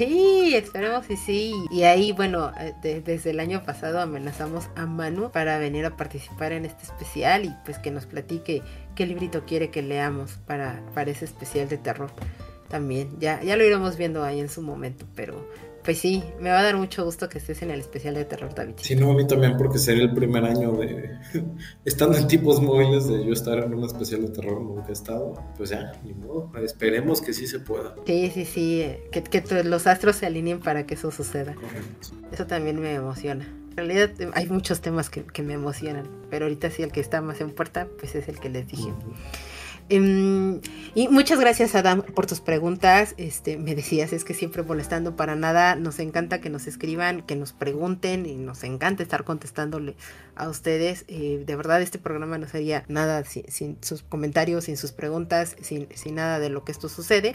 Sí, 0.00 0.54
esperemos 0.54 1.04
que 1.04 1.18
sí. 1.18 1.52
Y 1.70 1.82
ahí, 1.82 2.12
bueno, 2.12 2.52
eh, 2.58 3.02
desde 3.04 3.32
el 3.32 3.38
año 3.38 3.64
pasado 3.64 4.00
amenazamos 4.00 4.70
a 4.74 4.86
Manu 4.86 5.30
para 5.30 5.58
venir 5.58 5.84
a 5.84 5.98
participar 5.98 6.52
en 6.52 6.64
este 6.64 6.84
especial 6.84 7.44
y 7.44 7.54
pues 7.66 7.78
que 7.78 7.90
nos 7.90 8.06
platique 8.06 8.62
qué 8.94 9.04
librito 9.04 9.44
quiere 9.44 9.68
que 9.68 9.82
leamos 9.82 10.38
para, 10.46 10.82
para 10.94 11.10
ese 11.10 11.26
especial 11.26 11.68
de 11.68 11.76
terror. 11.76 12.10
También, 12.70 13.10
ya, 13.20 13.42
ya 13.42 13.58
lo 13.58 13.64
iremos 13.66 13.98
viendo 13.98 14.24
ahí 14.24 14.40
en 14.40 14.48
su 14.48 14.62
momento, 14.62 15.04
pero 15.14 15.46
pues 15.84 15.98
sí, 15.98 16.22
me 16.40 16.50
va 16.50 16.60
a 16.60 16.62
dar 16.62 16.76
mucho 16.76 17.04
gusto 17.04 17.28
que 17.28 17.38
estés 17.38 17.62
en 17.62 17.70
el 17.70 17.80
especial 17.80 18.14
de 18.14 18.24
terror, 18.24 18.54
David. 18.54 18.74
Sí, 18.76 18.96
no, 18.96 19.10
a 19.12 19.14
mí 19.14 19.26
también, 19.26 19.56
porque 19.56 19.78
sería 19.78 20.04
el 20.04 20.14
primer 20.14 20.44
año 20.44 20.72
de. 20.72 21.10
estando 21.84 22.18
en 22.18 22.26
tipos 22.26 22.60
móviles, 22.60 23.08
de 23.08 23.24
yo 23.24 23.32
estar 23.32 23.58
en 23.58 23.74
un 23.74 23.84
especial 23.84 24.22
de 24.22 24.28
terror, 24.28 24.60
nunca 24.60 24.88
he 24.88 24.92
estado. 24.92 25.42
Pues 25.56 25.70
ya, 25.70 25.92
ni 26.04 26.12
modo. 26.12 26.50
Esperemos 26.62 27.22
que 27.22 27.32
sí 27.32 27.46
se 27.46 27.60
pueda. 27.60 27.94
Sí, 28.06 28.30
sí, 28.34 28.44
sí. 28.44 28.86
Que, 29.10 29.22
que 29.22 29.64
los 29.64 29.86
astros 29.86 30.16
se 30.16 30.26
alineen 30.26 30.60
para 30.60 30.86
que 30.86 30.94
eso 30.94 31.10
suceda. 31.10 31.54
Eso 32.32 32.46
también 32.46 32.80
me 32.80 32.94
emociona. 32.94 33.46
En 33.70 33.76
realidad 33.76 34.10
hay 34.34 34.46
muchos 34.48 34.80
temas 34.80 35.08
que, 35.08 35.24
que, 35.24 35.42
me 35.42 35.54
emocionan, 35.54 36.06
pero 36.28 36.44
ahorita 36.44 36.70
sí 36.70 36.82
el 36.82 36.92
que 36.92 37.00
está 37.00 37.22
más 37.22 37.40
en 37.40 37.50
puerta, 37.52 37.88
pues 37.98 38.14
es 38.14 38.28
el 38.28 38.38
que 38.38 38.50
les 38.50 38.66
dije. 38.66 38.92
Em, 39.92 40.60
y 40.94 41.08
muchas 41.08 41.40
gracias, 41.40 41.74
Adam, 41.74 42.02
por 42.02 42.24
tus 42.24 42.40
preguntas. 42.40 43.14
Este, 43.16 43.58
me 43.58 43.74
decías, 43.74 44.12
es 44.12 44.22
que 44.22 44.34
siempre 44.34 44.62
molestando 44.62 45.16
para 45.16 45.34
nada. 45.34 45.74
Nos 45.74 45.98
encanta 45.98 46.40
que 46.40 46.48
nos 46.48 46.68
escriban, 46.68 47.22
que 47.22 47.34
nos 47.34 47.52
pregunten 47.52 48.24
y 48.24 48.36
nos 48.36 48.62
encanta 48.62 49.02
estar 49.02 49.24
contestándole 49.24 49.96
a 50.36 50.48
ustedes. 50.48 51.04
Eh, 51.08 51.42
de 51.44 51.56
verdad, 51.56 51.82
este 51.82 51.98
programa 51.98 52.38
no 52.38 52.46
sería 52.46 52.84
nada 52.86 53.24
sin, 53.24 53.78
sus 53.82 54.02
comentarios, 54.02 54.64
sin 54.64 54.76
sus 54.76 54.92
preguntas, 54.92 55.56
sin, 55.60 55.88
sin 55.92 56.14
nada 56.14 56.38
de 56.38 56.50
lo 56.50 56.64
que 56.64 56.70
esto 56.70 56.88
sucede. 56.88 57.34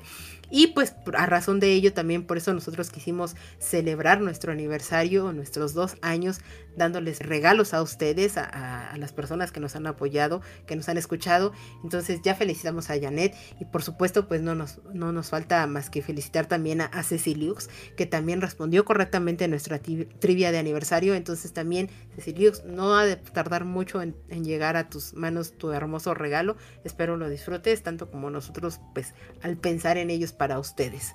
Y 0.50 0.68
pues 0.68 0.96
a 1.14 1.26
razón 1.26 1.60
de 1.60 1.74
ello 1.74 1.94
también 1.94 2.24
por 2.24 2.38
eso 2.38 2.54
nosotros 2.54 2.90
quisimos 2.90 3.36
celebrar 3.60 4.22
nuestro 4.22 4.54
aniversario, 4.54 5.34
nuestros 5.34 5.74
dos 5.74 5.98
años, 6.02 6.40
dándoles 6.76 7.20
regalos 7.20 7.74
a 7.74 7.82
ustedes, 7.82 8.38
a, 8.38 8.94
las 8.98 9.12
personas 9.12 9.52
que 9.52 9.60
nos 9.60 9.76
han 9.76 9.88
apoyado, 9.88 10.42
que 10.66 10.76
nos 10.76 10.90
han 10.90 10.98
escuchado. 10.98 11.52
Entonces 11.84 12.22
ya 12.24 12.36
felicitamos 12.36 12.90
a 12.90 13.00
Janet 13.00 13.36
y 13.60 13.66
por 13.66 13.84
supuesto 13.84 14.28
pues 14.28 14.42
no 14.42 14.56
nos, 14.56 14.80
no 14.94 15.12
nos 15.12 15.30
falta 15.30 15.66
más 15.68 15.90
que 15.90 16.02
felicitar 16.02 16.46
también 16.46 16.82
a, 16.82 16.86
a 16.86 17.04
Ceciliux, 17.04 17.70
que 17.98 18.06
también 18.06 18.42
respondió 18.42 18.86
correctamente 18.86 19.48
nuestra 19.48 19.80
trivia 19.80 20.52
de 20.52 20.58
aniversario. 20.58 21.16
Entonces 21.16 21.54
también 21.54 21.90
Ceciliux 22.16 22.64
no 22.66 22.98
ha 22.98 23.06
de 23.06 23.18
tardar 23.18 23.66
mucho 23.66 24.02
en, 24.02 24.16
en 24.30 24.46
llegar 24.46 24.78
a 24.78 24.90
tus 24.90 25.14
manos 25.14 25.58
tu 25.58 25.72
hermoso 25.72 26.14
regalo. 26.14 26.56
Espero 26.84 27.18
lo 27.18 27.30
disfrutes 27.30 27.84
tanto 27.84 28.10
como 28.10 28.30
nosotros 28.30 28.80
pues 28.94 29.14
al 29.42 29.58
pensar 29.58 29.98
en 29.98 30.10
ellos 30.10 30.34
para 30.34 30.60
ustedes. 30.60 31.14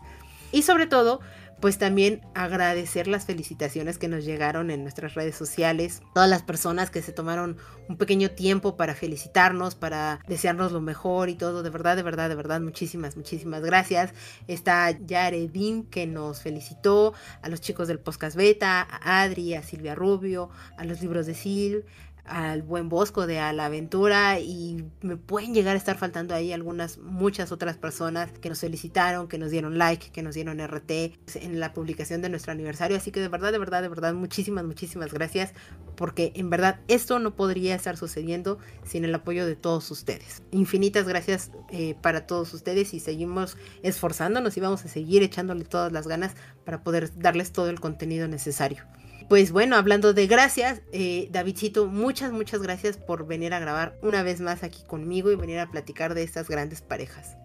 Y 0.52 0.62
sobre 0.62 0.86
todo, 0.86 1.20
pues 1.61 1.78
también 1.78 2.22
agradecer 2.34 3.06
las 3.06 3.26
felicitaciones 3.26 3.98
que 3.98 4.08
nos 4.08 4.24
llegaron 4.24 4.70
en 4.70 4.82
nuestras 4.82 5.14
redes 5.14 5.36
sociales, 5.36 6.02
todas 6.14 6.28
las 6.28 6.42
personas 6.42 6.90
que 6.90 7.02
se 7.02 7.12
tomaron 7.12 7.58
un 7.88 7.96
pequeño 7.96 8.30
tiempo 8.30 8.76
para 8.76 8.94
felicitarnos, 8.94 9.74
para 9.74 10.20
desearnos 10.26 10.72
lo 10.72 10.80
mejor 10.80 11.28
y 11.28 11.34
todo, 11.34 11.62
de 11.62 11.70
verdad, 11.70 11.96
de 11.96 12.02
verdad, 12.02 12.28
de 12.28 12.34
verdad, 12.34 12.61
muchísimas, 12.61 13.16
muchísimas 13.16 13.62
gracias. 13.62 14.14
Está 14.46 14.90
Yaredin 14.90 15.84
que 15.84 16.06
nos 16.06 16.40
felicitó, 16.40 17.14
a 17.42 17.48
los 17.48 17.61
chicos 17.61 17.88
del 17.88 17.98
Podcast 17.98 18.36
Beta, 18.36 18.86
a 18.90 19.22
Adri, 19.22 19.54
a 19.54 19.62
Silvia 19.62 19.94
Rubio, 19.94 20.50
a 20.76 20.84
los 20.84 21.00
libros 21.00 21.26
de 21.26 21.34
Sil, 21.36 21.84
al 22.31 22.62
buen 22.62 22.89
Bosco 22.89 23.26
de 23.26 23.41
A 23.41 23.53
la 23.53 23.66
Aventura 23.66 24.39
y 24.39 24.85
me 25.03 25.16
pueden 25.16 25.53
llegar 25.53 25.74
a 25.74 25.78
estar 25.78 25.99
faltando 25.99 26.35
ahí 26.35 26.53
algunas, 26.53 26.99
muchas 26.99 27.51
otras 27.51 27.76
personas 27.76 28.31
que 28.41 28.49
nos 28.49 28.61
felicitaron, 28.61 29.28
que 29.28 29.37
nos 29.37 29.51
dieron 29.51 29.78
like, 29.78 30.11
que 30.11 30.22
nos 30.22 30.35
dieron 30.35 30.61
RT 30.61 30.91
en 31.35 31.61
la 31.61 31.72
publicación 31.72 32.22
de 32.22 32.28
nuestro 32.28 32.53
aniversario. 32.53 32.97
Así 32.97 33.11
que 33.11 33.20
de 33.20 33.28
verdad, 33.28 33.51
de 33.51 33.59
verdad, 33.59 33.83
de 33.83 33.89
verdad, 33.89 34.14
muchísimas, 34.14 34.64
muchísimas 34.64 35.12
gracias 35.12 35.53
porque 35.97 36.33
en 36.37 36.49
verdad 36.51 36.81
esto 36.89 37.18
no 37.18 37.35
podría 37.35 37.74
estar 37.74 37.97
sucediendo 37.97 38.59
sin 38.85 39.05
el 39.05 39.14
apoyo 39.14 39.45
de 39.45 39.57
todos 39.57 39.91
ustedes. 39.91 40.43
Infinitas 40.53 41.07
gracias 41.09 41.51
eh, 41.70 41.97
para 42.01 42.26
todos 42.26 42.55
ustedes 42.55 42.95
y 42.95 43.01
seguimos 43.01 43.57
esforzándonos 43.83 44.57
y 44.57 44.61
vamos 44.61 44.85
a 44.85 44.89
seguir 44.89 45.22
echándole 45.22 45.64
todas 45.64 45.93
las 45.93 46.07
ganas 46.07 46.35
para 46.64 46.85
poder 46.85 47.11
darles 47.18 47.53
todo 47.53 47.68
el 47.70 47.81
contenido 47.81 48.28
necesario 48.28 48.85
pues 49.31 49.53
bueno, 49.53 49.76
hablando 49.76 50.12
de 50.12 50.26
gracias, 50.26 50.83
eh, 50.91 51.28
Davidcito, 51.31 51.87
muchas, 51.87 52.33
muchas 52.33 52.61
gracias 52.62 52.97
por 52.97 53.28
venir 53.28 53.55
a 53.55 53.61
grabar 53.61 53.97
una 54.03 54.24
vez 54.24 54.41
más 54.41 54.64
aquí 54.64 54.83
conmigo 54.85 55.31
y 55.31 55.37
venir 55.37 55.61
a 55.61 55.70
platicar 55.70 56.14
de 56.14 56.24
estas 56.24 56.49
grandes 56.49 56.83
parejas. 56.83 57.37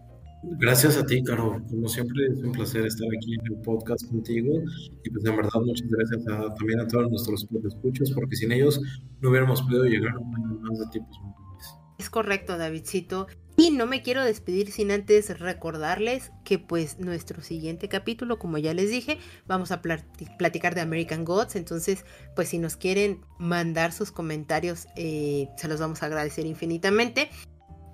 Gracias 0.58 0.98
a 0.98 1.06
ti, 1.06 1.24
Caro. 1.24 1.62
Como 1.70 1.88
siempre, 1.88 2.26
es 2.34 2.40
un 2.40 2.54
placer 2.54 2.88
estar 2.88 3.08
aquí 3.16 3.36
en 3.36 3.54
el 3.54 3.62
podcast 3.62 4.04
contigo. 4.10 4.64
Y 5.04 5.10
pues, 5.12 5.26
en 5.26 5.36
verdad, 5.36 5.62
muchas 5.64 5.88
gracias 5.88 6.26
también 6.58 6.80
a 6.80 6.88
todos 6.88 7.08
nuestros 7.12 7.48
escuchos, 7.64 8.12
porque 8.14 8.36
sin 8.36 8.52
ellos 8.52 8.82
no 9.22 9.30
hubiéramos 9.30 9.62
podido 9.62 9.84
llegar 9.84 10.16
a 10.16 10.20
un 10.20 10.36
año 10.36 10.60
más 10.62 10.80
de 10.80 10.86
tipos 10.88 11.20
Es 11.98 12.10
correcto, 12.10 12.58
Davidcito. 12.58 13.28
Y 13.58 13.72
no 13.72 13.86
me 13.86 14.02
quiero 14.02 14.24
despedir 14.24 14.72
sin 14.72 14.92
antes 14.92 15.40
recordarles 15.40 16.32
que 16.44 16.60
pues 16.60 17.00
nuestro 17.00 17.42
siguiente 17.42 17.88
capítulo, 17.88 18.38
como 18.38 18.58
ya 18.58 18.74
les 18.74 18.90
dije, 18.90 19.18
vamos 19.48 19.72
a 19.72 19.82
platicar 19.82 20.76
de 20.76 20.82
American 20.82 21.24
Gods. 21.24 21.56
Entonces, 21.56 22.04
pues 22.36 22.50
si 22.50 22.58
nos 22.58 22.76
quieren 22.76 23.22
mandar 23.40 23.94
sus 23.94 24.12
comentarios, 24.12 24.88
eh, 24.98 25.48
se 25.56 25.70
los 25.70 25.80
vamos 25.80 26.04
a 26.04 26.08
agradecer 26.08 26.46
infinitamente. 26.46 27.30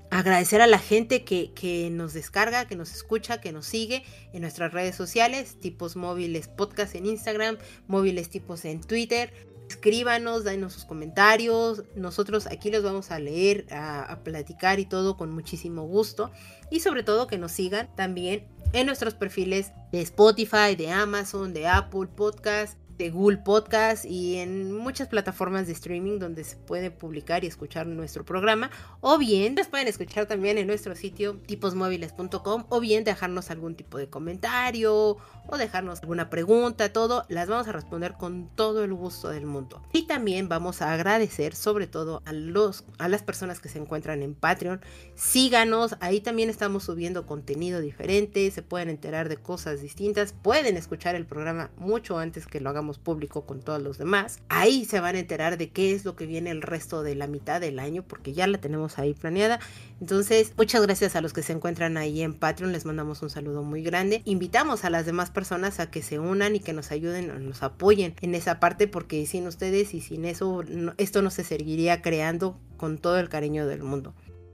Agradecer 0.09 0.61
a 0.61 0.67
la 0.67 0.79
gente 0.79 1.23
que, 1.23 1.53
que, 1.53 1.89
nos 1.91 2.13
descarga, 2.13 2.65
que 2.65 2.75
nos 2.75 2.93
escucha, 2.93 3.39
que 3.39 3.53
nos 3.53 3.67
sigue 3.67 4.03
en 4.33 4.41
nuestras 4.41 4.73
redes 4.73 4.95
sociales, 4.95 5.57
tipos 5.59 5.95
móviles 5.95 6.47
podcast 6.47 6.95
en 6.95 7.05
Instagram, 7.05 7.57
móviles 7.87 8.29
tipos 8.29 8.65
en 8.65 8.81
Twitter, 8.81 9.31
escríbanos, 9.71 10.43
danos 10.43 10.73
sus 10.73 10.85
comentarios. 10.85 11.83
Nosotros 11.95 12.47
aquí 12.47 12.69
los 12.69 12.83
vamos 12.83 13.11
a 13.11 13.19
leer, 13.19 13.65
a, 13.71 14.19
platicar 14.23 14.79
y 14.79 14.85
todo 14.85 15.17
con 15.17 15.31
muchísimo 15.31 15.83
gusto. 15.83 16.31
Y 16.69 16.81
sobre 16.81 17.03
todo 17.03 17.27
que 17.27 17.37
nos 17.37 17.51
sigan 17.51 17.93
también 17.95 18.47
en 18.73 18.85
nuestros 18.85 19.13
perfiles 19.13 19.71
de 19.91 20.01
Spotify, 20.01 20.75
de 20.77 20.91
Amazon, 20.91 21.53
de 21.53 21.67
Apple 21.67 22.07
Podcast, 22.15 22.77
de 23.01 23.09
Google 23.09 23.37
Podcast 23.37 24.05
y 24.05 24.37
en 24.37 24.71
muchas 24.71 25.07
plataformas 25.07 25.65
de 25.65 25.73
streaming 25.73 26.19
donde 26.19 26.43
se 26.43 26.55
puede 26.55 26.91
publicar 26.91 27.43
y 27.43 27.47
escuchar 27.47 27.87
nuestro 27.87 28.23
programa. 28.23 28.69
O 28.99 29.17
bien 29.17 29.55
nos 29.55 29.67
pueden 29.67 29.87
escuchar 29.87 30.27
también 30.27 30.59
en 30.59 30.67
nuestro 30.67 30.95
sitio 30.95 31.37
tiposmóviles.com 31.47 32.65
o 32.69 32.79
bien 32.79 33.03
dejarnos 33.03 33.49
algún 33.49 33.75
tipo 33.75 33.97
de 33.97 34.07
comentario 34.07 35.17
o 35.47 35.57
dejarnos 35.57 36.01
alguna 36.01 36.29
pregunta, 36.29 36.93
todo. 36.93 37.25
Las 37.27 37.49
vamos 37.49 37.67
a 37.67 37.71
responder 37.71 38.13
con 38.13 38.49
todo 38.55 38.83
el 38.83 38.93
gusto 38.93 39.29
del 39.29 39.47
mundo. 39.47 39.81
Y 39.93 40.03
también 40.05 40.47
vamos 40.47 40.83
a 40.83 40.93
agradecer 40.93 41.55
sobre 41.55 41.87
todo 41.87 42.21
a, 42.25 42.33
los, 42.33 42.85
a 42.99 43.07
las 43.07 43.23
personas 43.23 43.59
que 43.59 43.69
se 43.69 43.79
encuentran 43.79 44.21
en 44.21 44.35
Patreon. 44.35 44.81
Síganos, 45.15 45.95
ahí 46.01 46.21
también 46.21 46.51
estamos 46.51 46.83
subiendo 46.83 47.25
contenido 47.25 47.81
diferente, 47.81 48.51
se 48.51 48.61
pueden 48.61 48.89
enterar 48.89 49.27
de 49.27 49.37
cosas 49.37 49.81
distintas, 49.81 50.33
pueden 50.33 50.77
escuchar 50.77 51.15
el 51.15 51.25
programa 51.25 51.71
mucho 51.77 52.19
antes 52.19 52.45
que 52.45 52.59
lo 52.59 52.69
hagamos 52.69 52.90
público 52.99 53.45
con 53.45 53.61
todos 53.61 53.81
los 53.81 53.97
demás. 53.97 54.39
Ahí 54.49 54.85
se 54.85 54.99
van 54.99 55.15
a 55.15 55.19
enterar 55.19 55.57
de 55.57 55.69
qué 55.69 55.93
es 55.93 56.05
lo 56.05 56.15
que 56.15 56.25
viene 56.25 56.51
el 56.51 56.61
resto 56.61 57.03
de 57.03 57.15
la 57.15 57.27
mitad 57.27 57.61
del 57.61 57.79
año 57.79 58.03
porque 58.03 58.33
ya 58.33 58.47
la 58.47 58.59
tenemos 58.59 58.99
ahí 58.99 59.13
planeada. 59.13 59.59
Entonces, 59.99 60.53
muchas 60.57 60.81
gracias 60.81 61.15
a 61.15 61.21
los 61.21 61.33
que 61.33 61.43
se 61.43 61.53
encuentran 61.53 61.97
ahí 61.97 62.21
en 62.21 62.33
Patreon, 62.33 62.71
les 62.71 62.85
mandamos 62.85 63.21
un 63.21 63.29
saludo 63.29 63.63
muy 63.63 63.83
grande. 63.83 64.21
Invitamos 64.25 64.85
a 64.85 64.89
las 64.89 65.05
demás 65.05 65.31
personas 65.31 65.79
a 65.79 65.89
que 65.89 66.01
se 66.01 66.19
unan 66.19 66.55
y 66.55 66.59
que 66.59 66.73
nos 66.73 66.91
ayuden, 66.91 67.47
nos 67.47 67.63
apoyen 67.63 68.15
en 68.21 68.35
esa 68.35 68.59
parte 68.59 68.87
porque 68.87 69.25
sin 69.25 69.47
ustedes 69.47 69.93
y 69.93 70.01
sin 70.01 70.25
eso 70.25 70.63
esto 70.97 71.21
no 71.21 71.29
se 71.29 71.43
seguiría 71.43 72.01
creando 72.01 72.59
con 72.77 72.97
todo 72.97 73.19
el 73.19 73.29
cariño 73.29 73.67
del 73.67 73.83
mundo. 73.83 74.13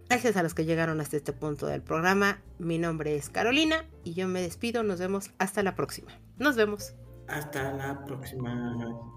Gracias 0.10 0.38
a 0.38 0.44
los 0.44 0.54
que 0.54 0.66
llegaron 0.66 1.02
hasta 1.02 1.18
este 1.18 1.34
punto 1.34 1.68
del 1.68 1.82
programa. 1.82 2.42
Mi 2.60 2.78
nombre 2.78 3.16
es 3.16 3.30
Carolina 3.30 3.86
y 4.04 4.14
yo 4.14 4.28
me 4.28 4.42
despido. 4.42 4.84
Nos 4.84 5.00
vemos 5.00 5.32
hasta 5.38 5.64
la 5.64 5.76
próxima. 5.76 6.12
Nos 6.38 6.56
vemos. 6.56 6.94
Hasta 7.28 7.74
la 7.74 8.04
próxima. 8.06 9.17